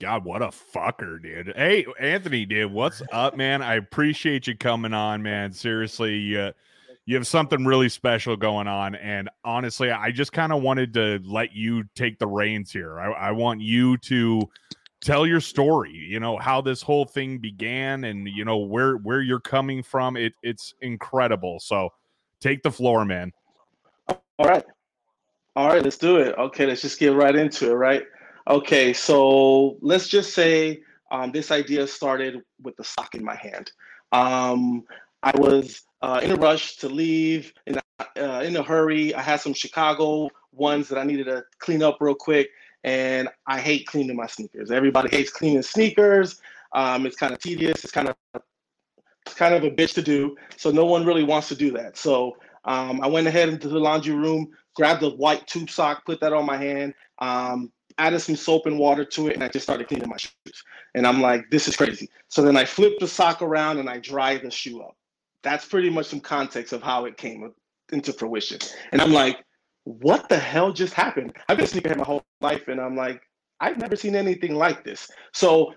[0.00, 1.52] God, what a fucker, dude.
[1.56, 3.62] Hey, Anthony, dude, what's up, man?
[3.62, 5.52] I appreciate you coming on, man.
[5.52, 6.52] Seriously, you,
[7.04, 8.94] you have something really special going on.
[8.94, 13.00] And honestly, I just kind of wanted to let you take the reins here.
[13.00, 14.48] I, I want you to
[15.00, 19.20] tell your story, you know, how this whole thing began and, you know, where, where
[19.20, 20.16] you're coming from.
[20.16, 21.58] It, it's incredible.
[21.58, 21.88] So
[22.40, 23.32] take the floor, man.
[24.08, 24.64] All right.
[25.56, 26.36] All right, let's do it.
[26.38, 28.04] Okay, let's just get right into it, right?
[28.48, 30.80] Okay, so let's just say
[31.10, 33.70] um, this idea started with the sock in my hand.
[34.12, 34.84] Um,
[35.22, 37.82] I was uh, in a rush to leave, in a,
[38.16, 39.14] uh, in a hurry.
[39.14, 42.48] I had some Chicago ones that I needed to clean up real quick,
[42.84, 44.70] and I hate cleaning my sneakers.
[44.70, 46.40] Everybody hates cleaning sneakers.
[46.72, 47.84] Um, it's kind of tedious.
[47.84, 48.16] It's kind of
[49.26, 50.38] kind of a bitch to do.
[50.56, 51.98] So no one really wants to do that.
[51.98, 56.18] So um, I went ahead into the laundry room, grabbed a white tube sock, put
[56.20, 59.64] that on my hand, um, added some soap and water to it, and I just
[59.64, 60.62] started cleaning my shoes.
[60.94, 62.08] And I'm like, this is crazy.
[62.28, 64.96] So then I flipped the sock around and I dried the shoe up.
[65.42, 67.52] That's pretty much some context of how it came
[67.92, 68.58] into fruition.
[68.92, 69.44] And I'm like,
[69.84, 71.34] what the hell just happened?
[71.48, 73.20] I've been sneakerhead my whole life, and I'm like,
[73.60, 75.10] I've never seen anything like this.
[75.32, 75.74] So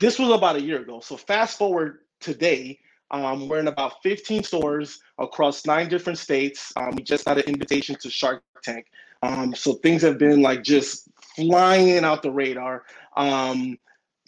[0.00, 1.00] this was about a year ago.
[1.00, 2.78] So fast forward today,
[3.10, 6.72] um, we're in about 15 stores across nine different states.
[6.76, 8.86] Um, we just got an invitation to Shark Tank.
[9.22, 12.84] Um, so things have been like just flying out the radar.
[13.16, 13.78] Um,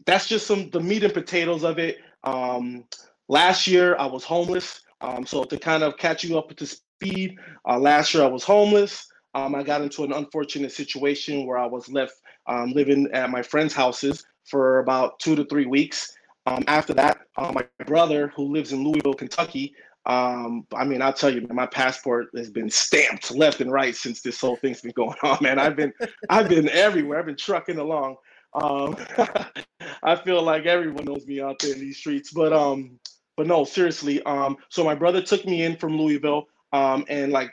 [0.05, 1.99] that's just some the meat and potatoes of it.
[2.25, 2.85] Um,
[3.29, 4.83] last year I was homeless.
[5.01, 7.39] Um, so to kind of catch you up to speed,
[7.69, 9.07] uh, last year I was homeless.
[9.35, 12.15] Um, I got into an unfortunate situation where I was left
[12.47, 16.17] um, living at my friends' houses for about two to three weeks.
[16.47, 19.75] Um, after that, uh, my brother, who lives in Louisville, Kentucky,
[20.07, 23.95] um, I mean, I'll tell you, man, my passport has been stamped left and right
[23.95, 25.59] since this whole thing's been going on, man.
[25.59, 25.93] I've been,
[26.31, 27.19] I've been everywhere.
[27.19, 28.17] I've been trucking along.
[28.55, 28.97] Um,
[30.03, 32.99] I feel like everyone knows me out there in these streets, but um,
[33.37, 34.23] but no, seriously.
[34.23, 37.51] Um, so my brother took me in from Louisville, um, and like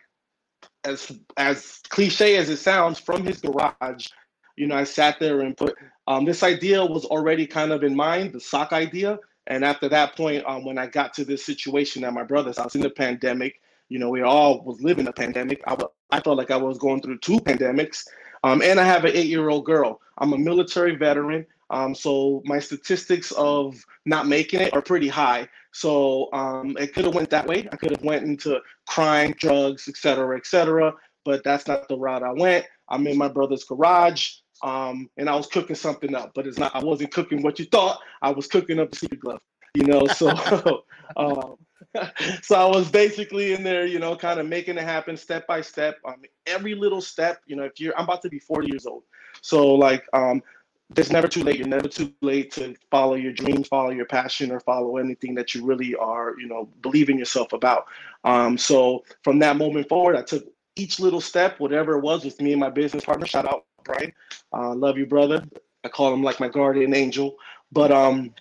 [0.86, 4.08] as as cliche as it sounds, from his garage,
[4.56, 5.76] you know, I sat there and put
[6.08, 9.18] um, this idea was already kind of in mind, the sock idea.
[9.48, 12.76] And after that point, um, when I got to this situation at my brother's house
[12.76, 15.62] in the pandemic, you know, we all was living a pandemic.
[15.68, 15.78] I,
[16.12, 18.08] I felt like I was going through two pandemics.
[18.44, 20.02] Um, and I have an eight-year-old girl.
[20.18, 21.46] I'm a military veteran.
[21.70, 25.48] Um, so my statistics of not making it are pretty high.
[25.72, 27.68] So um, it could have went that way.
[27.72, 30.94] I could have went into crime, drugs, et cetera, et cetera.
[31.26, 32.66] But that's not the route I went.
[32.90, 34.30] I'm in my brother's garage,
[34.64, 36.32] um, and I was cooking something up.
[36.34, 36.76] But it's not.
[36.76, 38.00] I wasn't cooking what you thought.
[38.22, 39.42] I was cooking up the sneaker glove.
[39.76, 40.30] You know, so
[41.18, 41.58] um,
[42.42, 45.62] so I was basically in there, you know, kind of making it happen step by
[45.62, 46.00] step.
[46.06, 49.04] Um, every little step, you know, if you're, I'm about to be 40 years old,
[49.42, 50.42] so like, um,
[50.96, 51.58] it's never too late.
[51.58, 55.56] You're never too late to follow your dreams, follow your passion, or follow anything that
[55.56, 57.86] you really are, you know, believing yourself about.
[58.26, 60.46] Um, so from that moment forward, I took
[60.76, 63.26] each little step, whatever it was, with me and my business partner.
[63.26, 64.14] Shout out Brian,
[64.54, 65.44] uh, love you, brother.
[65.84, 67.36] I call him like my guardian angel.
[67.72, 68.34] But um,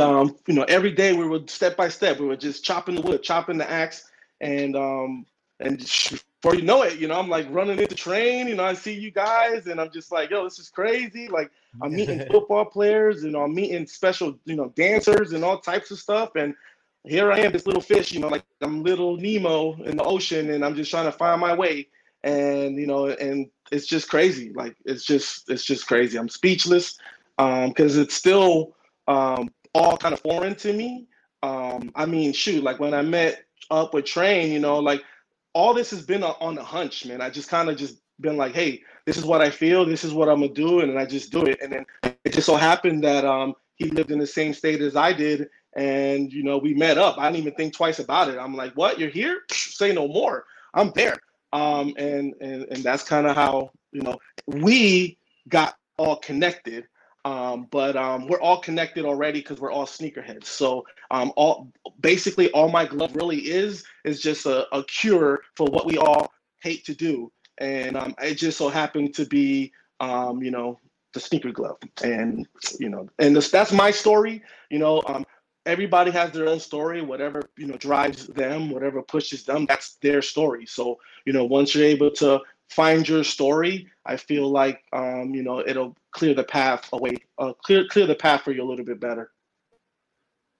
[0.00, 3.02] um, you know, every day we were step by step, we were just chopping the
[3.02, 4.08] wood, chopping the axe,
[4.40, 5.26] and um,
[5.60, 8.48] and before you know it, you know, I'm like running into train.
[8.48, 11.28] You know, I see you guys, and I'm just like, yo, this is crazy.
[11.28, 11.50] Like,
[11.80, 15.98] I'm meeting football players, and I'm meeting special, you know, dancers and all types of
[15.98, 16.34] stuff.
[16.36, 16.54] And
[17.04, 20.50] here I am, this little fish, you know, like I'm little Nemo in the ocean,
[20.50, 21.88] and I'm just trying to find my way.
[22.24, 24.52] And you know, and it's just crazy.
[24.54, 26.18] Like, it's just, it's just crazy.
[26.18, 26.98] I'm speechless
[27.38, 28.76] Um, because um, it's still
[29.08, 31.06] um, all kind of foreign to me.
[31.42, 35.02] Um, I mean, shoot, like when I met up with Train, you know, like
[35.54, 37.20] all this has been on the hunch, man.
[37.20, 40.12] I just kind of just been like, hey, this is what I feel, this is
[40.12, 41.58] what I'm gonna do, and I just do it.
[41.62, 41.84] And then
[42.24, 45.48] it just so happened that um, he lived in the same state as I did,
[45.74, 47.18] and you know, we met up.
[47.18, 48.38] I didn't even think twice about it.
[48.38, 48.98] I'm like, what?
[48.98, 49.40] You're here?
[49.50, 50.44] Say no more.
[50.74, 51.16] I'm there.
[51.52, 56.86] Um, and and and that's kind of how you know we got all connected.
[57.24, 60.46] Um, but um, we're all connected already because we're all sneakerheads.
[60.46, 65.66] So um, all basically all my glove really is is just a, a cure for
[65.68, 70.42] what we all hate to do, and um, it just so happened to be um,
[70.42, 70.80] you know
[71.12, 72.48] the sneaker glove, and
[72.80, 74.42] you know, and this, that's my story.
[74.70, 75.24] You know, um,
[75.66, 77.02] everybody has their own story.
[77.02, 80.66] Whatever you know drives them, whatever pushes them, that's their story.
[80.66, 82.40] So you know, once you're able to
[82.70, 87.52] find your story, I feel like um, you know it'll clear the path away, uh,
[87.64, 89.30] clear clear the path for you a little bit better.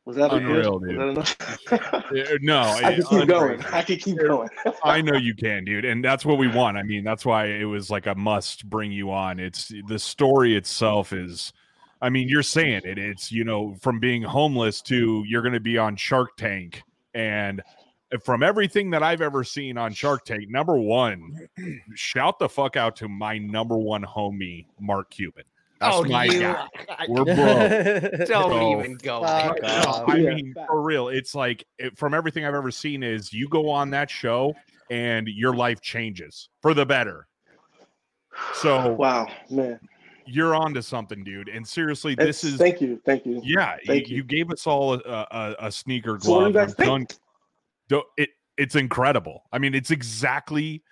[0.04, 0.96] Was that unreal, good?
[0.96, 1.16] dude?
[1.16, 1.36] Was
[2.42, 3.26] no, I can keep unreal.
[3.26, 3.64] going.
[3.66, 4.48] I can keep going.
[4.84, 6.76] I know you can, dude, and that's what we want.
[6.76, 9.38] I mean, that's why it was like a must bring you on.
[9.38, 11.52] It's the story itself is.
[12.02, 12.98] I mean, you're saying it.
[12.98, 16.82] It's you know from being homeless to you're going to be on Shark Tank
[17.14, 17.62] and
[18.22, 21.48] from everything that I've ever seen on Shark Tank, number one,
[21.94, 25.44] shout the fuck out to my number one homie, Mark Cuban.
[25.80, 26.66] That's oh, my you, guy.
[26.90, 28.24] I- We're bro.
[28.26, 29.22] Don't So, even go.
[29.22, 30.04] fuck there.
[30.08, 33.68] I mean, for real, it's like it, from everything I've ever seen is you go
[33.70, 34.54] on that show
[34.90, 37.26] and your life changes for the better.
[38.54, 39.80] So wow, man.
[40.26, 41.48] You're on to something, dude.
[41.48, 43.40] And seriously, It's- this is thank you, thank you.
[43.44, 43.76] yeah.
[43.86, 44.16] Thank you, you.
[44.18, 46.54] you gave us all a, a, a sneaker So what do glove.
[46.54, 46.86] you guys think?
[46.86, 47.06] telling-
[48.16, 49.44] it it's incredible.
[49.52, 50.82] I mean, it's exactly.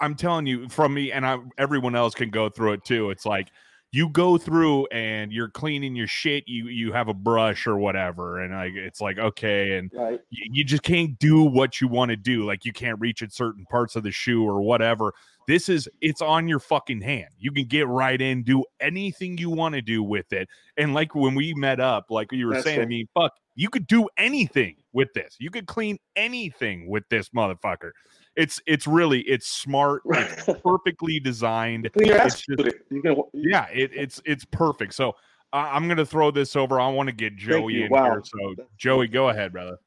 [0.00, 3.10] I'm telling you, from me and I, everyone else can go through it too.
[3.10, 3.48] It's like
[3.92, 6.44] you go through and you're cleaning your shit.
[6.46, 10.20] You you have a brush or whatever, and like it's like okay, and Right.
[10.30, 12.44] you, you just can't do what you want to do.
[12.44, 15.12] Like you can't reach at certain parts of the shoe or whatever.
[15.50, 17.30] This is it's on your fucking hand.
[17.36, 20.48] You can get right in, do anything you want to do with it.
[20.76, 23.68] And like when we met up, like you were That's saying, I mean, fuck, you
[23.68, 25.34] could do anything with this.
[25.40, 27.90] You could clean anything with this motherfucker.
[28.36, 30.02] It's it's really it's smart.
[30.10, 31.90] It's perfectly designed.
[31.94, 32.86] Clean your It's just- with it.
[32.88, 34.94] You can, Yeah, it, it's it's perfect.
[34.94, 35.16] So
[35.52, 36.78] uh, I'm gonna throw this over.
[36.78, 38.04] I want to get Joey in Wow.
[38.04, 38.22] here.
[38.24, 39.78] So Joey, go ahead, brother.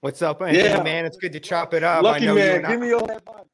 [0.00, 0.82] What's up, Anthony, Yeah.
[0.82, 1.04] man?
[1.04, 1.98] It's good to chop it up.
[1.98, 3.44] I Lucky know man, and give me all that vibe.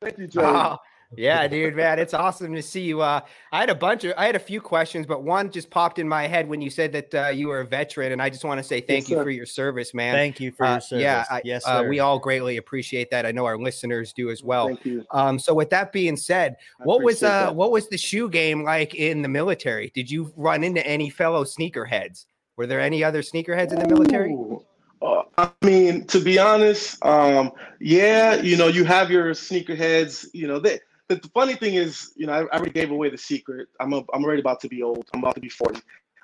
[0.00, 0.44] Thank you, Joey.
[0.44, 0.78] Oh,
[1.16, 3.00] yeah, dude, man, it's awesome to see you.
[3.00, 3.20] Uh,
[3.52, 6.08] I had a bunch of, I had a few questions, but one just popped in
[6.08, 8.58] my head when you said that uh, you were a veteran, and I just want
[8.58, 9.22] to say thank Yes, you sir.
[9.24, 10.14] for your service, man.
[10.14, 11.02] Thank you for Uh, your service.
[11.02, 11.88] yeah, I, yes, uh, sir.
[11.88, 13.26] we all greatly appreciate that.
[13.26, 14.68] I know our listeners do as well.
[14.68, 15.04] Thank you.
[15.10, 17.54] Um, so with that being said, I what was uh, that.
[17.56, 19.90] what was the shoe game like in the military?
[19.94, 22.26] Did you run into any fellow sneakerheads?
[22.56, 24.32] Were there any other sneakerheads in the military?
[24.32, 24.62] Ooh.
[25.00, 27.50] Uh, I mean, to be honest, um,
[27.80, 30.26] yeah, you know, you have your sneakerheads.
[30.32, 30.78] You know, they,
[31.14, 33.68] the, funny thing is, you know, I, I already gave away the secret.
[33.80, 35.08] I'm a, I'm already about to be old.
[35.12, 35.80] I'm about to be 40.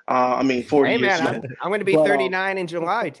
[0.07, 1.35] Uh, I mean, 40 Hey years man, young.
[1.35, 3.11] I'm, I'm going to be But, um, 39 in July.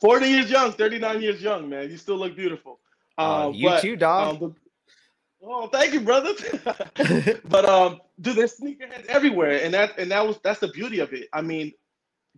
[0.00, 1.90] 40 years young, 39 years young, man.
[1.90, 2.78] You still look beautiful.
[3.18, 4.34] Uh, Um, you but, too, dog.
[4.34, 4.38] um,
[5.40, 6.32] the- oh, thank you, brother.
[7.48, 11.12] but um, dude, there's sneakerheads everywhere, and that and that was that's the beauty of
[11.12, 11.28] it.
[11.32, 11.72] I mean,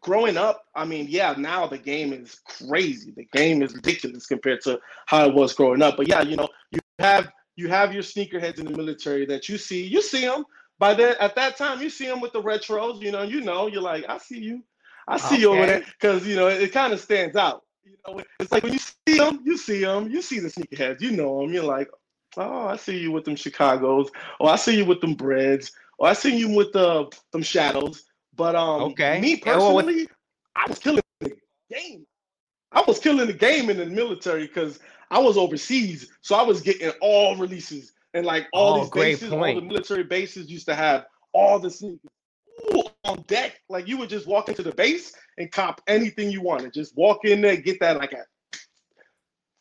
[0.00, 3.12] growing up, I mean, yeah, now the game is crazy.
[3.12, 5.96] The game is ridiculous compared to how it was growing up.
[5.96, 9.59] But yeah, you know, you have you have your sneakerheads in the military that you
[9.59, 9.86] see.
[9.86, 10.44] You see them
[10.78, 11.16] by then.
[11.20, 13.00] At that time, you see them with the retros.
[13.00, 14.62] You know, you know, you're like, I see you.
[15.09, 15.78] I see you over Okay.
[15.80, 17.62] there because you know it, kind of stands out.
[17.84, 21.00] You know, it's like when you see them, you see them, you see the sneakerheads,
[21.00, 21.53] you know them.
[21.53, 21.90] You're like,
[22.36, 26.09] oh, I see you with them Chicago's, or I see you with them Breads, or
[26.09, 28.05] I see you with the them Shadows.
[28.36, 29.20] But um, Okay.
[29.20, 30.09] me Yeah, well, personally,
[30.57, 31.36] I was killing the
[31.70, 32.07] game.
[32.72, 34.78] I was killing the game in the military because
[35.12, 39.20] I was overseas, so I was getting all releases and like all Oh, these great
[39.20, 41.04] bases, all the military bases used to have
[41.34, 42.10] all the sneakers
[42.74, 43.60] Ooh, on deck.
[43.68, 46.72] Like you would just walk into the base and cop anything you wanted.
[46.72, 48.26] Just walk in there, get that like at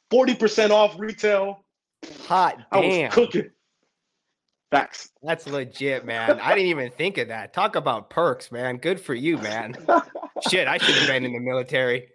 [0.09, 1.65] forty percent off retail.
[2.27, 3.05] Hot I damn.
[3.07, 3.49] was cooking.
[4.71, 5.09] Facts.
[5.21, 6.39] That's legit, man.
[6.39, 7.53] I didn't even think of that.
[7.53, 8.77] Talk about perks, man.
[8.77, 9.75] Good for you, man.
[10.49, 12.07] Shit, I should have been in the military.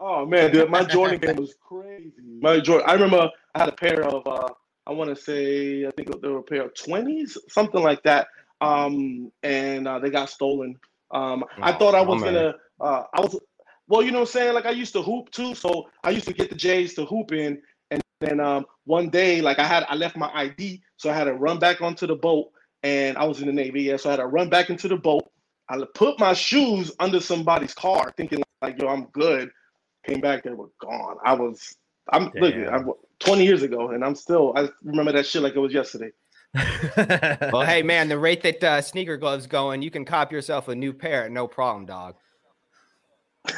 [0.00, 2.12] Oh man, dude, my Jordan game was crazy.
[2.40, 4.48] My Jordan, I remember I had a pair of uh,
[4.86, 8.28] I want to say I think they were a pair of twenties, something like that.
[8.62, 10.76] Um, and uh, they got stolen.
[11.12, 12.26] Um, I Oh, thought I was bummer.
[12.32, 13.38] gonna, uh, I was,
[13.88, 14.54] well, you know what I'm saying?
[14.54, 17.32] Like I used to hoop too, so I used to get the J's to hoop
[17.32, 21.14] in, and then um, one day, like I had, I left my ID, so I
[21.14, 22.50] had to run back onto the boat,
[22.82, 24.96] and I was in the Navy, yeah, so I had to run back into the
[24.96, 25.30] boat.
[25.68, 29.50] I put my shoes under somebody's car, thinking like, yo, I'm good.
[30.10, 31.18] Came back, they were gone.
[31.24, 31.76] I was,
[32.12, 32.74] I'm look, Damn.
[32.74, 32.90] I'm
[33.20, 36.10] 20 years ago, and I'm still, I remember that shit like it was yesterday.
[37.52, 40.74] Well, hey, man, the rate that uh, sneaker gloves going, you can cop yourself a
[40.74, 42.16] new pair, no problem, dog.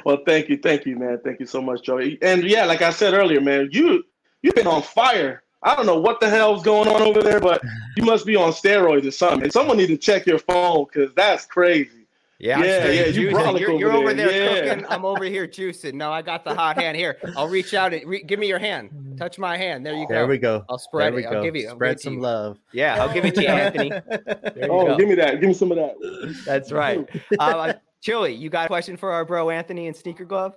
[0.05, 1.19] well, thank you, thank you, man.
[1.23, 2.17] Thank you so much, Joey.
[2.21, 4.03] And yeah, like I said earlier, man, you
[4.41, 5.43] you've been on fire.
[5.63, 7.61] I don't know what the hell's going on over there, but
[7.95, 9.43] you must be on steroids or something.
[9.43, 11.98] And someone need to check your phone because that's crazy.
[12.41, 13.33] Yeah, I'm Yeah, yeah, you juicing.
[13.33, 14.73] brolic You're, you're over over there there, yeah.
[14.75, 14.85] cooking.
[14.89, 15.95] I'm over here juicing.
[15.95, 17.17] No, I got the hot hand here.
[17.35, 19.15] I'll reach out and re- give me your hand.
[19.17, 19.85] Touch my hand.
[19.85, 20.13] There you go.
[20.13, 20.63] there we go.
[20.69, 21.29] I'll There spread we it.
[21.29, 21.37] go.
[21.37, 21.67] I'll give you.
[21.67, 22.21] I'll Spread some you.
[22.21, 22.57] love.
[22.71, 23.89] Yeah, I'll give it to you, Anthony.
[23.89, 24.97] There you Oh, go.
[24.97, 25.41] give me that.
[25.41, 26.41] Give me some of that.
[26.45, 27.07] That's right.
[27.39, 30.55] Uh, Chili, you got a question for our bro Anthony and Sneaker Glove?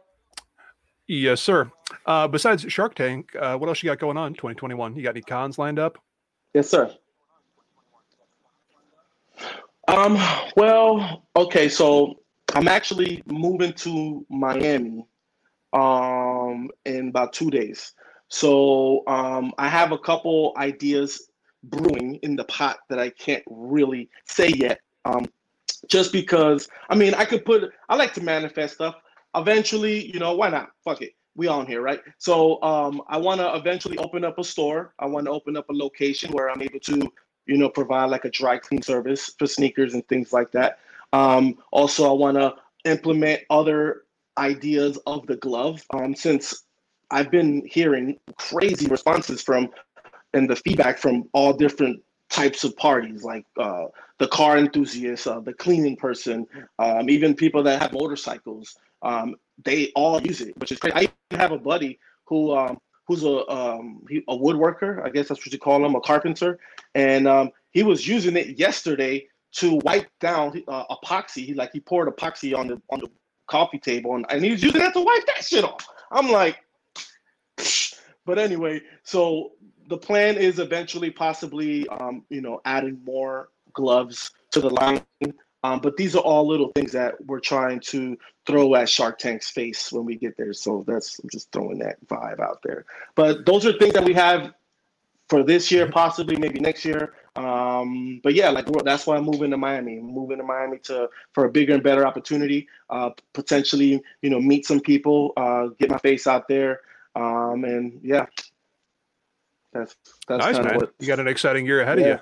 [1.09, 1.68] Yes, sir.
[2.07, 4.95] Uh, besides Shark Tank, uh, what else you got going on 2021?
[4.95, 5.99] You got any cons lined up?
[6.55, 6.95] Yes, sir.
[9.93, 10.16] Um,
[10.57, 12.22] well, okay, so
[12.55, 15.05] I'm actually moving to Miami
[15.74, 17.93] um in about two days.
[18.28, 21.28] So um I have a couple ideas
[21.64, 24.80] brewing in the pot that I can't really say yet.
[25.05, 25.26] Um
[25.88, 28.95] just because I mean I could put I like to manifest stuff.
[29.34, 30.70] Eventually, you know, why not?
[30.84, 31.12] Fuck it.
[31.36, 32.01] We all on here, right?
[32.16, 34.95] So um I want to eventually open up a store.
[34.99, 37.12] I want to open up a location where I'm able to,
[37.47, 40.78] you know, provide like a dry clean service for sneakers and things like that.
[41.12, 44.03] Um also I want to implement other
[44.38, 46.64] ideas of the glove um since
[47.11, 49.70] I've been hearing crazy responses from
[50.34, 53.84] and the feedback from all different types of parties, like uh,
[54.18, 56.47] the car enthusiasts, uh, the cleaning person,
[56.78, 58.76] um, even people that have motorcycles.
[59.03, 60.97] Um, they all use it, which is great.
[60.97, 65.05] I even have a buddy who um, who's a um, he, a woodworker.
[65.05, 66.59] I guess that's what you call him, a carpenter,
[66.95, 71.45] and um, he was using it yesterday to wipe down uh, epoxy.
[71.45, 73.09] He like he poured epoxy on the on the
[73.47, 75.87] coffee table, and, and he was using that to wipe that shit off.
[76.11, 76.59] I'm like,
[78.27, 79.53] but anyway, so
[79.89, 85.03] the plan is eventually possibly um, you know adding more gloves to the line
[85.65, 89.49] um, but these are all little things that we're trying to throw at shark tank's
[89.51, 90.53] face when we get there.
[90.53, 92.85] So that's i'm just throwing that vibe out there.
[93.15, 94.53] But those are things that we have
[95.29, 97.15] for this year possibly maybe next year.
[97.37, 99.99] Um, but yeah like that's why i'm moving to miami.
[99.99, 104.41] I'm moving to miami to for a bigger and better opportunity uh, potentially you know
[104.41, 106.81] meet some people uh, get my face out there.
[107.15, 108.27] Um, and yeah.
[109.73, 109.97] That's
[110.29, 110.77] that's nice, man.
[110.77, 112.19] what You got an exciting year ahead of you.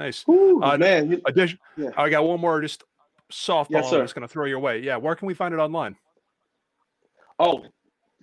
[0.00, 0.24] Nice.
[0.30, 1.20] Ooh, Uh, man.
[1.26, 1.90] Addition, Yeah.
[1.96, 2.82] I got one more just
[3.30, 3.66] softball.
[3.70, 4.78] Yes, I'm just going to throw your way.
[4.80, 4.96] Yeah.
[4.96, 5.94] Where can we find it online?
[7.38, 7.64] Oh,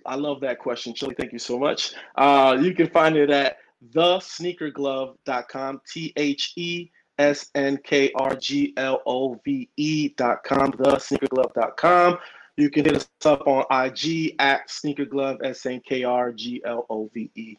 [0.04, 1.14] I love that question, Chili.
[1.16, 1.94] Thank you so much.
[2.16, 3.58] Uh, you can find it at
[3.94, 12.18] thesneakerglove.com, T H E S N K R G L O V E.com, thesneakerglove.com.
[12.56, 16.86] You can hit us up on IG at sneakerglove, S N K R G L
[16.90, 17.56] O V E,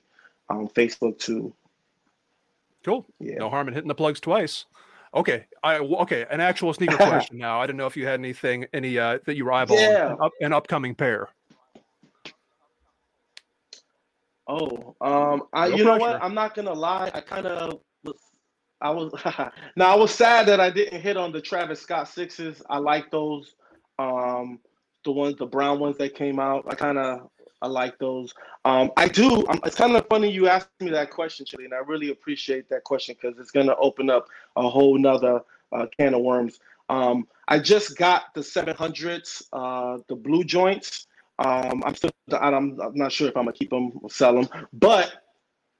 [0.49, 1.53] on Facebook too.
[2.89, 3.05] Cool.
[3.19, 3.35] Yeah.
[3.35, 4.65] No harm in hitting the plugs twice.
[5.13, 5.45] Okay.
[5.63, 6.25] I okay.
[6.31, 7.61] An actual sneaker question now.
[7.61, 10.13] I didn't know if you had anything, any uh, that you rival Yeah.
[10.13, 11.29] an, up, an upcoming pair.
[14.47, 16.23] Oh, um, I No you know what?
[16.23, 17.11] I'm not gonna lie.
[17.13, 18.15] I kind of was,
[18.81, 19.13] I was.
[19.75, 22.63] now I was sad that I didn't hit on the Travis Scott sixes.
[22.71, 23.53] I like those.
[23.99, 24.59] Um,
[25.05, 26.65] the ones, the brown ones that came out.
[26.67, 27.29] I kind of,
[27.61, 28.33] I like those.
[28.65, 29.45] Um, I do.
[29.47, 32.69] Um, it's kind of funny you asked me that question, Chili, and I really appreciate
[32.69, 35.41] that question because it's gonna open up a whole nother
[35.71, 36.59] uh, can of worms.
[36.89, 41.07] Um, I just got the 700s, uh, the blue joints.
[41.37, 44.49] Um, I'm still, I'm, I'm not sure if I'm gonna keep them or sell them,
[44.73, 45.11] but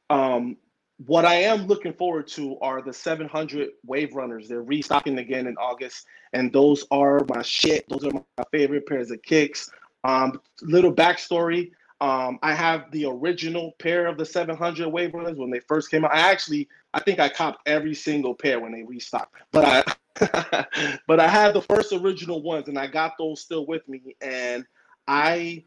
[0.10, 0.58] um,
[1.06, 4.50] what I am looking forward to are the 700 Wave Runners.
[4.50, 7.88] They're restocking again in August, and those are my shit.
[7.88, 9.72] Those are my favorite pairs of kicks.
[10.04, 11.72] Um, little backstory:
[12.02, 16.06] um, I have the original pair of the 700 Wave Runners when they first came
[16.06, 16.14] out.
[16.14, 21.20] I actually, I think I copped every single pair when they restocked, but I, but
[21.20, 24.66] I had the first original ones, and I got those still with me, and
[25.08, 25.64] I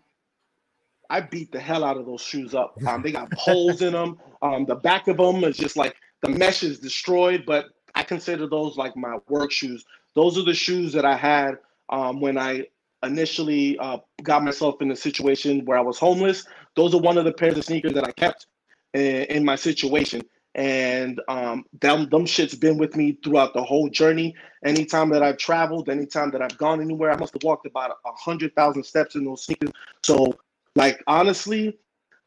[1.10, 2.78] I beat the hell out of those shoes up.
[2.86, 4.18] Um, they got holes in them.
[4.40, 8.46] Um, the back of them is just like the mesh is destroyed, but I consider
[8.46, 9.84] those like my work shoes.
[10.14, 11.58] Those are the shoes that I had
[11.90, 12.68] um, when I
[13.02, 16.46] initially uh, got myself in a situation where I was homeless.
[16.76, 18.46] Those are one of the pairs of sneakers that I kept
[18.94, 20.22] in, in my situation.
[20.54, 24.34] And um, them, them shit's been with me throughout the whole journey.
[24.64, 28.12] Anytime that I've traveled, anytime that I've gone anywhere, I must have walked about a
[28.12, 29.70] hundred thousand steps in those sneakers.
[30.02, 30.34] So,
[30.76, 31.78] like honestly,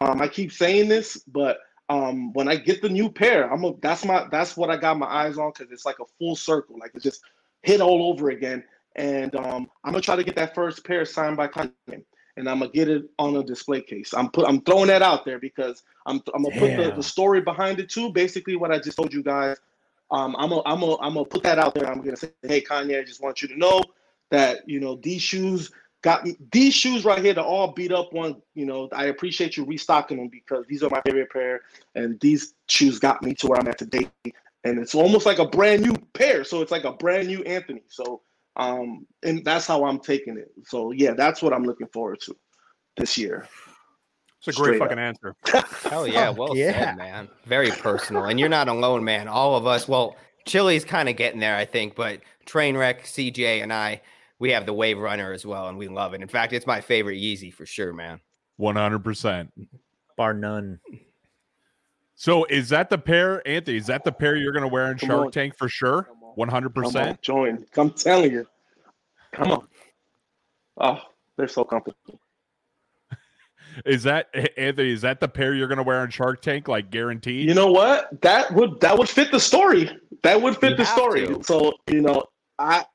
[0.02, 1.60] um, I keep saying this, but
[1.90, 4.98] um, when I get the new pair, I'm a, that's my that's what I got
[4.98, 7.22] my eyes on because it's like a full circle, like it's just
[7.62, 8.64] hit all over again.
[8.96, 11.72] And um, I'm gonna try to get that first pair signed by Kanye,
[12.38, 14.14] and I'm gonna get it on a display case.
[14.14, 17.42] I'm put I'm throwing that out there because I'm I'm gonna put the, the story
[17.42, 18.12] behind it too.
[18.12, 19.58] Basically, what I just told you guys.
[20.12, 21.90] Um, I'm gonna I'm gonna I'm gonna put that out there.
[21.90, 23.84] I'm gonna say, hey Kanye, I just want you to know
[24.30, 25.72] that you know these shoes
[26.06, 28.40] got these shoes right here, they're all beat up one.
[28.54, 31.62] You know, I appreciate you restocking them because these are my favorite pair,
[31.96, 34.10] and these shoes got me to where I'm at today.
[34.64, 37.82] And it's almost like a brand new pair, so it's like a brand new Anthony.
[37.88, 38.22] So,
[38.58, 40.52] um, and that's how I'm taking it.
[40.66, 42.36] So yeah, that's what I'm looking forward to
[42.98, 43.48] this year.
[44.40, 45.04] It's a great Straight fucking up.
[45.04, 45.36] answer.
[45.90, 46.72] Hell yeah, well yeah.
[46.72, 47.30] said, man.
[47.46, 49.28] Very personal, and you're not alone, man.
[49.28, 53.74] All of us, well, Chili's kind of getting there, I think, but Trainwreck, CJ, and
[53.74, 54.02] I,
[54.38, 56.22] we have the Wave Runner as well, and we love it.
[56.22, 58.20] In fact, it's my favorite Yeezy for sure, man.
[58.58, 59.52] One hundred percent.
[60.16, 60.80] Bar none.
[62.16, 63.78] So is that the pair, Anthony?
[63.78, 65.32] Is that the pair you're going to wear in Come Shark on.
[65.32, 66.08] Tank for sure?
[66.36, 66.48] Come on.
[66.48, 67.22] One hundred Come on, percent.
[67.22, 67.66] join.
[67.78, 68.48] I'm telling you.
[69.34, 69.68] Come on.
[70.80, 71.00] Oh,
[71.38, 72.20] they're so comfortable.
[73.86, 74.28] Is that
[74.58, 74.92] Anthony?
[74.92, 76.68] Is that the pair you're going to wear on Shark Tank?
[76.68, 77.48] Like guaranteed?
[77.48, 78.22] You know what?
[78.22, 79.90] That would that would fit the story.
[80.24, 81.28] That would fit You the story.
[81.28, 81.44] to.
[81.44, 82.24] So you know,
[82.60, 82.86] I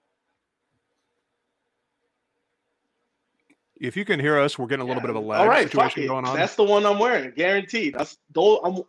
[3.81, 5.63] If you can hear us, we're getting a little bit of a lag all right.
[5.63, 6.37] Situation going on.
[6.37, 7.95] That's the one I'm wearing, guaranteed.
[7.95, 8.59] That's those.
[8.63, 8.83] I'm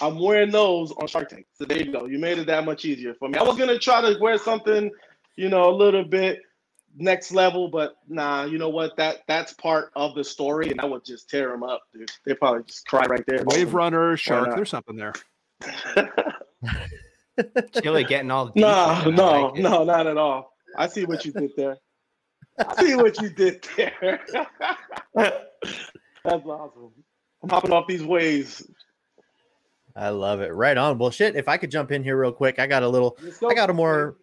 [0.00, 1.46] I'm wearing those on Shark Tank.
[1.54, 2.06] So there you go.
[2.06, 3.38] You made it that much easier for me.
[3.38, 4.90] I was gonna try to wear something,
[5.36, 6.40] you know, a little bit
[6.96, 8.44] next level, but nah.
[8.44, 8.96] You know what?
[8.96, 12.10] That that's part of the story, and I would just tear them up, dude.
[12.24, 13.42] They probably just cry right there.
[13.46, 14.54] Wave runner, shark.
[14.54, 15.12] There's something there.
[17.82, 18.56] Chili getting all deep.
[18.56, 19.20] No, with it.
[19.20, 20.52] I no, like no, not at all.
[20.76, 21.78] I see what you did there.
[22.58, 24.20] I see what you did there.
[25.14, 25.34] That's
[26.24, 26.90] awesome.
[27.42, 28.68] I'm hopping off these waves.
[29.98, 30.50] I love it.
[30.50, 30.96] Right on.
[30.98, 31.34] Well, shit.
[31.34, 33.18] If I could jump in here real quick, I got a little.
[33.46, 34.16] I got a more.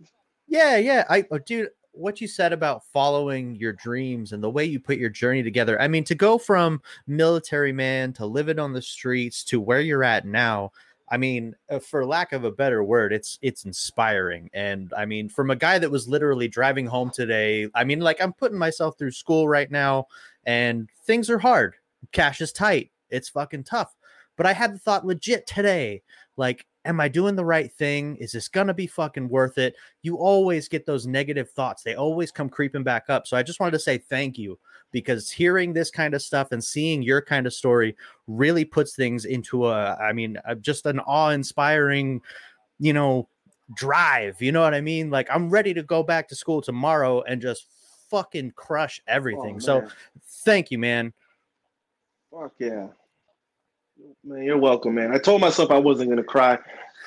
[0.47, 1.03] Yeah, yeah.
[1.10, 4.97] I, oh, dude, what you said about following your dreams and the way you put
[4.97, 5.80] your journey together.
[5.81, 10.03] I mean, to go from military man to living on the streets to where you're
[10.03, 10.72] at now.
[11.10, 14.49] I mean, uh, for lack of a better word, it's it's inspiring.
[14.53, 18.22] And I mean, from a guy that was literally driving home today, I mean, like
[18.22, 20.07] I'm putting myself through school right now,
[20.45, 21.76] and things are hard.
[22.11, 22.91] Cash is tight.
[23.10, 23.94] It's fucking tough.
[24.38, 26.02] But I had the thought legit today,
[26.38, 28.16] like am I doing the right thing?
[28.18, 29.76] Is this to be fucking worth it?
[30.03, 31.84] You always get those negative thoughts.
[31.84, 33.28] They always come creeping back up.
[33.28, 34.57] So I just wanted to say thank you
[34.91, 37.95] because hearing this kind of stuff and seeing your kind of story
[38.28, 42.22] really puts things into a, I mean, just an awe inspiring,
[42.80, 43.28] you know,
[43.76, 44.41] drive.
[44.41, 45.10] You know what I mean?
[45.10, 47.66] Like I'm ready to go back to school tomorrow and just
[48.10, 49.56] fucking crush oh, everything.
[49.56, 49.88] Oh, so
[50.45, 51.14] thank you, man.
[52.32, 52.88] Fuck yeah.
[54.26, 55.14] Man, you're welcome, man.
[55.14, 56.57] I told myself I wasn't gonna cry,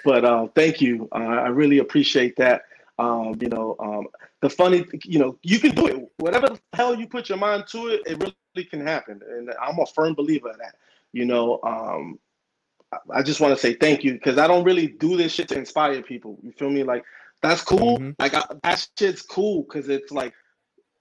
[0.04, 1.08] but uh, thank you.
[1.12, 2.62] Uh, I really appreciate that.
[3.00, 4.06] Um, you know, um,
[4.40, 6.08] the funny, you know, you can do it.
[6.18, 9.20] Whatever the hell you put your mind to it, it really can happen.
[9.28, 10.76] And I'm a firm believer of that.
[11.12, 12.18] You know, um,
[13.12, 15.58] I- just want to say thank you because I don't really do this shit to
[15.58, 16.38] inspire people.
[16.42, 16.84] You feel me?
[16.84, 17.04] Like
[17.42, 17.98] that's cool.
[17.98, 18.14] Mhm.
[18.18, 20.34] Like I, that shit's cool because it's like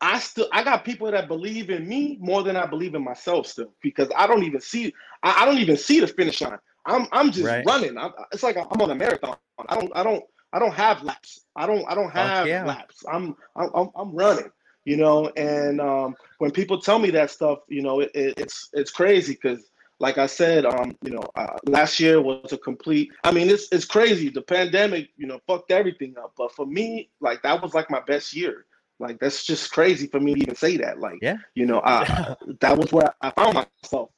[0.02, 3.48] I still I got people that believe in me more than I believe in myself
[3.48, 4.94] still because I don't even see
[5.24, 6.58] I, I don't even see the finish line.
[6.86, 7.66] I'm I'm just Right.
[7.66, 7.98] running.
[7.98, 9.36] I'm, it's like I'm on a marathon.
[9.68, 11.46] I don't I don't I don't have laps.
[11.56, 12.64] I don't I don't have yeah.
[12.66, 13.04] laps.
[13.12, 14.52] I'm I'm I'm- I'm running.
[14.86, 18.70] You know, and um, when people tell me that stuff, you know, it, it, it's
[18.72, 19.70] it's crazy because,
[20.00, 23.10] like I said, um, you know, uh, last year was a complete.
[23.26, 24.30] I mean, it's it's crazy.
[24.30, 26.32] The pandemic, you know, fucked everything up.
[26.38, 28.66] But for me, like that was like my best year.
[29.00, 31.00] Like that's just crazy for me to even say that.
[31.00, 31.38] Like, Yeah.
[31.56, 34.10] you know, I, that was where I found myself.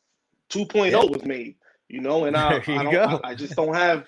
[0.49, 0.97] 2.0 Yeah.
[1.03, 1.55] was made,
[1.89, 2.95] you know, and I, I don't.
[2.95, 4.05] I, I just don't have.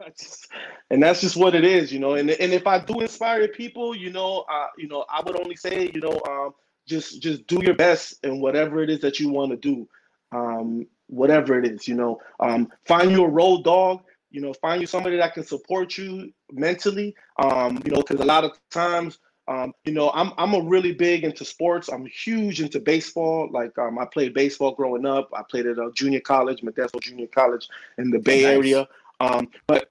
[0.00, 0.48] I just,
[0.90, 2.14] and that's just what it is, you know.
[2.14, 5.56] And and if I do inspire people, you know, uh, you know, I would only
[5.56, 6.54] say, you know, um,
[6.86, 9.88] just just do your best in whatever it is that you want to do,
[10.32, 12.20] um, whatever it is, you know.
[12.40, 16.32] Um, find you a road dog, you know, find you somebody that can support you
[16.52, 19.18] mentally, um, you know, because a lot of times
[19.48, 21.88] um, you know, I'm I'm a really big into sports.
[21.88, 23.48] I'm huge into baseball.
[23.50, 25.30] Like um, I played baseball growing up.
[25.32, 27.68] I played at a junior college, Modesto Junior College
[27.98, 28.52] in the Bay Nice.
[28.52, 28.88] Area.
[29.20, 29.90] Um, but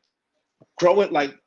[0.77, 1.39] growing like,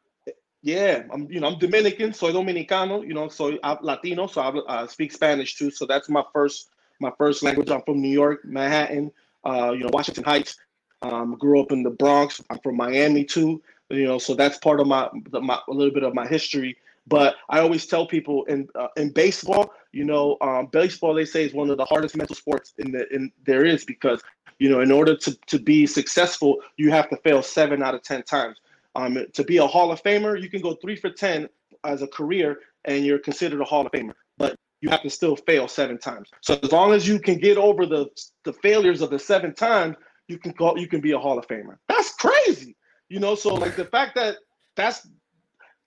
[0.62, 3.06] yeah, I'm you know I'm Dominican, soy dominicano.
[3.06, 5.70] You know, soy uh, Latino, so I uh, speak Spanish too.
[5.70, 6.70] So that's my first
[7.01, 7.70] my first language.
[7.70, 9.12] I'm from New York, Manhattan,
[9.44, 10.56] uh, you know, Washington Heights.
[11.02, 12.43] Um, grew up in the Bronx.
[12.51, 13.62] I'm from Miami too.
[13.90, 16.76] You know, so that's part of my, the, my a little bit of my history.
[17.09, 21.44] But I always tell people in uh, in baseball, you know, um, baseball they say
[21.44, 24.22] is one of the hardest mental sports in the in there is because
[24.59, 28.02] you know in order to to be successful, you have to fail seven out of
[28.02, 28.59] ten times.
[28.94, 31.48] Um, to be a Hall of Famer, you can go three for ten
[31.85, 34.14] as a career, and you're considered a Hall of Famer.
[34.36, 36.30] But you have to still fail seven times.
[36.40, 38.06] So as long as you can get over the
[38.44, 41.47] the failures of the seven times, you can call you can be a Hall of
[41.47, 41.78] Famer.
[41.89, 42.76] That's crazy,
[43.09, 43.35] you know.
[43.35, 44.36] So like the fact that
[44.76, 45.09] that's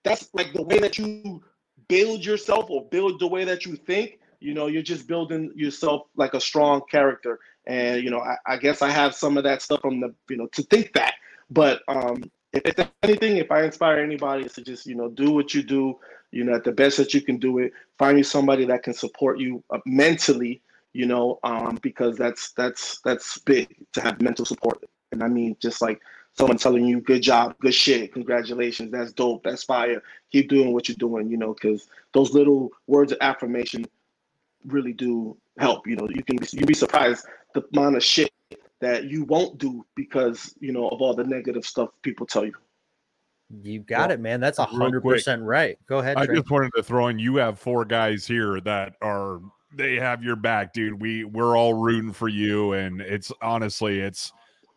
[0.04, 1.42] that's like the way that you
[1.88, 4.20] build yourself or build the way that you think.
[4.40, 7.40] You know you're just building yourself like a strong character.
[7.68, 10.38] And you know I, I guess i have some of that stuff from the you
[10.38, 11.14] know to think that.
[11.50, 12.24] But um
[12.54, 15.98] if, if anything if i inspire anybody to just you know do what you do.
[16.32, 17.74] You know at the best that you can do it.
[17.98, 20.62] Find you somebody that can support you uh, mentally
[20.94, 24.84] you know um because that's that's that's big to have mental support.
[25.12, 26.02] And i mean just like
[26.38, 30.02] someone telling you good job good shit congratulations that's dope that's fire
[30.32, 33.86] keep doing what you're doing you know because those little words of affirmation
[34.66, 38.32] really do help you know you can be, you'd be surprised the amount of shit
[38.80, 42.54] that you won't do because you know of all the negative stuff people tell you
[43.64, 44.40] You got Well, it, man.
[44.40, 45.78] That's a hundred percent right.
[45.86, 46.18] Go ahead.
[46.18, 46.38] I Trey.
[46.38, 47.20] just wanted to throw in.
[47.20, 49.42] You have four guys here that are
[49.76, 51.00] they have your back, dude.
[51.02, 54.32] We we're all rooting for you, and it's honestly, it's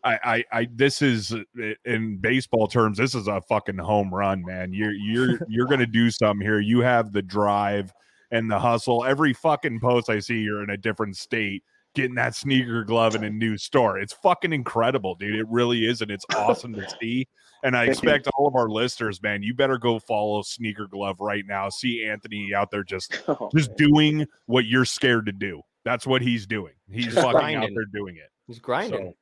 [0.05, 4.43] I I, I this is uh, in baseball terms, this is a fucking home run,
[4.45, 4.71] man.
[4.71, 6.59] You're you're you're gonna do something here.
[6.59, 7.93] You have the drive
[8.31, 9.03] and the hustle.
[9.03, 11.63] Every fucking post I see, you're in a different state.
[11.93, 13.97] Getting that sneaker glove in a new store.
[13.99, 15.35] It's fucking incredible, dude.
[15.35, 16.01] It really is.
[16.01, 17.25] And it's awesome to see.
[17.63, 21.45] And I expect all of our listeners, man, you better go follow Sneaker Glove right
[21.47, 21.69] now.
[21.69, 25.61] See Anthony out there just Oh, just doing what you're scared to do.
[25.85, 26.73] That's what he's doing.
[26.91, 28.29] He's fucking out there doing it.
[28.45, 29.13] He's grinding.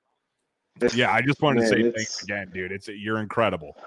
[0.78, 2.72] This- Yeah, I just wanted to say thanks again, dude.
[2.72, 3.78] It's you're incredible.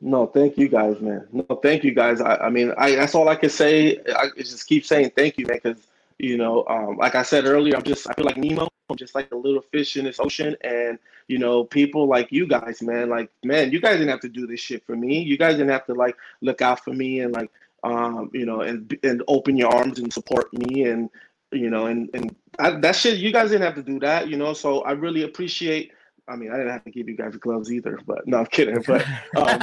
[0.00, 1.26] No, thank you guys, man.
[1.32, 2.20] No, thank you guys.
[2.20, 3.98] I, I mean, I that's all I can say.
[4.14, 5.86] I just keep saying thank you, man, because
[6.18, 8.68] you know, um, like I said earlier, I'm just I feel like Nemo.
[8.88, 10.98] I'm just like a little fish in this ocean, and
[11.28, 13.08] you know, people like you guys, man.
[13.08, 15.18] Like, man, you guys didn't have to do this shit for me.
[15.20, 17.50] You guys didn't have to like look out for me and like,
[17.82, 21.10] um, you know, and and open your arms and support me and
[21.52, 23.18] you know, and and I, that shit.
[23.18, 24.52] You guys didn't have to do that, you know.
[24.52, 25.92] So I really appreciate.
[26.28, 28.82] I mean, I didn't have to give you guys gloves either, but no, I'm kidding.
[28.86, 29.60] But um,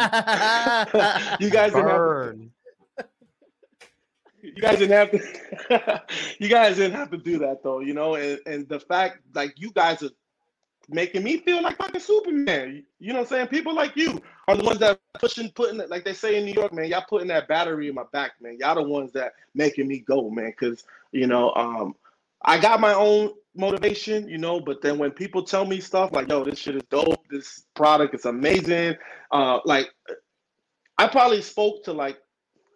[1.39, 2.37] you guys didn't have to,
[4.41, 6.03] you guys didn't have to
[6.39, 9.53] you guys didn't have to do that though, you know, and, and the fact like
[9.57, 10.09] you guys are
[10.89, 12.83] making me feel like fucking Superman.
[12.99, 13.47] You know what I'm saying?
[13.47, 16.53] People like you are the ones that pushing, putting it, like they say in New
[16.53, 16.89] York, man.
[16.89, 18.57] Y'all putting that battery in my back, man.
[18.59, 20.53] Y'all the ones that making me go, man.
[20.59, 21.95] Cause you know, um,
[22.43, 26.29] I got my own motivation, you know, but then when people tell me stuff like,
[26.29, 28.95] yo, this shit is dope, this product is amazing,
[29.31, 29.89] uh, like
[30.97, 32.17] I probably spoke to like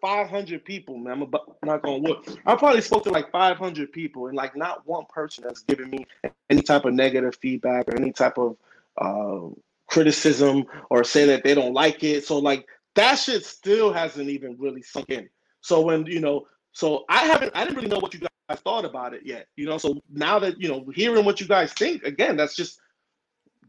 [0.00, 1.14] 500 people, man.
[1.14, 2.26] I'm about, not gonna work.
[2.46, 6.06] I probably spoke to like 500 people, and like not one person that's given me
[6.50, 8.56] any type of negative feedback or any type of
[8.98, 9.48] uh,
[9.86, 12.24] criticism or say that they don't like it.
[12.24, 15.28] So like that shit still hasn't even really sunk in.
[15.60, 18.84] So when you know, so I haven't, I didn't really know what you guys thought
[18.84, 19.46] about it yet.
[19.56, 22.80] You know, so now that you know, hearing what you guys think again, that's just,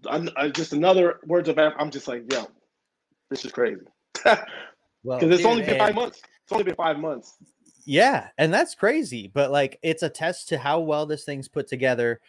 [0.06, 1.57] uh, just another words of.
[1.57, 2.47] I'm just like, yo,
[3.30, 3.85] this is crazy.
[5.03, 6.22] Well, because it's dude, only been five months.
[6.43, 7.35] It's only been five months.
[7.85, 11.68] Yeah, and that's crazy, but like it's a test to how well this thing's put
[11.68, 12.19] together.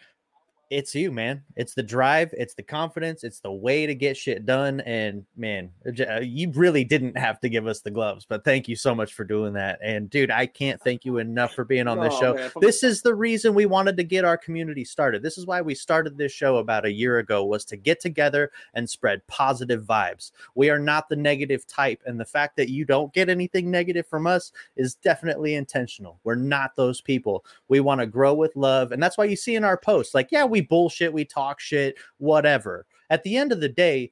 [0.71, 1.43] It's you, man.
[1.57, 4.79] It's the drive, it's the confidence, it's the way to get shit done.
[4.79, 8.77] And man, uh, you really didn't have to give us the gloves, but thank you
[8.77, 9.79] so much for doing that.
[9.83, 12.33] And dude, I can't thank you enough for being on this No, show.
[12.35, 15.21] man, This is the reason we wanted to get our community started.
[15.21, 18.49] This is why we started this show about a year ago was to get together
[18.73, 20.31] and spread positive vibes.
[20.55, 24.07] We are not the negative type and the fact that you don't get anything negative
[24.07, 26.21] from us is definitely intentional.
[26.23, 27.43] We're not those people.
[27.67, 30.29] We want to grow with love and that's why you see in our posts like
[30.31, 32.85] yeah, we bullshit, we talk shit, whatever.
[33.09, 34.11] At the end of the day,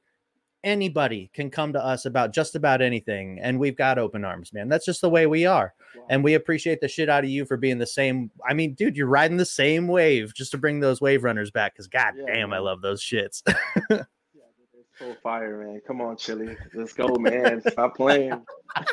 [0.62, 4.68] anybody can come to us about just about anything and we've got open arms, man.
[4.68, 5.72] That's just the way we are
[6.10, 8.30] and we appreciate the shit out of you for being the same.
[8.46, 11.72] I mean, dude, you're riding the same wave just to bring those wave runners back.
[11.74, 13.42] Because god Yeah, damn, I love those shits.
[13.92, 15.80] It's so fire, man.
[15.86, 16.54] Come on, Chili.
[16.74, 17.62] Let's go, man.
[17.70, 18.32] Stop playing.
[18.74, 18.84] I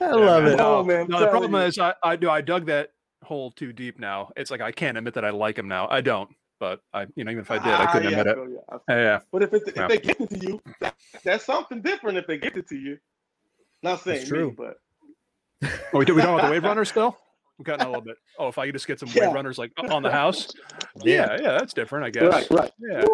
[0.00, 0.52] love man.
[0.52, 0.60] it.
[0.60, 1.58] Oh, man, No, the problem you.
[1.58, 2.90] is I, I do I dug that
[3.28, 4.30] hole too deep now.
[4.36, 5.86] It's like I can't admit that I like him now.
[5.88, 8.26] I don't, but I you know even if I did, I Ah, couldn't yeah, admit
[8.26, 8.34] it.
[8.36, 8.78] bro, yeah.
[8.88, 9.18] Yeah, yeah.
[9.30, 9.86] But if, it, if Yeah.
[9.88, 10.94] they give it to you, that,
[11.24, 12.98] that's something different if they give it to you.
[13.82, 14.54] Not saying That's me, true.
[14.56, 14.80] but
[15.92, 17.16] Oh, we do we talking about the wave runners still?
[17.58, 18.16] I'm cutting a little bit.
[18.38, 19.26] Oh, if I could just get some Yeah.
[19.26, 20.54] wave runners like on the house.
[21.04, 22.32] Yeah, yeah, that's different, I guess.
[22.32, 22.72] right, right.
[22.80, 23.04] Yeah.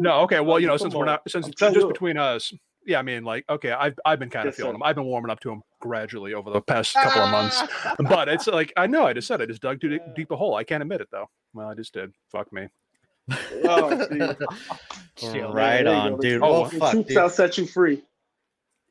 [0.00, 0.40] No, okay.
[0.40, 2.52] Well, you know, since Come we're not since it's just between us,
[2.86, 4.76] yeah, I mean, like, okay, I've I've been kind of Yes, feeling sir.
[4.76, 4.82] him.
[4.82, 7.56] I've been warming up to him gradually over the past couple of months.
[7.62, 7.94] Ah!
[8.08, 10.36] But it's like I know I just said I just dug too deep, deep a
[10.36, 10.54] hole.
[10.54, 11.28] I can't admit it though.
[11.52, 12.12] Well, I just did.
[12.32, 12.68] Fuck me.
[13.64, 14.06] Oh,
[15.16, 15.32] see.
[15.32, 16.42] Chill, right on, dude.
[16.42, 17.14] Oh, well, well, The fuck, truth dude.
[17.14, 18.02] shall set you free.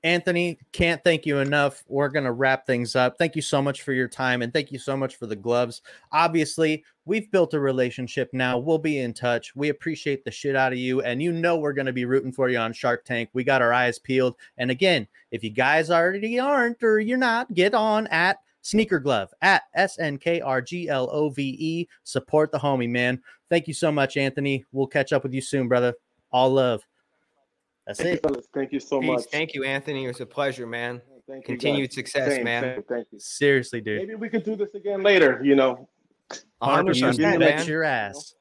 [0.03, 1.83] Anthony, can't thank you enough.
[1.87, 3.17] We're going to wrap things up.
[3.17, 5.81] Thank you so much for your time and thank you so much for the gloves.
[6.11, 8.57] Obviously, we've built a relationship now.
[8.57, 9.55] We'll be in touch.
[9.55, 11.01] We appreciate the shit out of you.
[11.01, 13.29] And you know, we're going to be rooting for you on Shark Tank.
[13.31, 14.35] We got our eyes peeled.
[14.57, 19.33] And again, if you guys already aren't or you're not, get on at Sneaker Glove
[19.41, 21.87] at S N K R G L O V E.
[22.03, 23.21] Support the homie, man.
[23.49, 24.65] Thank you so much, Anthony.
[24.73, 25.93] We'll catch up with you soon, brother.
[26.31, 26.85] All love.
[27.85, 28.21] That's Thank you, it.
[28.23, 28.47] fellas.
[28.53, 29.07] Thank you so Peace.
[29.09, 29.23] much.
[29.31, 30.05] Thank you, Anthony.
[30.05, 31.01] It was a pleasure, man.
[31.27, 31.95] Thank you, Continued guys.
[31.95, 32.63] success, Same, man.
[32.63, 32.83] same.
[32.83, 33.19] Thank you.
[33.19, 33.99] Seriously, dude.
[34.01, 35.41] Maybe we could do this again later.
[35.43, 35.89] You know,
[36.61, 37.67] A hundred You percent, bet man.
[37.67, 38.35] your ass.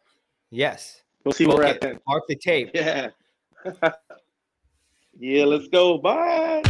[0.51, 1.03] Yes.
[1.25, 1.71] we'll see where we're Okay.
[1.75, 1.99] at then.
[2.07, 2.71] Mark the tape.
[2.75, 3.11] Yeah.
[5.19, 5.99] yeah, let's go.
[5.99, 6.63] Bye.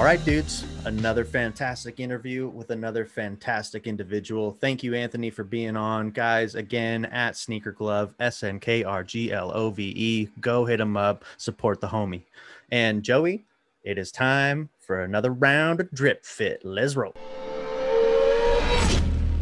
[0.00, 0.64] All right, dudes.
[0.86, 4.50] Another fantastic interview with another fantastic individual.
[4.50, 6.08] Thank you, Anthony, for being on.
[6.08, 10.28] Guys, again, at Sneaker Glove, S N K R G L O V E.
[10.40, 12.22] Go hit him up, support the homie.
[12.72, 13.44] And Joey,
[13.84, 16.64] it is time for another round of Drip Fit.
[16.64, 17.14] Let's roll.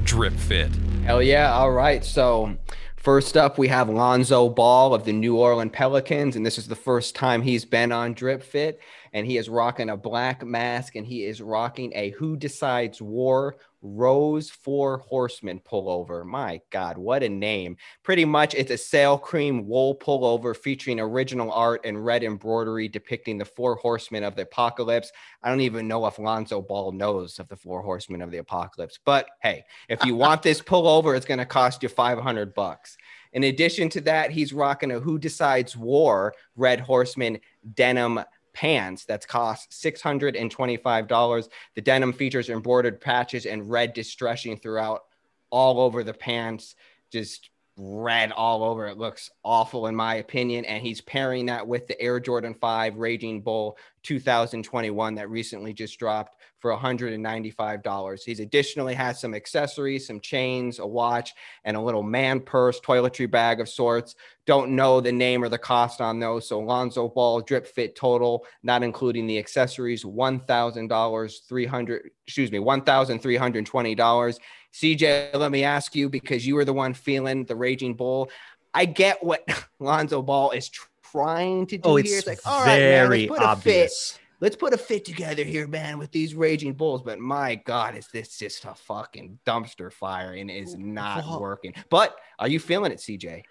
[0.02, 0.72] Drip Fit.
[1.04, 1.52] Hell yeah.
[1.52, 2.04] All right.
[2.04, 2.56] So,
[2.96, 6.34] first up, we have Lonzo Ball of the New Orleans Pelicans.
[6.34, 8.80] And this is the first time he's been on Drip Fit.
[9.12, 13.56] And he is rocking a black mask and he is rocking a Who Decides War
[13.82, 16.24] Rose Four Horsemen pullover.
[16.24, 17.76] My God, what a name.
[18.02, 23.38] Pretty much, it's a sail cream wool pullover featuring original art and red embroidery depicting
[23.38, 25.12] the four horsemen of the apocalypse.
[25.42, 28.98] I don't even know if Lonzo Ball knows of the four horsemen of the apocalypse,
[29.04, 32.96] but hey, if you want this pullover, it's going to cost you 500 bucks.
[33.32, 37.38] In addition to that, he's rocking a Who Decides War Red Horseman
[37.74, 38.20] denim
[38.52, 41.48] pants that's cost $625.
[41.74, 45.02] The denim features embroidered patches and red distressing throughout
[45.50, 46.74] all over the pants,
[47.10, 48.86] just red all over.
[48.88, 50.64] It looks awful in my opinion.
[50.64, 55.98] And he's pairing that with the Air Jordan 5 Raging Bull 2021 that recently just
[55.98, 58.24] dropped for $195.
[58.24, 61.34] He's additionally has some accessories, some chains, a watch,
[61.64, 64.16] and a little man purse, toiletry bag of sorts.
[64.44, 66.48] Don't know the name or the cost on those.
[66.48, 74.38] So Lonzo Ball drip fit total, not including the accessories, $1,000, 300, excuse me, $1,320.
[74.74, 78.30] CJ, let me ask you because you were the one feeling the Raging Bull.
[78.74, 79.46] I get what
[79.80, 80.70] Lonzo Ball is
[81.10, 82.04] trying to do Oh, here.
[82.18, 83.92] it's It's like, all right, man, let's put a fit
[84.40, 87.02] let's put a fit together here, man, with these raging bulls.
[87.02, 91.74] But my God, is this just a fucking dumpster fire and is not Well- working?
[91.90, 93.42] But are you feeling it, CJ?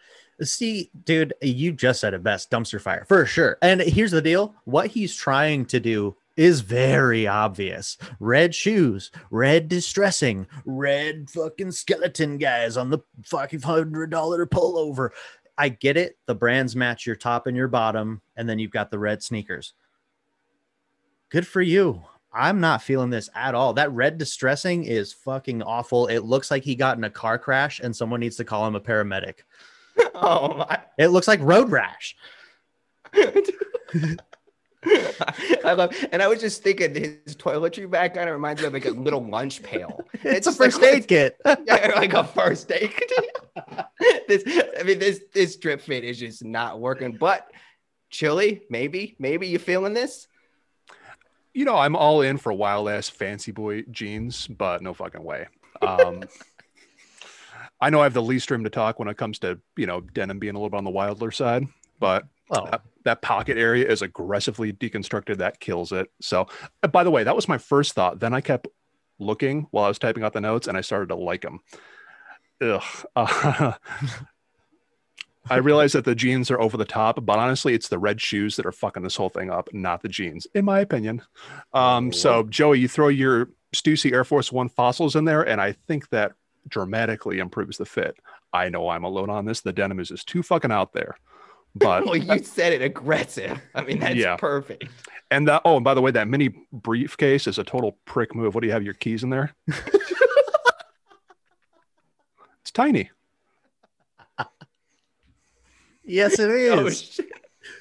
[0.43, 3.57] See, dude, you just said it best dumpster fire for sure.
[3.63, 9.67] And here's the deal what he's trying to do is very obvious red shoes, red
[9.67, 15.09] distressing, red fucking skeleton guys on the fucking hundred dollar pullover.
[15.57, 16.17] I get it.
[16.27, 19.73] The brands match your top and your bottom, and then you've got the red sneakers.
[21.29, 22.03] Good for you.
[22.31, 23.73] I'm not feeling this at all.
[23.73, 26.07] That red distressing is fucking awful.
[26.07, 28.75] It looks like he got in a car crash and someone needs to call him
[28.75, 29.39] a paramedic.
[30.15, 30.79] oh my.
[30.99, 32.15] It looks like road rash.
[35.65, 38.73] I love, and I was just thinking his toiletry bag kind of reminds me of
[38.73, 40.01] like a little lunch pail.
[40.23, 41.37] It's, a just like- first aid kit.
[41.65, 42.93] yeah, like a first aid.
[44.27, 44.43] this,
[44.79, 47.13] I mean, this this drip fit is just not working.
[47.13, 47.49] But
[48.09, 50.27] chili, maybe, maybe you feeling this?
[51.53, 55.47] You know, I'm all in for wild ass fancy boy jeans, but no fucking way.
[55.81, 56.23] Um,
[57.81, 60.01] I know I have the least room to talk when it comes to you know
[60.01, 61.65] denim being a little bit on the wilder side,
[61.99, 65.37] but Well, that, that pocket area is aggressively deconstructed.
[65.37, 66.11] That kills it.
[66.21, 66.47] So,
[66.83, 68.19] uh, by the way, that was my first thought.
[68.19, 68.67] Then I kept
[69.19, 71.59] looking while I was typing out the notes, and I started to like them.
[72.61, 72.83] Ugh.
[73.15, 73.73] Uh,
[75.49, 78.57] I realize that the jeans are over the top, but honestly, it's the red shoes
[78.57, 81.21] that are fucking this whole thing up, not the jeans, in my opinion.
[81.73, 85.73] Um, so, Joey, you throw your Stussy Air Force One fossils in there, and I
[85.87, 86.33] think that
[86.67, 88.17] dramatically improves the fit.
[88.51, 89.61] I know I'm alone on this.
[89.61, 91.17] The denim is just too fucking out there.
[91.79, 93.61] But Well, you said it aggressive.
[93.75, 94.37] I mean, that's Yeah.
[94.37, 94.85] perfect.
[95.29, 98.55] And that, oh, and by the way, that mini briefcase is a total prick move.
[98.55, 99.53] What do you have your keys in there?
[99.67, 99.81] it's
[102.73, 103.09] tiny.
[106.03, 107.19] yes, it oh, is.
[107.19, 107.25] Oh, shit.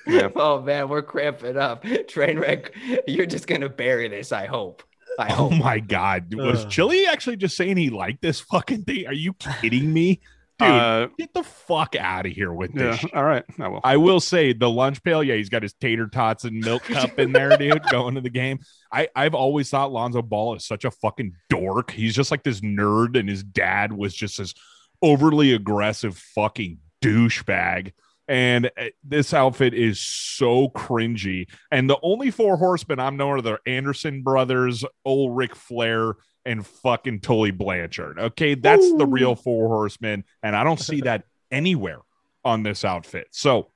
[0.07, 0.29] Yeah.
[0.35, 1.85] oh man, we're cramping up.
[2.09, 2.73] Train wreck.
[3.07, 4.33] you're just gonna bury this.
[4.33, 4.83] I hope.
[5.19, 5.55] I Oh hope.
[5.55, 6.35] my god.
[6.35, 6.71] Was Ugh.
[6.71, 9.07] Chili actually just saying he liked this fucking thing?
[9.07, 10.21] Are you kidding me?
[10.59, 12.99] Dude, Uh, get the fuck out of here with this.
[12.99, 13.13] shit.
[13.15, 13.45] All right.
[13.61, 13.81] I will.
[13.85, 17.19] I will say the lunch pail, yeah, he's got his tater tots and milk cup
[17.19, 18.61] in there, dude, going to the game.
[18.91, 21.91] I, I've always thought Lonzo Ball is such a fucking dork.
[21.91, 24.55] He's just like this nerd, and his dad was just this
[25.03, 27.93] overly aggressive fucking douchebag.
[28.29, 31.49] And uh, this outfit is so cringy.
[31.71, 36.15] And the only four horsemen I'm known are the Anderson brothers, old Ric Flair,
[36.47, 38.19] and fucking Tully Blanchard.
[38.19, 42.01] Okay, that's the real four horsemen, and I don't see that anywhere
[42.45, 43.29] on this outfit.
[43.33, 43.71] So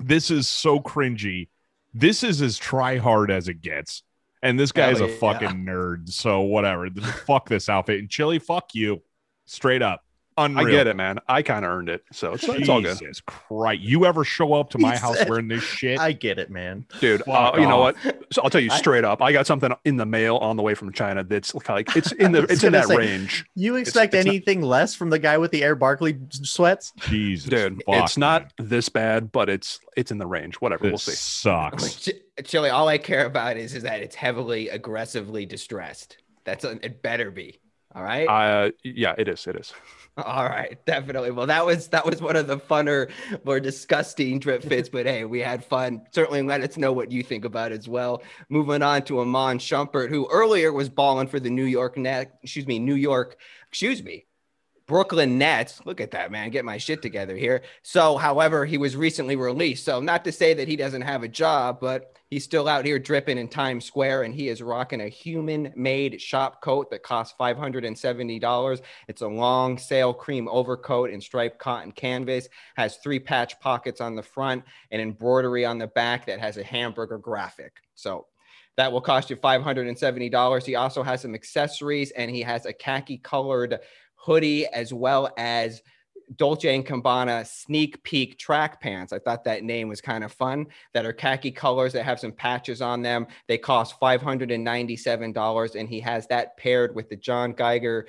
[0.00, 1.48] this is so cringy.
[1.92, 4.02] This is as try hard as it gets.
[4.42, 5.16] And this guy Hell a yeah.
[5.18, 6.10] fucking nerd.
[6.10, 6.88] So whatever.
[7.26, 7.98] fuck this outfit.
[8.00, 9.02] And Chili, fuck you.
[9.44, 10.02] Straight up.
[10.36, 10.66] Unreal.
[10.66, 11.18] I get it, man.
[11.28, 12.02] I kind of earned it.
[12.12, 12.98] So it's, it's all good.
[12.98, 13.82] Jesus Christ.
[13.82, 15.98] You ever show up to He my house said- wearing this shit?
[15.98, 16.86] I get it, man.
[17.00, 17.96] Dude, uh, you know what?
[18.32, 19.20] So I'll tell you I- straight up.
[19.20, 22.32] I got something in the mail on the way from China that's like it's in
[22.32, 23.44] the it's in that say, range.
[23.54, 26.92] You expect it's not- anything less from the guy with the Air Barkley sweats?
[27.00, 27.50] Jesus.
[27.50, 28.68] Dude, fuck, it's not man.
[28.68, 30.54] this bad, but it's it's in the range.
[30.56, 31.12] Whatever, we'll see.
[31.12, 31.96] sucks.
[32.06, 32.10] Ch-
[32.44, 36.16] Chili, all I care about is is that it's heavily aggressively distressed.
[36.44, 37.02] That's a, it.
[37.02, 37.60] Better be.
[37.94, 38.26] All right.
[38.26, 39.46] Uh, yeah, it is.
[39.46, 39.72] It is.
[40.16, 41.30] All right, definitely.
[41.30, 43.10] Well, that was that was one of the funner,
[43.44, 46.02] more disgusting drip fits, but hey, we had fun.
[46.12, 48.22] Certainly let us know what you think about it as well.
[48.48, 52.66] Moving on to Iman Shumpert, who earlier was balling for the New York Net, excuse
[52.66, 53.36] me, New York,
[53.68, 54.26] excuse me,
[54.86, 55.80] Brooklyn Nets.
[55.84, 56.50] Look at that, man.
[56.50, 57.62] Get my shit together here.
[57.82, 59.84] So, however, he was recently released.
[59.84, 62.98] So, not to say that he doesn't have a job, but he's still out here
[62.98, 67.34] dripping in Times Square and he is rocking a human made shop coat that costs
[67.38, 68.80] $570.
[69.08, 74.14] It's a long sail cream overcoat in striped cotton canvas, has three patch pockets on
[74.14, 77.72] the front and embroidery on the back that has a hamburger graphic.
[77.94, 78.26] So,
[78.76, 80.64] that will cost you $570.
[80.64, 83.78] He also has some accessories and he has a khaki colored
[84.14, 85.82] hoodie as well as
[86.36, 89.12] Dolce and Gabbana sneak peek track pants.
[89.12, 90.66] I thought that name was kind of fun.
[90.94, 93.26] That are khaki colors that have some patches on them.
[93.48, 98.06] They cost $597 and he has that paired with the John Geiger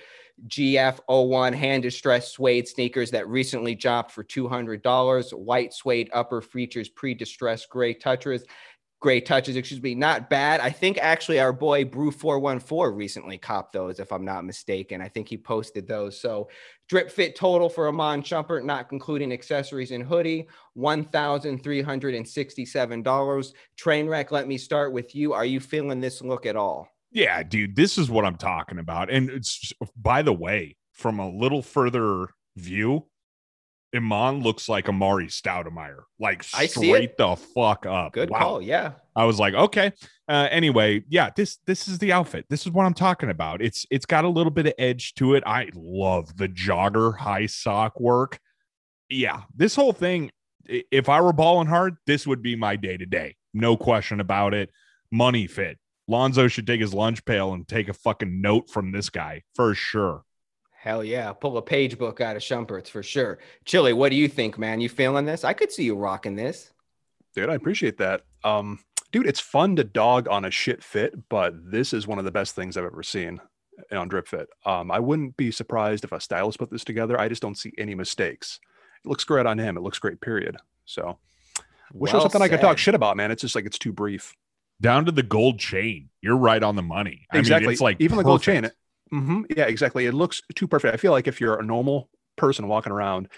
[0.47, 5.33] GF01 hand distressed suede sneakers that recently dropped for $200.
[5.33, 8.43] White suede upper features pre-distressed gray touchers
[9.01, 10.61] great touches, excuse me, not bad.
[10.61, 15.01] I think actually our boy Brew414 recently copped those, if I'm not mistaken.
[15.01, 16.21] I think he posted those.
[16.21, 16.49] So
[16.87, 20.47] drip fit total for Iman Shumpert, not including accessories and hoodie,
[20.77, 23.53] $1,367.
[23.79, 25.33] Trainwreck, let me start with you.
[25.33, 26.87] Are you feeling this look at all?
[27.11, 29.09] Yeah, dude, this is what I'm talking about.
[29.09, 33.07] And it's by the way, from a little further view,
[33.95, 38.13] Iman looks like Amar'e Stoudemire, like straight the fuck up.
[38.13, 38.39] Good Wow.
[38.39, 38.61] call.
[38.61, 38.93] Yeah.
[39.15, 39.91] I was like, okay.
[40.29, 42.45] Uh, anyway, yeah, this this is the outfit.
[42.49, 43.61] This is what I'm talking about.
[43.61, 45.43] It's it's got a little bit of edge to it.
[45.45, 48.39] I love the jogger high sock work.
[49.09, 50.31] Yeah, this whole thing.
[50.65, 53.35] If I were balling hard, this would be my day to day.
[53.53, 54.69] No question about it.
[55.11, 55.77] Money fit.
[56.07, 59.75] Lonzo should take his lunch pail and take a fucking note from this guy for
[59.75, 60.23] sure.
[60.81, 61.31] Hell yeah.
[61.31, 63.37] Pull a page book out of Shumpert's for sure.
[63.65, 64.81] Chili, what do you think, man?
[64.81, 65.43] You feeling this?
[65.43, 66.71] I could see you rocking this.
[67.35, 68.23] Dude, I appreciate that.
[68.43, 68.79] Um,
[69.11, 72.31] dude, it's fun to dog on a shit fit, but this is one of the
[72.31, 73.39] best things I've ever seen
[73.91, 74.49] on Drip Fit.
[74.65, 77.19] Um, I wouldn't be surprised if a stylist put this together.
[77.19, 78.59] I just don't see any mistakes.
[79.05, 79.77] It looks great on him.
[79.77, 80.57] It looks great, period.
[80.85, 81.19] So,
[81.93, 83.29] wish there Well was something I could talk shit about, man.
[83.29, 84.35] It's just like it's too brief.
[84.81, 86.09] Down to the gold chain.
[86.21, 87.27] You're right on the money.
[87.31, 87.67] I exactly.
[87.67, 88.71] mean, it's like even the gold chain.
[89.11, 89.27] Perfect.
[89.27, 90.05] hmm Yeah, exactly.
[90.05, 90.93] It looks too perfect.
[90.93, 93.29] I feel like if you're a normal person walking around,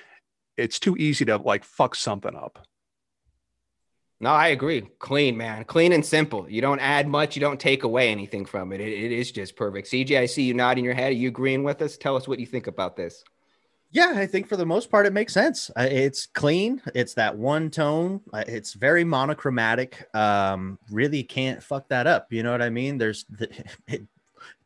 [0.58, 2.66] it's too easy to like fuck something up.
[4.20, 4.82] No, I agree.
[5.00, 5.66] Clean, man.
[5.66, 6.50] Clean and simple.
[6.50, 8.80] You don't add much, you don't take away anything from it.
[8.80, 9.88] It, it is just perfect.
[9.88, 11.12] CJ, I see you nodding your head.
[11.12, 11.98] Are you agreeing with us?
[11.98, 13.24] Tell us what you think about this.
[13.92, 15.70] Yeah, I think for the most part it makes sense.
[15.76, 16.82] Uh, It's clean.
[16.96, 18.22] It's that one tone.
[18.34, 20.08] It's very monochromatic.
[20.16, 22.34] Um, really can't fuck that up.
[22.34, 22.98] You know what I mean?
[22.98, 23.50] There's the,
[23.88, 24.08] it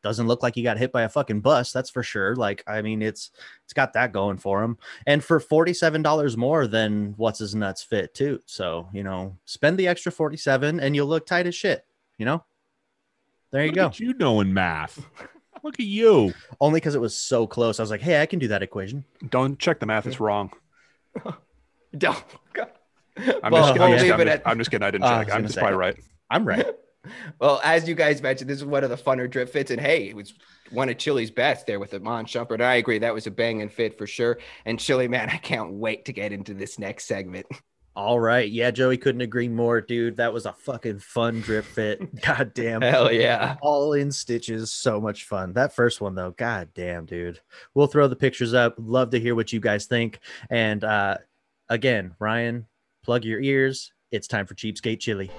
[0.01, 1.71] doesn't look like you got hit by a fucking bus.
[1.71, 2.35] That's for sure.
[2.35, 3.31] Like I mean, it's
[3.63, 4.77] it's got that going for him.
[5.05, 8.39] And for forty seven dollars more than what's his nuts fit too.
[8.45, 11.85] So you know, spend the extra forty seven and you'll look tight as shit.
[12.17, 12.43] You know.
[13.51, 13.85] There you Look go.
[13.87, 15.05] at you knowing math.
[15.63, 16.33] Look at you.
[16.59, 17.79] Only because it was so close.
[17.79, 19.05] I was like, hey, I can do that equation.
[19.29, 20.05] Don't check the math.
[20.05, 20.51] It's wrong.
[21.97, 22.17] Don't.
[23.41, 23.81] I'm, Well, just, kidding.
[23.81, 24.85] I'm, just, I'm, just, I'm just kidding.
[24.85, 25.27] I didn't Oh, check.
[25.27, 25.61] was I'm just say.
[25.61, 25.95] probably right.
[26.29, 26.65] I'm right.
[27.39, 29.71] Well, as you guys mentioned, this is one of the funner drip fits.
[29.71, 30.33] And hey, it was
[30.71, 32.61] one of Chili's best there with Iman Shumpert.
[32.61, 32.99] I agree.
[32.99, 34.39] That was a banging fit for sure.
[34.65, 37.45] And Chili, man, I can't wait to get into this next segment.
[37.97, 38.47] All right.
[38.47, 40.17] Yeah, Joey couldn't agree more, dude.
[40.17, 42.21] That was a fucking fun drip fit.
[42.21, 42.81] God damn.
[42.81, 43.55] Hell yeah.
[43.59, 44.71] All in stitches.
[44.71, 45.53] So much fun.
[45.53, 47.39] That first one, though, god damn, dude.
[47.73, 48.75] We'll throw the pictures up.
[48.77, 50.19] Love to hear what you guys think.
[50.51, 51.17] And uh
[51.69, 52.67] again, Ryan,
[53.03, 53.91] plug your ears.
[54.11, 55.31] It's time for Cheapskate Chili.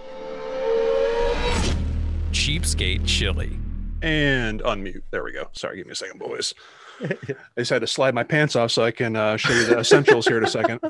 [2.33, 3.59] Cheapskate Chili.
[4.03, 5.03] And unmute.
[5.11, 5.49] There we go.
[5.53, 6.55] Sorry, give me a second, boys.
[7.01, 9.79] I just had to slide my pants off so I can uh, show you the
[9.79, 10.81] essentials here in a second.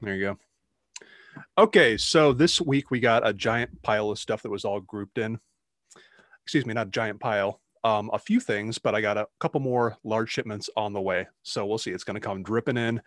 [0.00, 0.38] There you go.
[1.58, 5.18] Okay, so this week we got a giant pile of stuff that was all grouped
[5.18, 5.38] in.
[6.44, 7.60] Excuse me, not a giant pile.
[7.84, 11.26] Um, a few things, but I got a couple more large shipments on the way.
[11.42, 11.90] So we'll see.
[11.90, 13.00] It's going to come dripping in.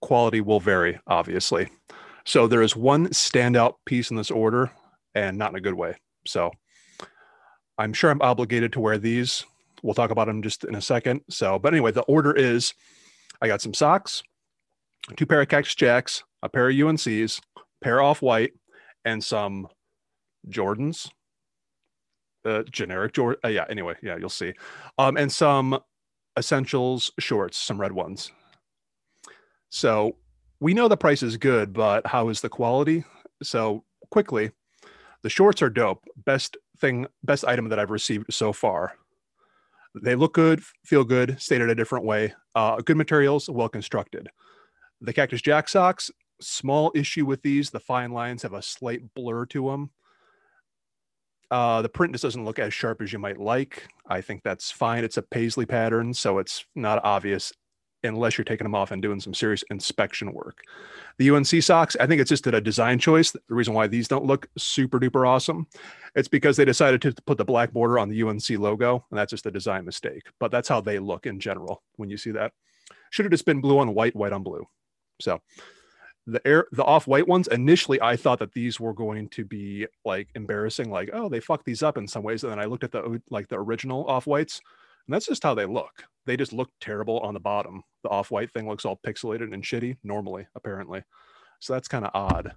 [0.00, 1.68] Quality will vary, obviously.
[2.24, 4.70] So there is one standout piece in this order,
[5.14, 5.96] and not in a good way.
[6.26, 6.50] So
[7.78, 9.44] I'm sure I'm obligated to wear these.
[9.82, 11.22] We'll talk about them just in a second.
[11.28, 12.74] So, but anyway, the order is
[13.42, 14.22] I got some socks,
[15.16, 17.40] two pair of Cactus Jacks, a pair of UNCs,
[17.82, 18.52] pair off white,
[19.04, 19.68] and some
[20.48, 21.10] Jordans.
[22.44, 23.40] Uh, generic Jordan.
[23.42, 23.64] Uh, yeah.
[23.70, 24.52] Anyway, yeah, you'll see.
[24.98, 25.78] Um, and some
[26.38, 28.30] essentials shorts, some red ones.
[29.70, 30.16] So
[30.60, 33.04] we know the price is good, but how is the quality?
[33.42, 34.50] So quickly,
[35.24, 36.04] the shorts are dope.
[36.24, 38.98] Best thing, best item that I've received so far.
[39.94, 42.34] They look good, feel good, stated a different way.
[42.54, 44.28] Uh, good materials, well constructed.
[45.00, 46.10] The Cactus Jack socks,
[46.42, 47.70] small issue with these.
[47.70, 49.90] The fine lines have a slight blur to them.
[51.50, 53.88] Uh, the print just doesn't look as sharp as you might like.
[54.06, 55.04] I think that's fine.
[55.04, 57.50] It's a paisley pattern, so it's not obvious
[58.04, 60.62] unless you're taking them off and doing some serious inspection work.
[61.18, 63.30] The UNC socks, I think it's just a design choice.
[63.30, 65.66] The reason why these don't look super duper awesome,
[66.14, 69.30] it's because they decided to put the black border on the UNC logo, and that's
[69.30, 70.22] just a design mistake.
[70.38, 72.52] But that's how they look in general when you see that.
[73.10, 74.66] Should have just been blue on white, white on blue.
[75.20, 75.40] So
[76.26, 77.48] the air, the off white ones.
[77.48, 81.66] Initially, I thought that these were going to be like embarrassing, like oh they fucked
[81.66, 82.42] these up in some ways.
[82.42, 84.60] And then I looked at the like the original off whites,
[85.06, 86.04] and that's just how they look.
[86.26, 87.82] They just look terrible on the bottom.
[88.02, 91.02] The off white thing looks all pixelated and shitty normally, apparently.
[91.60, 92.52] So that's kind of odd.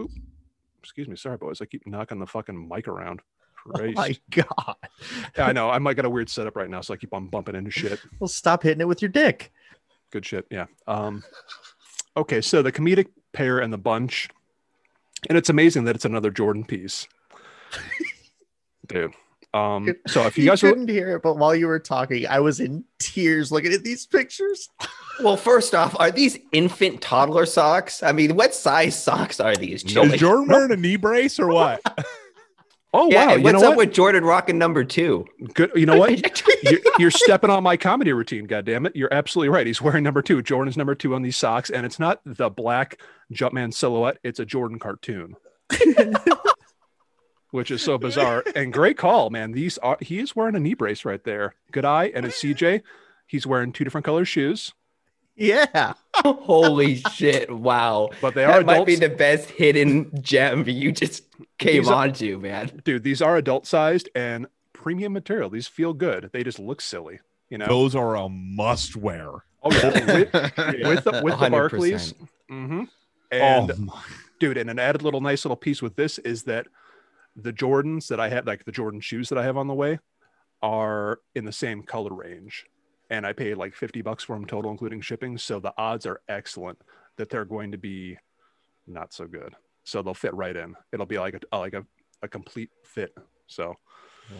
[0.00, 0.10] Oop.
[0.80, 1.60] Excuse me, sorry boys.
[1.60, 3.20] I keep knocking the fucking mic around.
[3.78, 4.76] Oh my god.
[5.36, 5.68] Yeah, I know.
[5.68, 8.00] I might got a weird setup right now, so I keep on bumping into shit.
[8.18, 9.52] Well, stop hitting it with your dick.
[10.10, 10.46] Good shit.
[10.50, 10.64] Yeah.
[10.86, 11.22] Um,
[12.16, 14.30] okay, so the comedic pair and the bunch,
[15.28, 17.06] and it's amazing that it's another Jordan piece.
[18.86, 19.12] dude.
[19.52, 22.26] Um, so if you You guys are couldn't hear it, but while you were talking,
[22.26, 24.68] I was in tears looking at these pictures.
[25.22, 28.02] Well, first off, are these infant toddler socks?
[28.02, 29.84] I mean, what size socks are these?
[29.84, 31.82] Is Jordan wearing a knee brace or what?
[32.94, 33.88] oh yeah, wow, you what's know up what?
[33.88, 35.26] with Jordan rocking number two?
[35.52, 35.72] Good.
[35.74, 36.42] You know what?
[36.62, 38.46] you're, you're stepping on my comedy routine.
[38.46, 38.96] God damn it!
[38.96, 39.66] You're absolutely right.
[39.66, 40.40] He's wearing number two.
[40.40, 42.98] Jordan's number two on these socks, and it's not the black
[43.30, 44.16] Jumpman silhouette.
[44.24, 45.36] It's a Jordan cartoon,
[47.50, 48.44] which is so bizarre.
[48.54, 49.52] And great call, man.
[49.52, 49.98] These are.
[50.00, 51.54] He is wearing a knee brace right there.
[51.72, 52.82] Good eye, and a CJ.
[53.26, 54.72] He's wearing two different color shoes,
[55.36, 55.94] Yeah.
[56.24, 57.50] Holy shit!
[57.50, 61.24] Wow, but they are that might be the best hidden gem you just
[61.58, 62.80] came These are- onto, man.
[62.84, 65.48] Dude, these are adult sized and premium material.
[65.48, 66.30] These feel good.
[66.32, 67.20] They just look silly.
[67.48, 67.66] You know.
[67.66, 69.30] Those are a must wear.
[69.62, 70.16] oh yeah.
[70.16, 71.50] with, with the with the 100%.
[71.50, 72.14] Barclays.
[72.48, 72.84] hmm
[73.30, 74.02] And oh, my-
[74.40, 76.66] dude and an added little nice little piece with this is that
[77.36, 79.98] the jordans that i have like the jordan shoes that i have on the way
[80.62, 82.66] are in the same color range
[83.08, 86.20] and i paid like 50 bucks for them total including shipping so the odds are
[86.28, 86.78] excellent
[87.16, 88.16] that they're going to be
[88.86, 89.54] not so good
[89.84, 91.84] so they'll fit right in it'll be like a like a,
[92.22, 93.14] a complete fit
[93.46, 93.74] so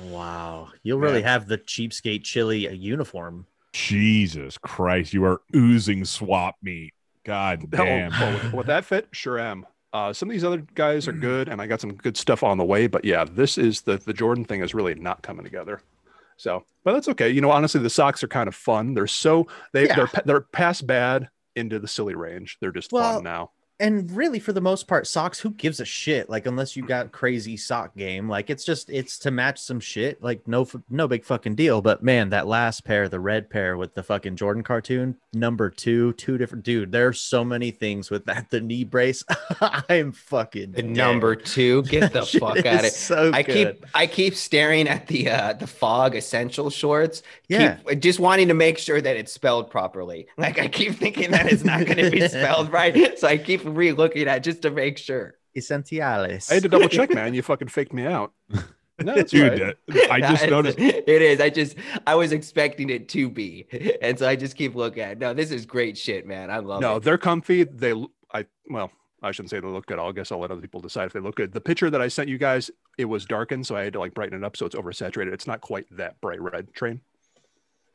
[0.04, 0.68] Wow.
[0.84, 1.32] You'll really Yeah.
[1.32, 3.46] have the cheapskate chili uh, uniform.
[3.72, 6.94] Jesus Christ, you are oozing swap meet.
[7.24, 8.12] God Oh, damn.
[8.14, 11.48] oh, with- with that fit sure am uh, some of these other guys are good
[11.48, 14.12] and i got some good stuff on the way but yeah this is the the
[14.12, 15.80] jordan thing is really not coming together.
[16.36, 17.28] So but that's okay.
[17.28, 18.94] You know honestly the socks are kind of fun.
[18.94, 19.96] They're so they Yeah.
[19.96, 22.56] they're they're past bad into the silly range.
[22.60, 23.50] They're just Well, fun now
[23.80, 26.28] And really, for the most part, socks, who gives a shit?
[26.28, 30.22] Like, unless you got crazy sock game, like it's just it's to match some shit.
[30.22, 31.80] Like, no, no big fucking deal.
[31.80, 36.12] But man, that last pair, the red pair with the fucking Jordan cartoon, number two,
[36.12, 36.92] two different dude.
[36.92, 38.50] There's so many things with that.
[38.50, 39.24] The knee brace,
[39.88, 40.90] I'm fucking The dead.
[40.90, 43.76] number two, get the fuck out of So I good.
[43.80, 47.22] keep I keep staring at the uh the fog essential shorts.
[47.48, 47.76] Yeah.
[47.76, 50.26] Keep, just wanting to make sure that it's spelled properly.
[50.36, 53.69] Like I keep thinking that it's not going to be spelled right, so I keep
[53.74, 55.34] re-looking at just to make sure.
[55.56, 56.50] Essentiales.
[56.50, 58.32] i had to double check man you fucking faked me out
[59.00, 59.76] no it's Dude, right.
[60.10, 61.40] I just It's- noticed it is.
[61.40, 61.76] I just
[62.06, 63.66] I was expecting it to be,
[64.00, 65.12] and so I just keep looking at.
[65.12, 65.18] It.
[65.18, 66.50] No, this is great shit, man.
[66.50, 66.86] I love it.
[66.86, 67.02] no it.
[67.02, 67.92] they're comfy they
[68.32, 68.92] I well
[69.22, 71.20] i shouldn't say they look good i guess i'll let other people decide if they
[71.20, 73.92] look good the picture that i sent you guys it was darkened so i had
[73.92, 77.00] to like brighten it up so it's oversaturated it's not quite that bright red train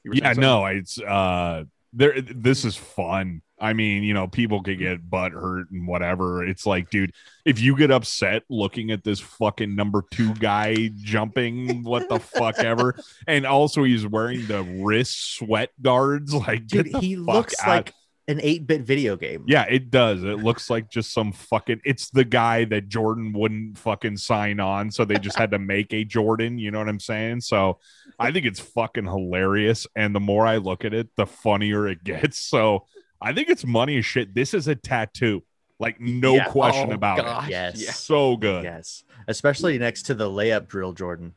[0.03, 3.41] yeah, no, it's uh there this is fun.
[3.60, 6.45] I mean, you know, people could get butt hurt and whatever.
[6.45, 7.14] It's like, dude,
[7.45, 12.60] if you get upset looking at this fucking number two guy jumping, what the fuck
[12.60, 12.95] ever.
[13.27, 16.34] And also he's wearing the wrist sweat guards.
[16.45, 17.94] Like, Dude, he looks out- like
[18.27, 19.44] an 8-bit video game.
[19.48, 20.23] Yeah, it does.
[20.23, 24.90] It looks like just some fucking it's the guy that Jordan wouldn't fucking sign on,
[24.90, 27.41] so they just had to make a Jordan, you know what I'm saying?
[27.41, 27.80] So
[28.19, 29.86] I think it's fucking hilarious.
[29.95, 32.40] And the more I look at it, the funnier it gets.
[32.56, 32.88] So
[33.21, 34.33] I think it's money as shit.
[34.35, 35.43] This is a tattoo.
[35.79, 36.45] Like no Yeah.
[36.45, 37.51] question Oh, about gosh, it.
[37.51, 37.83] Yes.
[37.83, 37.91] yeah.
[37.91, 38.63] So good.
[38.63, 39.03] Yes.
[39.27, 41.33] Especially next to the layup drill, Jordan.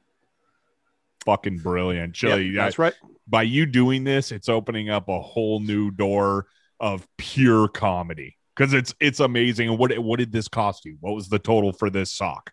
[1.25, 2.21] Fucking brilliant.
[2.23, 2.51] Yeah, Chili.
[2.53, 2.95] that's right
[3.29, 6.47] by you doing this, it's opening up a whole new door
[6.81, 8.37] of pure comedy.
[8.57, 9.69] Because it's it's amazing.
[9.69, 10.97] And what what did this cost you?
[11.01, 12.53] What was the total for this sock?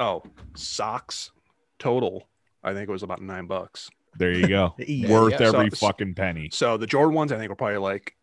[0.00, 0.22] Oh,
[0.54, 1.30] socks
[1.78, 2.28] total.
[2.62, 3.90] I think it was about nine bucks.
[4.18, 4.74] There you go.
[4.78, 5.46] Yeah, Worth yeah.
[5.48, 6.50] every So- fucking penny.
[6.52, 8.14] So the Jordan ones, I think, were probably like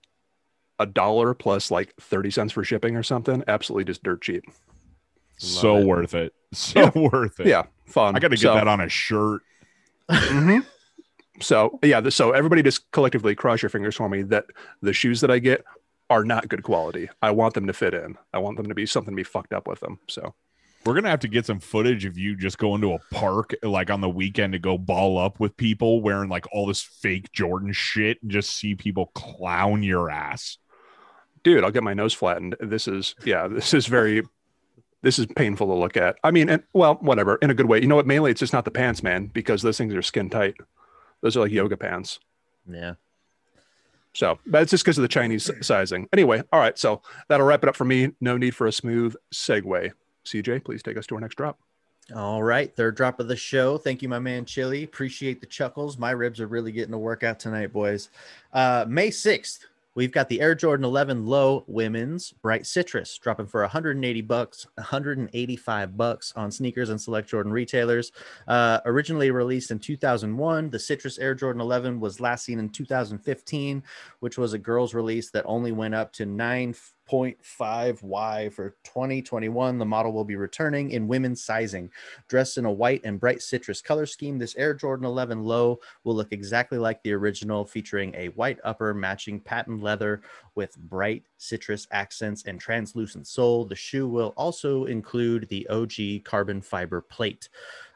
[0.78, 3.44] a dollar plus like 30 cents for shipping or something.
[3.48, 4.44] Absolutely just dirt cheap.
[5.38, 5.86] So it.
[5.86, 6.34] worth it.
[6.54, 6.92] So Yeah.
[6.96, 7.48] worth it.
[7.48, 8.16] Yeah, fun.
[8.16, 9.42] I got to get So- that on a shirt.
[10.10, 10.66] Mhm.
[11.42, 14.46] So yeah, th- so everybody just collectively cross your fingers for me that
[14.82, 15.66] the shoes that I get
[16.10, 17.10] are not good quality.
[17.22, 18.18] I want them to fit in.
[18.34, 20.00] I want them to be something to be fucked up with them.
[20.08, 20.34] So
[20.86, 23.90] We're gonna have to get some footage of you just going to a park like
[23.90, 27.74] on the weekend to go ball up with people wearing like all this fake Jordan
[27.74, 30.58] shit and just see people clown your ass.
[31.44, 32.56] dude, I'll get my nose flattened.
[32.60, 34.22] This is yeah, this is very
[35.02, 36.18] this is painful to look at.
[36.24, 37.80] I mean, and well, whatever, in a good way.
[37.80, 38.08] You know what?
[38.08, 40.56] Mainly it's just not the pants, man, because those things are skin tight.
[41.22, 42.20] Those are like yoga pants.
[42.68, 42.94] Yeah.
[44.14, 46.08] So, but it's just because of the Chinese sizing.
[46.14, 46.78] Anyway, all right.
[46.78, 48.12] So that'll wrap it up for me.
[48.22, 49.92] No need for a smooth segue.
[50.26, 51.60] CJ, please take us to our next drop.
[52.16, 53.80] All right, third drop of the show.
[53.80, 54.84] Thank you, my man Chili.
[54.84, 55.98] Appreciate the chuckles.
[55.98, 58.10] My ribs are really getting a workout tonight, boys.
[58.54, 59.66] Uh, May 6th,
[59.96, 65.98] we've got the Air Jordan 11 Low Women's Bright Citrus dropping for 180 bucks, 185
[65.98, 68.12] bucks on sneakers and select Jordan retailers.
[68.48, 73.82] Uh, originally released in 2001, the Citrus Air Jordan 11 was last seen in 2015,
[74.20, 76.76] which was a girls' release that only went up to nine
[77.10, 79.78] 5.5Y for 2021.
[79.78, 81.90] The model will be returning in women's sizing.
[82.28, 86.16] Dressed in a white and bright citrus color scheme, this Air Jordan 11 Low will
[86.16, 90.22] look exactly like the original, featuring a white upper matching patent leather
[90.56, 93.66] with bright citrus accents and translucent sole.
[93.66, 97.50] The shoe will also include the OG carbon fiber plate.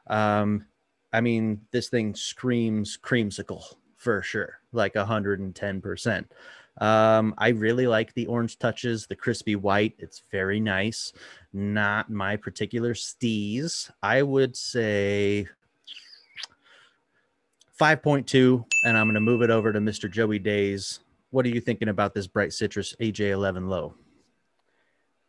[0.07, 0.65] Um,
[1.11, 3.63] I mean, this thing screams creamsicle
[3.99, 6.25] for sure, like 110%.
[6.79, 9.95] Um, I really like the orange touches, the crispy white.
[9.99, 11.13] It's very nice.
[11.53, 13.91] Not my particular steez.
[14.01, 15.47] I would say
[17.79, 20.09] 5.2, and I'm going to move it over to Mr.
[20.09, 20.99] Joey Days.
[21.31, 23.93] What are you thinking about this bright citrus AJ11 low?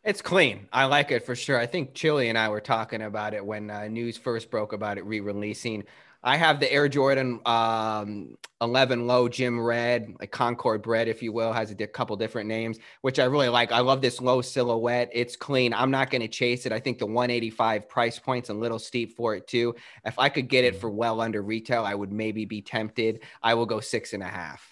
[0.03, 0.67] It's clean.
[0.73, 1.59] I like it for sure.
[1.59, 4.97] I think Chili and I were talking about it when uh, news first broke about
[4.97, 5.83] it re-releasing.
[6.23, 11.33] I have the Air Jordan um, 11 Low Gym Red, like Concord Bred, if you
[11.33, 13.71] will, has a couple different names, which I really like.
[13.71, 15.09] I love this low silhouette.
[15.13, 15.73] It's clean.
[15.73, 16.71] I'm not going to chase it.
[16.71, 19.73] I think the 185 price point's a little steep for it too.
[20.05, 23.21] If I could get it for well under retail, I would maybe be tempted.
[23.41, 24.71] I will go six and a half.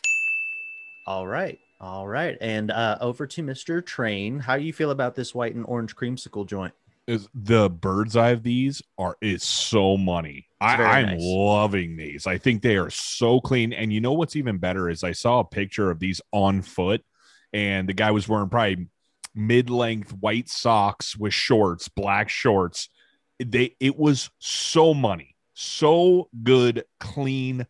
[1.07, 1.57] All right.
[1.81, 2.37] All right.
[2.41, 3.83] And uh, over to Mr.
[3.83, 4.37] Train.
[4.37, 6.75] How do you feel about this white and orange creamsicle joint?
[7.09, 10.47] Is the bird's eye of these are is so money.
[10.61, 11.19] I, nice.
[11.19, 12.27] loving these.
[12.27, 13.73] I think they are so clean.
[13.73, 17.01] And you know what's even better is I saw a picture of these on foot,
[17.51, 18.87] and the guy was wearing probably
[19.33, 22.89] mid-length white socks with shorts, black shorts.
[23.43, 27.65] They it was so money, so good, clean.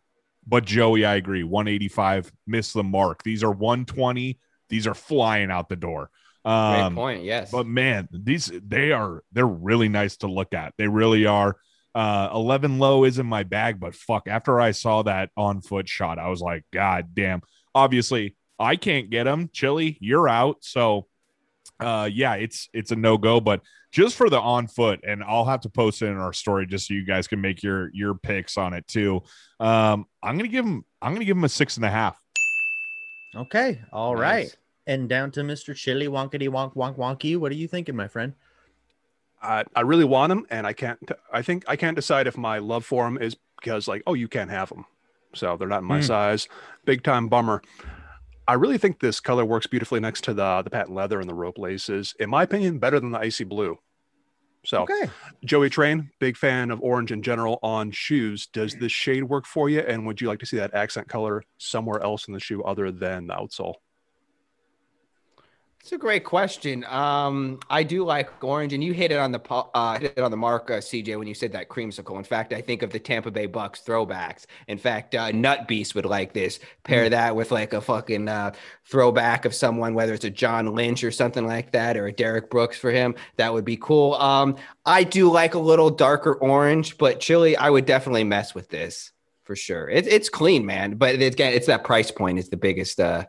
[0.46, 1.44] But Joey, I agree.
[1.44, 3.22] 185 missed the mark.
[3.22, 4.38] These are 120.
[4.68, 6.10] These are flying out the door.
[6.44, 7.22] Great Um, point.
[7.24, 7.50] Yes.
[7.50, 10.74] but man, these they are they're really nice to look at.
[10.78, 11.56] They really are.
[11.94, 15.88] Uh 11 low is in my bag, but fuck, after I saw that on foot
[15.88, 17.42] shot, I was like, God damn.
[17.74, 19.50] Obviously, I can't get them.
[19.52, 20.58] Chili, you're out.
[20.60, 21.06] So
[21.80, 23.60] uh yeah, it's it's a no-go, but
[23.92, 26.86] just for the on foot, and I'll have to post it in our story just
[26.86, 29.22] so you guys can make your your picks on it too.
[29.58, 32.16] Um, I'm gonna give him I'm gonna give him a six and a half.
[33.34, 33.80] Okay.
[33.92, 34.54] All right.
[34.86, 35.74] And down to Mr.
[35.74, 37.36] Chili Wonkety Wonk Wonk Wonky.
[37.36, 38.34] What are you thinking, my friend?
[39.42, 40.98] I, I really want them, and I can't.
[41.32, 44.28] I think I can't decide if my love for them is because like, oh, you
[44.28, 44.84] can't have them,
[45.34, 46.06] so they're not my Hmm.
[46.06, 46.48] size.
[46.84, 47.62] Big time bummer.
[48.48, 51.34] I really think this color works beautifully next to the the patent leather and the
[51.34, 52.14] rope laces.
[52.18, 53.78] In my opinion, better than the icy blue.
[54.66, 55.08] So, Okay.
[55.42, 58.46] Joey Train, big fan of orange in general on shoes.
[58.46, 59.80] Does this shade work for you?
[59.80, 62.90] And would you like to see that accent color somewhere else in the shoe other
[62.92, 63.76] than the outsole?
[65.80, 66.84] It's a great question.
[66.84, 70.30] Um, I do like orange, and you hit it on the uh, hit it on
[70.30, 72.18] the mark, uh, CJ, when you said that creamsicle.
[72.18, 74.44] In fact, I think of the Tampa Bay Bucks throwbacks.
[74.68, 76.60] In fact, uh, Nut Beast would like this.
[76.84, 78.52] Pair that with like a fucking uh,
[78.84, 82.50] throwback of someone, whether it's a John Lynch or something like that, or a Derrick
[82.50, 83.14] Brooks for him.
[83.36, 84.14] That would be cool.
[84.16, 88.68] Um, I do like a little darker orange, but chili, I would definitely mess with
[88.68, 89.12] this
[89.44, 89.88] for sure.
[89.88, 90.96] It, it's clean, man.
[90.96, 93.24] But it's, again, it's that price point is the biggest uh,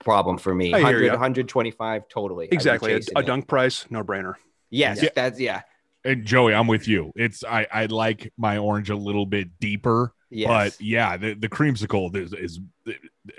[0.00, 0.72] problem for me.
[0.72, 2.48] I 100, 125 totally.
[2.50, 2.92] Exactly.
[2.92, 3.26] A, chasing a it.
[3.26, 4.34] dunk price, no brainer.
[4.70, 5.08] Yes, Yeah.
[5.14, 5.62] that's yeah.
[6.04, 7.12] And Joey, I'm with you.
[7.16, 10.12] It's I I like my orange a little bit deeper.
[10.30, 10.48] Yes.
[10.76, 12.60] But yeah, the, the creamsicle is, is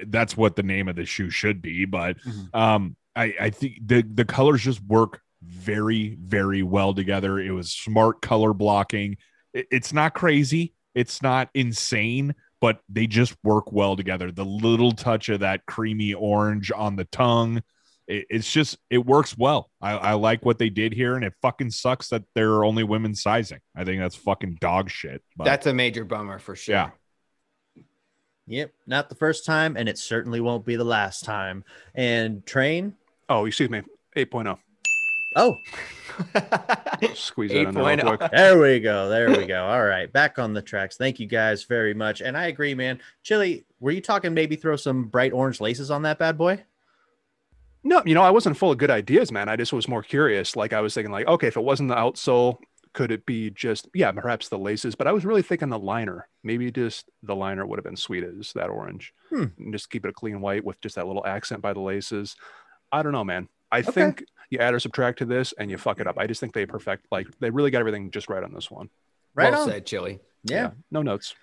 [0.07, 1.85] that's what the name of the shoe should be.
[1.85, 2.55] But Mhm.
[2.55, 7.38] um, I I think the the colors just work very very well together.
[7.39, 9.17] It was smart color blocking.
[9.53, 10.73] It- it's not crazy.
[10.95, 14.32] It's not insane, but they just work well together.
[14.32, 17.61] The little touch of that creamy orange on the tongue.
[18.07, 19.69] It, it's just it works well.
[19.82, 22.84] I, I like what they did here, and it fucking sucks that there are only
[22.84, 23.60] women sizing.
[23.76, 25.23] I think that's fucking dog shit.
[25.36, 26.76] But that's a major bummer for sure.
[26.76, 26.90] Yeah.
[28.48, 28.73] Yep.
[28.86, 31.64] Not the first time, and it certainly won't be the last time.
[31.95, 32.95] And Train.
[33.27, 33.82] Oh, excuse me.
[34.15, 34.57] 8.0.
[35.36, 35.57] Oh,
[37.14, 38.18] Squeeze that in there real 8.0.
[38.18, 38.32] quick.
[38.32, 39.10] there we go.
[39.10, 39.66] There we go.
[39.66, 40.12] All right.
[40.12, 40.95] Back on the tracks.
[40.98, 42.22] Thank you guys very much.
[42.22, 42.99] And I agree, man.
[43.24, 46.64] Chili, were you talking maybe throw some bright orange laces on that bad boy?
[47.84, 49.49] No, you know, I wasn't full of good ideas, man.
[49.49, 50.56] I just was more curious.
[50.56, 52.57] Like I was thinking, like, okay, if it wasn't the outsole,
[52.94, 54.95] could it be just yeah, perhaps the laces?
[54.95, 56.28] But I was really thinking the liner.
[56.44, 59.14] Maybe just the liner would have been sweet as that orange.
[59.30, 59.45] Hmm.
[59.60, 62.36] And just keep it a clean white with just that little accent by the laces.
[62.91, 63.49] I don't know, man.
[63.72, 63.91] I Okay.
[63.91, 66.17] think you add or subtract to this and you fuck it up.
[66.17, 68.89] I just think they perfect like they really got everything just right on this one.
[69.34, 69.69] Right well on.
[69.69, 70.19] said, Chili.
[70.43, 70.72] Yeah.
[70.91, 71.35] No notes.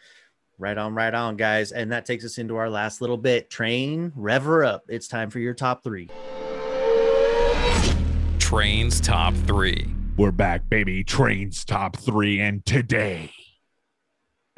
[0.58, 1.72] Right on, right on, guys.
[1.72, 3.50] And that takes us into our last little bit.
[3.50, 4.84] Train, rev her up.
[4.88, 6.08] It's time for your top three.
[8.38, 9.92] Train's top three.
[10.16, 11.02] We're back, baby.
[11.02, 13.32] Trains top three, and today,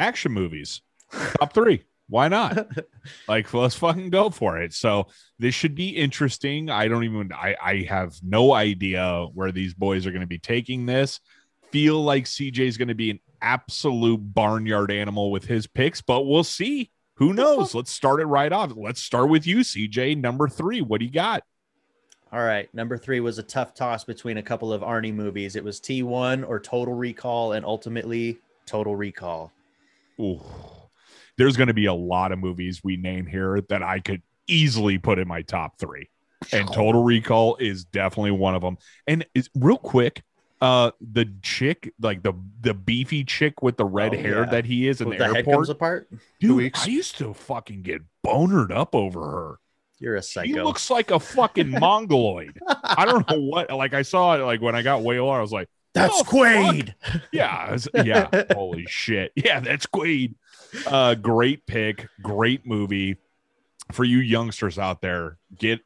[0.00, 0.82] action movies
[1.38, 1.84] top three.
[2.08, 2.68] Why not?
[3.28, 4.72] like, let's fucking go for it.
[4.72, 5.06] So
[5.38, 6.70] this should be interesting.
[6.70, 7.32] I don't even.
[7.32, 11.20] I I have no idea where these boys are going to be taking this.
[11.70, 16.22] Feel like CJ is going to be an absolute barnyard animal with his picks, but
[16.22, 16.90] we'll see.
[17.16, 17.74] Who knows?
[17.74, 18.72] Let's start it right off.
[18.74, 20.20] Let's start with you, CJ.
[20.20, 20.82] Number three.
[20.82, 21.44] What do you got?
[22.32, 22.72] All right.
[22.74, 25.54] Number three was a tough toss between a couple of Arnie movies.
[25.54, 29.52] It was T1 or Total Recall, and ultimately Total Recall.
[30.20, 30.40] Ooh.
[31.36, 34.98] There's going to be a lot of movies we name here that I could easily
[34.98, 36.08] put in my top three.
[36.52, 38.76] And Total Recall is definitely one of them.
[39.06, 40.22] And it's real quick,
[40.60, 44.50] uh, the chick, like the the beefy chick with the red Oh, hair yeah.
[44.50, 46.08] that he is in When the, the head airport, comes apart.
[46.40, 46.72] dude.
[46.76, 49.58] I used to fucking get bonered up over her.
[49.98, 50.46] You're a psycho.
[50.48, 52.58] He looks like a fucking mongoloid.
[52.82, 53.70] I don't know what.
[53.70, 54.44] Like I saw it.
[54.44, 56.92] Like when I got way older, I was like, That's Oh, Quaid.
[57.32, 58.28] yeah, it's- yeah.
[58.52, 59.32] Holy shit.
[59.36, 60.34] Yeah, that's Quaid.
[60.86, 62.06] Uh, great pick.
[62.22, 63.16] Great movie.
[63.92, 65.80] For you youngsters out there, get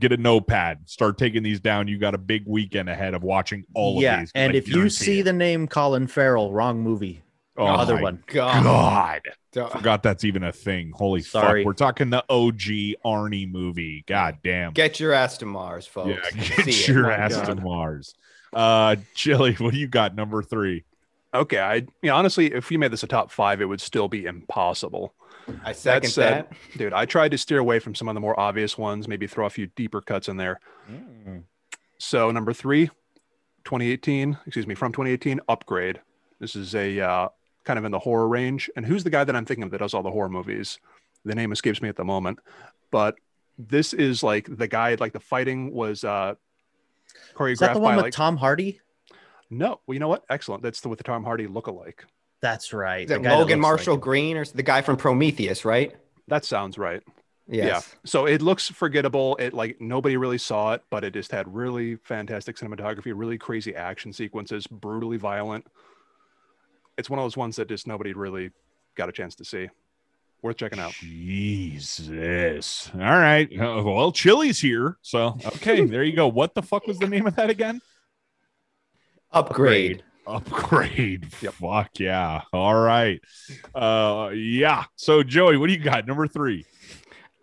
[0.00, 0.88] get a notepad.
[0.90, 1.86] Start taking these down.
[1.86, 4.32] You got a big weekend ahead of watching all yeah, of these.
[4.34, 5.22] and I if you see it.
[5.22, 7.22] the name Colin Farrell, wrong movie.
[7.56, 8.24] oh, other my one.
[8.26, 8.64] God.
[8.64, 9.20] God,
[9.52, 9.68] Duh.
[9.68, 10.90] forgot that's even a thing.
[10.96, 11.62] Holy Sorry.
[11.62, 14.02] fuck, we're talking the OG Arnie movie.
[14.08, 14.72] God damn.
[14.72, 16.08] Get your ass to Mars, folks.
[16.34, 16.88] Yeah, get it.
[16.88, 18.14] your My ass to Mars.
[18.52, 20.16] Uh, Chili, what do you got?
[20.16, 20.82] Number three.
[21.34, 24.08] Okay, I you know, honestly, if we made this a top five, it would still
[24.08, 25.14] be impossible.
[25.64, 26.78] I second said- that.
[26.78, 29.46] Dude, I tried to steer away from some of the more obvious ones, maybe throw
[29.46, 30.60] a few deeper cuts in there.
[31.98, 32.86] So number three,
[33.64, 36.00] 2018, excuse me, from 2018, Upgrade.
[36.38, 37.28] This is a uh,
[37.64, 38.70] kind of in the horror range.
[38.76, 40.78] And who's the guy that I'm thinking of that does all the horror movies?
[41.24, 42.38] The name escapes me at the moment,
[42.90, 43.16] but
[43.58, 44.96] this is like the guy.
[44.96, 46.34] Like the fighting was uh,
[47.34, 48.80] choreographed Is that the one by with like Tom Hardy?
[49.58, 49.80] No.
[49.86, 50.24] Well, you know what?
[50.30, 50.62] Excellent.
[50.62, 52.00] That's the with the Tom Hardy lookalike.
[52.40, 53.02] That's right.
[53.02, 54.00] Is the it guy that Logan looks like Marshall him.
[54.00, 55.94] Green or the guy from Prometheus, right?
[56.28, 57.02] That sounds right.
[57.46, 57.66] Yes.
[57.66, 57.98] Yeah.
[58.04, 59.36] So it looks forgettable.
[59.36, 63.74] It like nobody really saw it, but it just had really fantastic cinematography, really crazy
[63.74, 65.66] action sequences, brutally violent.
[66.96, 68.50] It's one of those ones that just nobody really
[68.94, 69.68] got a chance to see.
[70.42, 70.92] Worth checking out.
[70.92, 72.90] Jesus.
[72.94, 73.48] All right.
[73.50, 74.98] Uh, well, Chili's here.
[75.00, 76.28] So, okay, there you go.
[76.28, 77.80] What the fuck was the name of that again?
[79.34, 80.02] Upgrade.
[80.26, 81.26] Upgrade.
[81.42, 81.54] Yep.
[81.54, 82.42] Fuck yeah.
[82.52, 83.20] All right.
[83.74, 84.84] Uh yeah.
[84.96, 86.06] So Joey, what do you got?
[86.06, 86.64] Number three.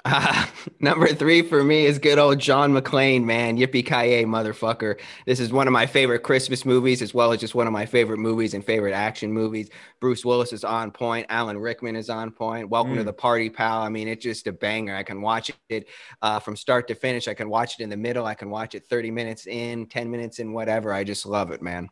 [0.04, 0.46] Uh,
[0.80, 3.58] number three for me is good old John McClane, man.
[3.58, 5.00] Yippee ki motherfucker.
[5.26, 7.86] This is one of my favorite Christmas movies, as well as just one of my
[7.86, 9.70] favorite movies and favorite action movies.
[10.00, 11.28] Bruce Willis is on point.
[11.30, 12.70] Alan Rickman is on point.
[12.70, 13.06] Welcome to Mm.
[13.06, 13.82] the party, pal.
[13.82, 14.96] I mean, it's just a banger.
[14.96, 15.88] I can watch it
[16.22, 17.28] uh, from start to finish.
[17.28, 18.26] I can watch it in the middle.
[18.26, 20.92] I can watch it 30 minutes in, 10 minutes in, whatever.
[20.94, 21.90] I just love it, man.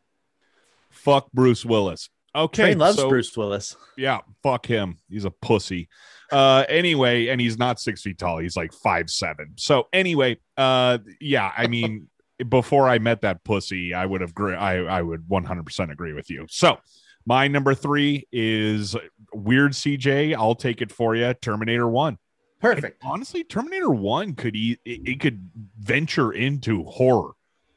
[0.90, 2.10] Fuck Bruce Willis.
[2.36, 2.64] Okay.
[2.64, 3.76] Train loves so- Bruce Willis.
[3.98, 4.98] Yeah, fuck him.
[5.10, 5.90] He's a pussy.
[6.32, 9.54] Uh anyway, and he's not six feet tall, he's like five seven.
[9.58, 12.08] So anyway, uh yeah, I mean
[12.50, 16.30] before I met that pussy, I would have gr- I, I would 100% agree with
[16.30, 16.46] you.
[16.50, 16.78] So
[17.26, 18.96] my number three is
[19.34, 20.36] weird CJ.
[20.36, 21.34] I'll take it for you.
[21.34, 22.18] Terminator One.
[22.62, 23.04] Perfect.
[23.04, 25.50] And honestly, Terminator One could e- it, it could
[25.80, 27.32] venture into horror.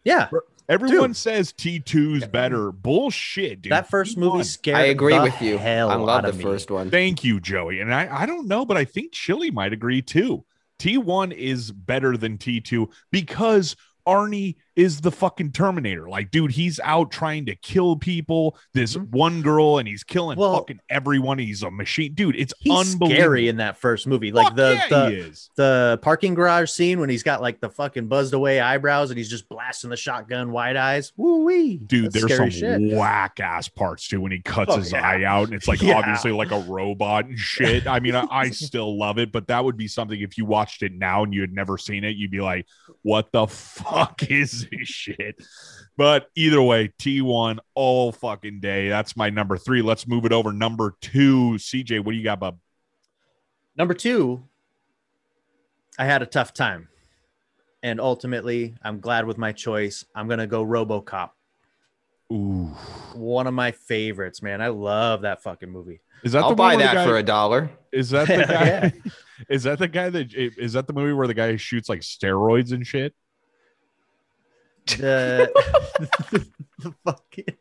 [0.04, 0.28] Yeah.
[0.68, 2.72] Everyone says T2's better.
[2.72, 3.72] Bullshit, dude.
[3.72, 4.44] that first movie T1.
[4.46, 5.58] scared I agree the with you.
[5.58, 6.42] Hell I love the me.
[6.42, 6.90] first one.
[6.90, 7.80] Thank you, Joey.
[7.80, 10.44] And I, I don't know, but I think Chili might agree too.
[10.78, 13.76] T1 is better than T2 because
[14.06, 16.08] Arnie is the fucking Terminator.
[16.08, 18.56] Like, dude, he's out trying to kill people.
[18.72, 19.10] This Mhm.
[19.10, 21.38] one girl, and he's killing Well- fucking everyone.
[21.38, 22.36] He's a machine, dude.
[22.36, 23.08] It's He's unbelievable.
[23.10, 24.32] scary in that first movie.
[24.32, 28.08] Like Fuck the yeah, the the parking garage scene when he's got like the fucking
[28.08, 31.12] buzzed away eyebrows and he's just blasting the shotgun wide eyes.
[31.16, 31.76] Woo wee.
[31.78, 32.94] Dude, That's there's some shit.
[32.96, 35.06] whack ass parts too when he cuts Oh, his yeah.
[35.06, 35.98] eye out, and it's like Yeah.
[35.98, 37.86] obviously like a robot and shit.
[37.86, 40.82] I mean, I, I still love it, but that would be something if you watched
[40.82, 42.66] it now and you had never seen it, you'd be like,
[43.02, 45.36] "What the fuck is this shit?"
[45.96, 48.88] But either way, T1 all fucking day.
[48.88, 49.82] That's my number three.
[49.82, 50.52] Let's move it over.
[50.52, 52.58] Number two, CJ, what do you got, bub?
[53.76, 54.42] Number two,
[55.98, 56.88] I had a tough time.
[57.82, 60.04] And ultimately, I'm glad with my choice.
[60.14, 61.30] I'm gonna go Robocop.
[62.32, 62.66] Ooh,
[63.14, 64.62] One of my favorites, man.
[64.62, 66.00] I love that fucking movie.
[66.22, 67.70] is that I'll the buy one the that guy- for a dollar.
[67.92, 68.64] Is that the guy?
[68.64, 68.90] Yeah.
[69.48, 72.70] Is that the guy that is that the movie where the guy shoots like steroids
[72.70, 73.12] and shit?
[74.86, 75.50] The,
[76.78, 77.56] the fucking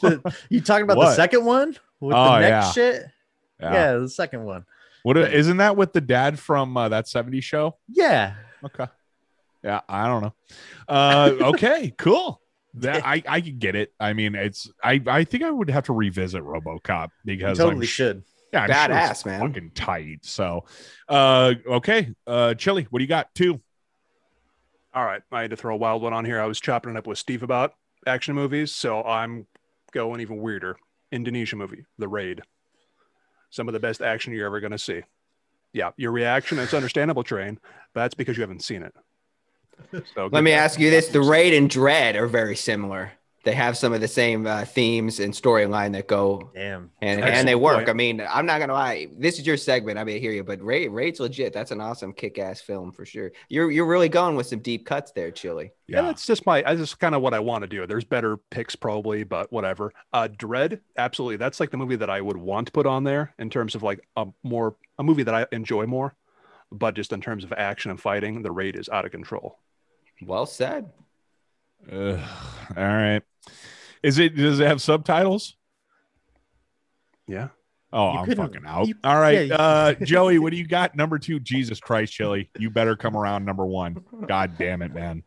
[0.00, 2.70] the, you talking about the second one with Oh, the neck yeah.
[2.72, 3.06] shit?
[3.60, 3.94] Yeah.
[3.94, 4.64] the second one.
[5.02, 7.76] What isn't that with the dad from uh, that 70s show?
[7.88, 8.34] Yeah.
[8.64, 8.86] Okay.
[9.64, 10.34] Yeah, I don't know.
[10.88, 12.40] Uh, okay, cool.
[12.74, 13.92] That I I can get it.
[14.00, 17.82] I mean, it's I I think I would have to revisit RoboCop You because totally
[17.82, 18.22] I'm should.
[18.52, 19.40] Yeah, I'm sure Badass, man.
[19.40, 20.20] Fucking tight.
[20.22, 20.64] So,
[21.08, 23.34] uh, okay, uh, Chili, what do you got?
[23.34, 23.60] Two.
[24.94, 26.40] All right, I had to throw a wild one on here.
[26.40, 27.74] I was chopping it up with Steve about
[28.06, 29.46] action movies, so I'm
[29.92, 30.76] going even weirder.
[31.10, 32.42] Indonesia movie, The Raid.
[33.50, 35.02] Some of the best action you're ever going to see.
[35.72, 37.58] Yeah, your reaction is understandable, Train,
[37.94, 38.94] but that's because you haven't seen it.
[40.14, 43.12] So Let me ask you this: the Raid and Dread are very similar.
[43.44, 46.90] They have some of the same uh, themes and storyline that go Damn.
[47.00, 47.76] and Excellent and they work.
[47.78, 47.88] point.
[47.88, 49.08] I mean, I'm not gonna lie.
[49.18, 49.98] This is your segment.
[49.98, 51.52] I mean, I hear you, but Raid Raid's legit.
[51.52, 53.32] That's an awesome kick-ass film for sure.
[53.48, 55.72] You're you're really going with some deep cuts there, Chili.
[55.88, 56.62] Yeah, that's just my.
[56.62, 57.86] That's just kind of what I want to do.
[57.86, 59.92] There's better picks probably, but whatever.
[60.12, 61.36] Uh, Dread, absolutely.
[61.36, 63.82] That's like the movie that I would want to put on there in terms of
[63.82, 66.14] like a more a movie that I enjoy more.
[66.70, 69.58] But just in terms of action and fighting, the raid is out of control.
[70.22, 70.90] Well said.
[71.90, 72.20] Ugh,
[72.76, 73.22] all right.
[74.02, 74.34] Is it?
[74.36, 75.56] Does it have subtitles?
[77.26, 77.48] Yeah.
[77.92, 78.88] Oh, You I'm fucking out.
[78.88, 80.96] you- All right, yeah, uh, Joey, what do you got?
[80.96, 84.02] Number two, Jesus Christ, Chili, you better come around number one.
[84.26, 85.22] God damn it, man.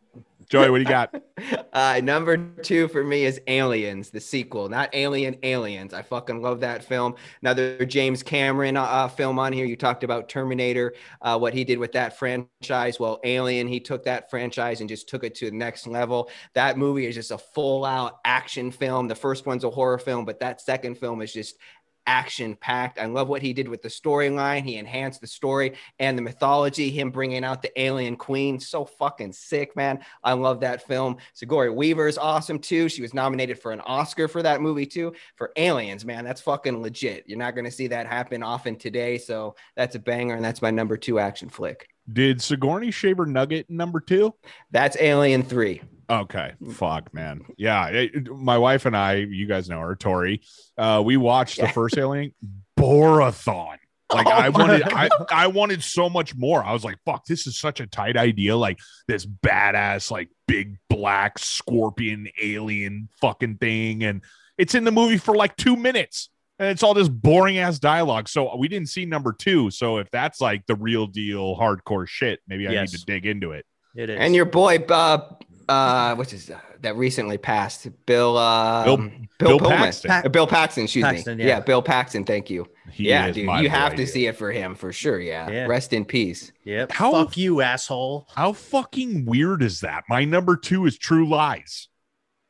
[0.48, 1.14] Joey, what do you got?
[1.72, 5.92] Uh, number two for me is Aliens, the sequel, not Alien Aliens.
[5.92, 7.14] I fucking love that film.
[7.42, 9.66] Another James Cameron uh, uh, film on here.
[9.66, 12.98] You talked about Terminator, uh, what he did with that franchise.
[12.98, 16.30] Well, Alien, he took that franchise and just took it to the next level.
[16.54, 19.06] That movie is just a full out action film.
[19.06, 21.58] The first one's a horror film, but that second film is just
[22.06, 22.98] action packed.
[22.98, 24.64] I love what he did with the storyline.
[24.64, 28.60] He enhanced the story and the mythology, him bringing out the alien queen.
[28.60, 30.00] So fucking sick, man.
[30.22, 31.16] I love that film.
[31.34, 32.88] Sigourney Weaver is awesome too.
[32.88, 35.14] She was nominated for an Oscar for that movie too.
[35.36, 37.24] For Aliens, man, that's fucking legit.
[37.26, 39.18] You're not going to see that happen often today.
[39.18, 40.34] So that's a banger.
[40.34, 41.88] And that's my number two action flick.
[42.12, 44.32] Did Sigourney Shaver Nugget number two?
[44.70, 45.80] That's Alien 3.
[46.08, 47.42] Okay, fuck, man.
[47.56, 50.40] Yeah, it- my wife and I, you guys know her, Tori.
[50.78, 52.32] Uh, we watched the first Alien
[52.78, 53.76] Borathon.
[54.12, 56.62] Like Oh I wanted, I, I wanted so much more.
[56.62, 58.78] I was like, "Fuck, this is such a tight idea." Like
[59.08, 64.22] this badass, like big black scorpion alien fucking thing, and
[64.58, 66.30] it's in the movie for like two minutes,
[66.60, 68.28] and it's all this boring ass dialogue.
[68.28, 69.72] So we didn't see number two.
[69.72, 72.92] So if that's like the real deal, hardcore shit, maybe I Yes.
[72.92, 73.66] need to dig into it.
[73.96, 74.20] It is.
[74.20, 75.34] And your boy, uh,
[75.68, 77.88] uh, what's his, uh, that recently passed?
[78.06, 79.78] Bill, uh, Bill- Bill, Bill Pullman.
[79.78, 80.10] Paxton.
[80.10, 81.44] Uh, Bill Paxton, excuse Paxton, me.
[81.44, 81.48] yeah.
[81.50, 81.60] Yeah.
[81.60, 82.24] Bill Paxton.
[82.24, 82.66] Thank you.
[82.92, 84.08] He yeah, dude, my you have to dude.
[84.08, 85.18] see it for him for sure.
[85.20, 85.50] Yeah.
[85.50, 85.66] Yeah.
[85.66, 86.52] Rest in peace.
[86.64, 86.92] Yep.
[86.92, 88.28] How- Fuck you, asshole.
[88.34, 90.04] How fucking weird is that?
[90.08, 91.88] My number two is True Lies.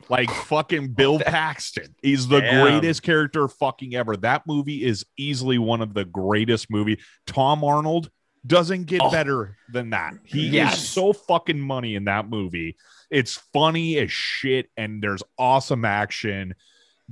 [0.09, 1.95] Like fucking Bill Paxton.
[2.03, 2.63] He's the Damn.
[2.65, 4.17] greatest character fucking ever.
[4.17, 7.01] That movie is easily one of the greatest movie.
[7.27, 8.11] Tom Arnold
[8.47, 9.11] doesn't get Oh.
[9.11, 10.15] better than that.
[10.23, 10.77] He Yes.
[10.79, 12.77] is so fucking money in that movie.
[13.11, 16.55] It's funny as shit, and there's awesome action.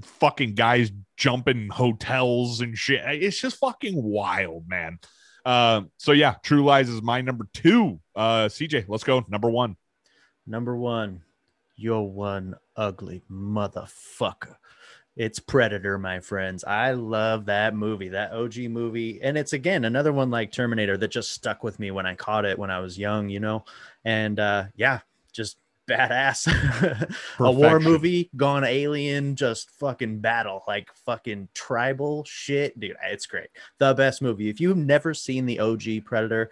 [0.03, 3.03] Fucking guys jumping hotels and shit.
[3.05, 4.99] It's just fucking wild, man.
[5.45, 8.01] Uh, so yeah, True Lies is my number two.
[8.17, 9.25] Uh, CJ, let's go.
[9.29, 9.77] Number one.
[10.47, 11.23] Number one,
[11.77, 14.57] you're one ugly motherfucker.
[15.17, 16.65] It's Predator, my friends.
[16.65, 19.21] I love that movie, that OG movie.
[19.23, 22.45] And it's again another one like Terminator that just stuck with me when I caught
[22.45, 23.65] it when I was young, you know?
[24.05, 25.01] And uh yeah,
[25.33, 25.57] just
[25.89, 26.47] badass.
[27.39, 32.79] a war movie gone alien, just fucking battle, like fucking tribal shit.
[32.79, 33.49] Dude, it's great.
[33.79, 34.49] The best movie.
[34.49, 36.51] If you've never seen the OG Predator,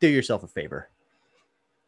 [0.00, 0.88] do yourself a favor.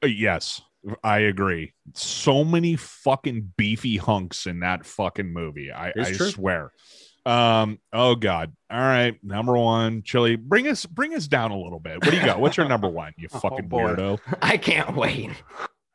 [0.03, 0.61] Uh, Yes,
[1.05, 1.74] I agree.
[1.94, 5.70] So many fucking beefy hunks in that fucking movie.
[5.70, 6.73] I, I swear.
[7.24, 7.78] Um.
[7.93, 8.53] Oh God.
[8.69, 9.16] All right.
[9.23, 10.35] Number one, Chili.
[10.35, 12.05] Bring us bring us down a little bit.
[12.05, 12.40] What do you got?
[12.40, 13.12] What's your number one?
[13.16, 13.94] You Oh, fucking boy.
[13.94, 14.19] weirdo.
[14.43, 15.31] I can't wait.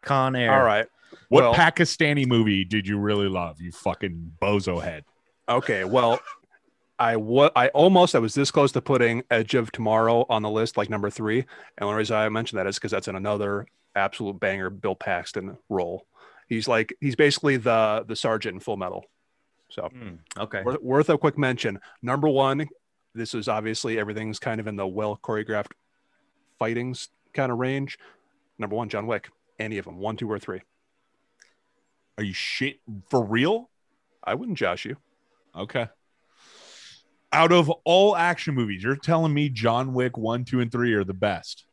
[0.07, 0.53] Con Air.
[0.53, 0.87] All right.
[1.29, 3.61] What Well- Pakistani movie did you really love?
[3.61, 5.03] You fucking bozo head.
[5.49, 5.83] Okay.
[5.83, 6.19] Well,
[6.99, 10.49] I wa- I almost I was this close to putting Edge of Tomorrow on the
[10.49, 11.45] list, like number three.
[11.77, 15.57] And the reason I mentioned that is because that's in another absolute banger Bill Paxton
[15.69, 16.05] role.
[16.47, 19.05] He's like he's basically the the sergeant in Full Metal.
[19.69, 20.63] So Mm, okay.
[20.63, 21.79] worth, worth a quick mention.
[22.01, 22.67] Number one,
[23.13, 25.71] this is obviously everything's kind of in the well choreographed
[26.59, 27.97] fightings kind of range.
[28.57, 29.29] Number one, John Wick.
[29.59, 30.61] Any of them, one, two, or three.
[32.17, 32.79] Are you shit
[33.09, 33.69] for real?
[34.23, 34.97] I wouldn't josh you.
[35.55, 35.87] Okay.
[37.31, 41.03] Out of all action movies, you're telling me John Wick one, two, and three are
[41.03, 41.65] the best.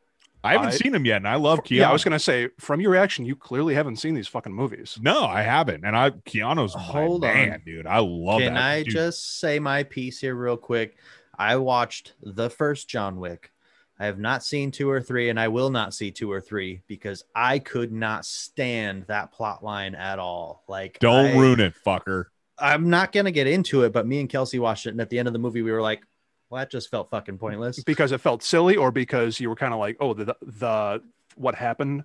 [0.43, 1.77] I haven't I- seen them yet, and I love Keanu.
[1.77, 4.97] Yeah, I was gonna say from your reaction, you clearly haven't seen these fucking movies.
[5.01, 7.33] No, I haven't, and I Keanu's my Hold on.
[7.33, 7.87] man, dude.
[7.87, 8.61] I love Can that.
[8.63, 8.93] I dude.
[8.93, 10.97] just say my piece here real quick?
[11.37, 13.51] I watched the first John Wick.
[13.99, 16.81] I have not seen two or three, and I will not see two or three
[16.87, 20.63] because I could not stand that plot line at all.
[20.67, 22.25] Like, don't I- ruin it, fucker?
[22.57, 25.19] I'm not gonna get into it, but me and Kelsey watched it, and at the
[25.19, 26.03] end of the movie, we were like,
[26.49, 27.83] Well, that just felt fucking pointless.
[27.83, 31.01] because it felt silly, or because you were kind of like, oh, the the
[31.35, 32.03] what happened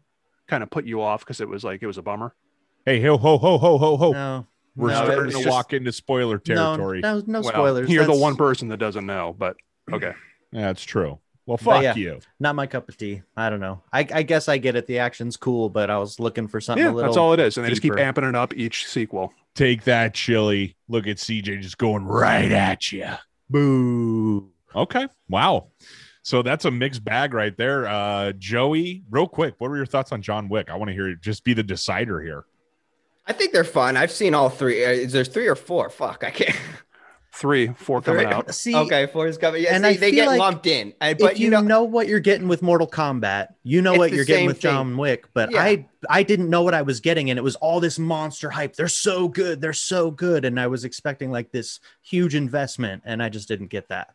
[0.49, 2.35] kind of put you off because it was like it was a bummer.
[2.85, 4.13] Hey, ho, ho, ho, ho, ho, ho.
[4.13, 7.01] No, We're no, starting to just- walk into spoiler territory.
[7.01, 7.91] No, no, no Well, spoilers.
[7.91, 9.57] You're the one person that doesn't know, but
[9.93, 10.13] okay.
[10.53, 11.21] Yeah, That's true.
[11.47, 11.95] Well, fuck yeah.
[11.95, 12.21] you.
[12.39, 13.23] Not my cup of tea.
[13.37, 13.83] I don't know.
[13.93, 14.87] I, I guess I get it.
[14.87, 17.11] The action's cool, but I was looking for something Yeah, a little.
[17.11, 19.33] that's all it is, and they just keep amping it up each sequel.
[19.55, 20.77] Take that, Chili.
[20.89, 23.09] Look at CJ just going right at you.
[23.49, 24.51] Boo.
[24.77, 25.09] Okay.
[25.29, 25.69] Wow.
[26.23, 27.89] So that's a mixed bag right there.
[27.89, 30.71] Uh Joey, real quick, what were your thoughts on John Wick?
[30.71, 32.45] I want to hear you just be the decider here.
[33.27, 33.97] I think they're fun.
[33.97, 34.85] I've seen all three.
[34.85, 35.89] Uh, Is there three or four?
[35.91, 36.57] Fuck, I can't.
[37.41, 38.35] Three, four coming Three.
[38.35, 38.55] out.
[38.55, 39.63] See, okay, four is coming.
[39.63, 40.93] Yeah, and see, I they get like lumped in.
[41.01, 43.95] I, but if you, you know, know, what you're getting with Mortal Kombat, you know
[43.95, 44.71] what you're getting with thing.
[44.71, 45.25] John Wick.
[45.33, 45.63] But Yeah.
[45.63, 48.77] I I didn't know what I was getting, and it was all this monster hype.
[48.77, 49.63] They're so good.
[49.63, 53.69] They're so good, and I was expecting like this huge investment, and I just didn't
[53.69, 54.15] get that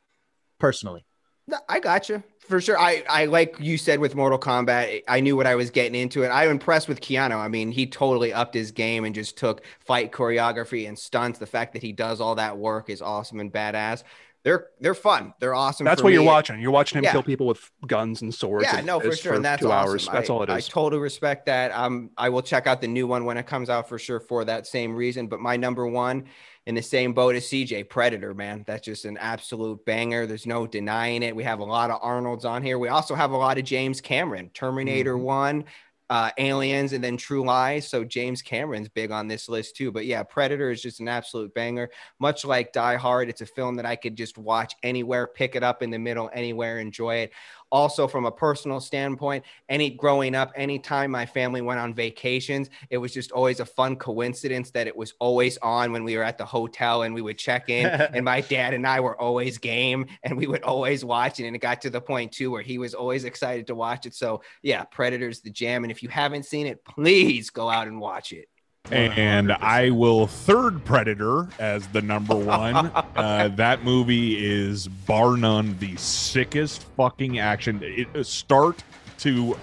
[0.60, 1.04] personally.
[1.48, 2.78] No, I got you for sure.
[2.80, 6.24] I, I like you said with Mortal Kombat, I knew what I was getting into,
[6.24, 7.36] and I'm impressed with Keanu.
[7.38, 11.40] I mean, he totally upped his game and just took fight choreography and stunts.
[11.40, 14.04] The fact that he does all that work is awesome and badass.
[14.44, 15.34] They're they're fun.
[15.40, 15.86] They're awesome.
[15.86, 16.62] That's for what you're watching.
[16.62, 17.14] You're watching him Yeah.
[17.14, 18.68] kill people with guns and swords.
[18.72, 19.90] Yeah, and no, for sure, and that's two awesome.
[19.90, 20.08] hours.
[20.08, 21.72] That's I, all it I totally respect that.
[21.72, 24.46] Um, I will check out the new one when it comes out for sure for
[24.46, 25.26] that same reason.
[25.26, 26.26] But my number one
[26.66, 30.26] in the same boat as CJ Predator, man, that's just an absolute banger.
[30.26, 31.36] There's no denying it.
[31.36, 32.80] We have a lot of Arnold's on here.
[32.80, 35.24] We also have a lot of James Cameron, Terminator Mm-hmm.
[35.24, 35.66] One.
[36.08, 37.88] Uh, aliens and then True Lies.
[37.88, 39.92] So James Cameron's big on this list too.
[39.92, 41.90] But yeah, Predator is just an absolute banger.
[42.20, 45.64] Much like Die Hard, it's a film that I could just watch anywhere, pick it
[45.64, 47.32] up in the middle, anywhere, enjoy it
[47.72, 52.98] also from a personal standpoint any growing up anytime my family went on vacations it
[52.98, 56.38] was just always a fun coincidence that it was always on when we were at
[56.38, 60.06] the hotel and we would check in and my dad and i were always game
[60.24, 62.78] and we would always watch it and it got to the point too where he
[62.78, 64.14] was always excited to watch it.
[64.14, 68.00] So yeah predators the jam and if you haven't seen it please go out and
[68.00, 68.48] watch it
[68.92, 72.76] And I will third Predator as the number one.
[73.16, 77.80] uh, that movie is bar none the sickest fucking action.
[77.82, 78.84] It, uh, start
[79.20, 79.58] to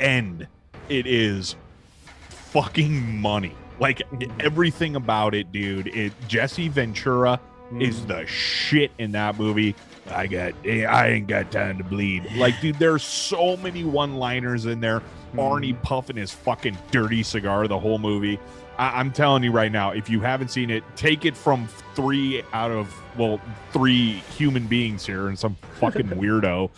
[0.00, 0.46] end,
[0.88, 1.56] it is
[2.28, 3.54] fucking money.
[3.80, 4.02] Like
[4.40, 5.88] everything about it, dude.
[5.88, 7.40] It Jesse Ventura
[7.80, 9.74] is the shit in that movie.
[10.08, 12.30] I got, I ain't got time to bleed.
[12.36, 15.02] Like, dude, there's so many one-liners in there.
[15.34, 18.38] Arnie puffing his fucking dirty cigar the whole movie.
[18.78, 22.42] I- I'm telling you right now, if you haven't seen it, take it from three
[22.52, 23.40] out of well,
[23.72, 26.70] three human beings here and some fucking weirdo.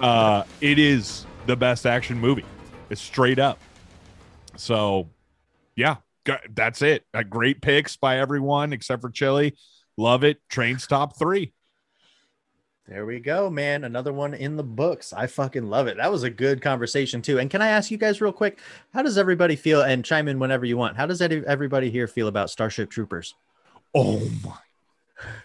[0.00, 2.44] Uh, it is the best action movie.
[2.90, 3.58] It's straight up.
[4.56, 5.08] So,
[5.76, 5.96] yeah,
[6.54, 7.04] that's it.
[7.14, 9.56] Uh, great picks by everyone except for Chili.
[9.96, 10.38] Love it.
[10.48, 11.52] Train's top three.
[12.86, 13.84] There we go, man.
[13.84, 15.14] Another one in the books.
[15.14, 15.96] I fucking love it.
[15.96, 17.38] That was a good conversation too.
[17.38, 18.58] And can I ask you guys real quick,
[18.92, 19.80] how does everybody feel?
[19.80, 20.96] And chime in whenever you want.
[20.96, 23.34] How does any- everybody here feel about Starship Troopers?
[23.94, 24.58] Oh my!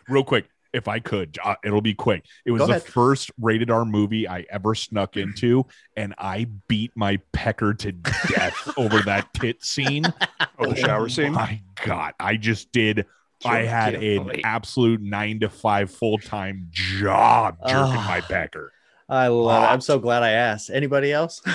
[0.10, 2.26] Real quick, if I could, uh, it'll be quick.
[2.46, 7.20] It was the first rated R movie I ever snuck into, and I beat my
[7.32, 10.04] pecker to death over that tit scene.
[10.62, 11.32] Oh, the shower scene.
[11.32, 13.06] My God, I just did.
[13.46, 14.42] I had an Guilty.
[14.44, 18.06] absolute nine to five full time job jerking Ah.
[18.08, 18.72] my pecker.
[19.08, 19.68] I love it.
[19.68, 20.70] I'm so glad I asked.
[20.70, 21.42] Anybody else?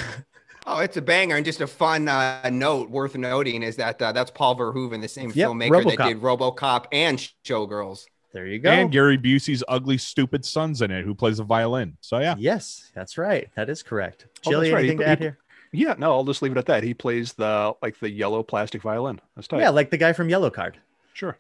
[0.67, 1.37] Oh, it's a banger.
[1.37, 5.09] And just a fun uh, note worth noting is that uh, that's Paul Verhoeven, the
[5.09, 5.97] same Yep, filmmaker RoboCop.
[5.99, 8.07] that did Robocop and Showgirls.
[8.33, 8.71] there you go.
[8.71, 11.99] And Gary Busey's ugly, stupid son's in it, who plays a violin.
[12.01, 13.51] So yeah, Yes, that's right.
[13.57, 14.25] That is correct.
[14.47, 14.85] Oh, Chili, that's right.
[14.85, 15.39] He- anything to he- here?
[15.73, 16.83] Yeah, no, I'll just leave it at that.
[16.83, 19.21] He plays the like the yellow plastic violin.
[19.37, 19.61] That's tight.
[19.61, 20.79] Yeah, like the guy from Yellow Card.
[21.15, 21.39] Sure.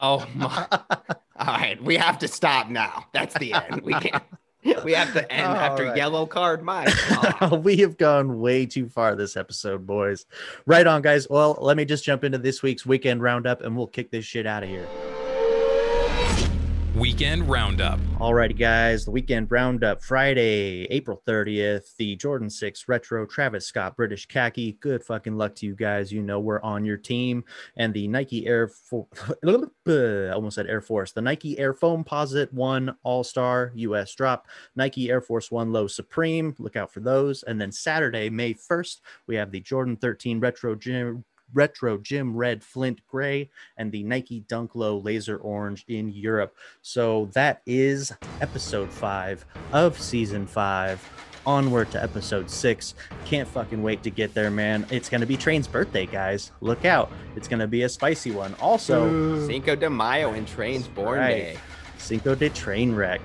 [0.00, 0.66] Oh my!
[0.70, 3.06] All right, we have to stop now.
[3.12, 3.82] That's the end.
[3.82, 4.22] We can't.
[4.84, 5.96] We have to end All after right.
[5.96, 6.64] yellow card.
[6.64, 7.64] God.
[7.64, 10.24] we have gone way too far this episode, boys.
[10.66, 11.28] Right on, guys.
[11.28, 14.46] Well, let me just jump into this week's weekend roundup and we'll kick this shit
[14.46, 14.86] out of here.
[17.02, 17.98] Weekend Roundup.
[18.20, 19.04] All righty, guys.
[19.04, 21.96] The weekend roundup Friday, April 30th.
[21.96, 24.74] The Jordan 6 Retro Travis Scott British Khaki.
[24.78, 26.12] Good fucking luck to you guys.
[26.12, 27.42] You know we're on your team.
[27.76, 29.08] And the Nike Air Force,
[30.32, 31.10] almost said Air Force.
[31.10, 34.46] The Nike Air Foamposite 1 All Star US drop.
[34.76, 36.54] Nike Air Force One Low Supreme.
[36.60, 37.42] Look out for those.
[37.42, 41.24] And then Saturday, May 1st, we have the Jordan 13 Retro Gym.
[41.54, 46.56] Retro Gym Red Flint Gray and the Nike Dunk Low Laser Orange in Europe.
[46.82, 51.02] So that is episode five of season five.
[51.44, 52.94] Onward to episode six.
[53.24, 54.86] Can't fucking wait to get there, man.
[54.90, 56.52] It's gonna be Train's birthday, guys.
[56.60, 57.10] Look out.
[57.34, 58.54] It's gonna be a spicy one.
[58.60, 61.28] Also, Cinco de Mayo and Train's born Right.
[61.34, 61.58] day.
[61.98, 63.20] Cinco de Train Wreck.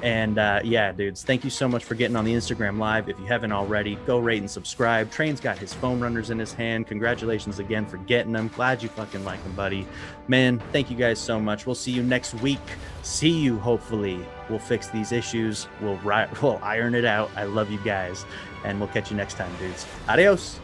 [0.00, 3.08] And uh, yeah, dudes, thank you so much for getting on the Instagram live.
[3.08, 5.10] If you haven't already, go rate and subscribe.
[5.10, 6.86] Train's got his foam runners in his hand.
[6.86, 8.48] Congratulations again for getting them.
[8.54, 9.86] Glad you fucking like them, buddy.
[10.28, 11.66] Man, thank you guys so much.
[11.66, 12.60] We'll see you next week.
[13.02, 14.24] See you, hopefully.
[14.48, 15.66] We'll fix these issues.
[15.80, 17.30] We'll, ri- we'll iron it out.
[17.34, 18.24] I love you guys.
[18.64, 19.84] And we'll catch you next time, dudes.
[20.08, 20.60] Adios.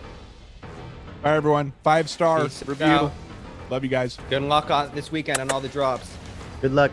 [0.63, 1.73] All right, everyone.
[1.83, 2.87] Five star Peace review.
[2.87, 3.13] out.
[3.71, 4.19] Love you guys.
[4.31, 6.15] Good luck on this weekend on all the drops.
[6.61, 6.93] Good luck.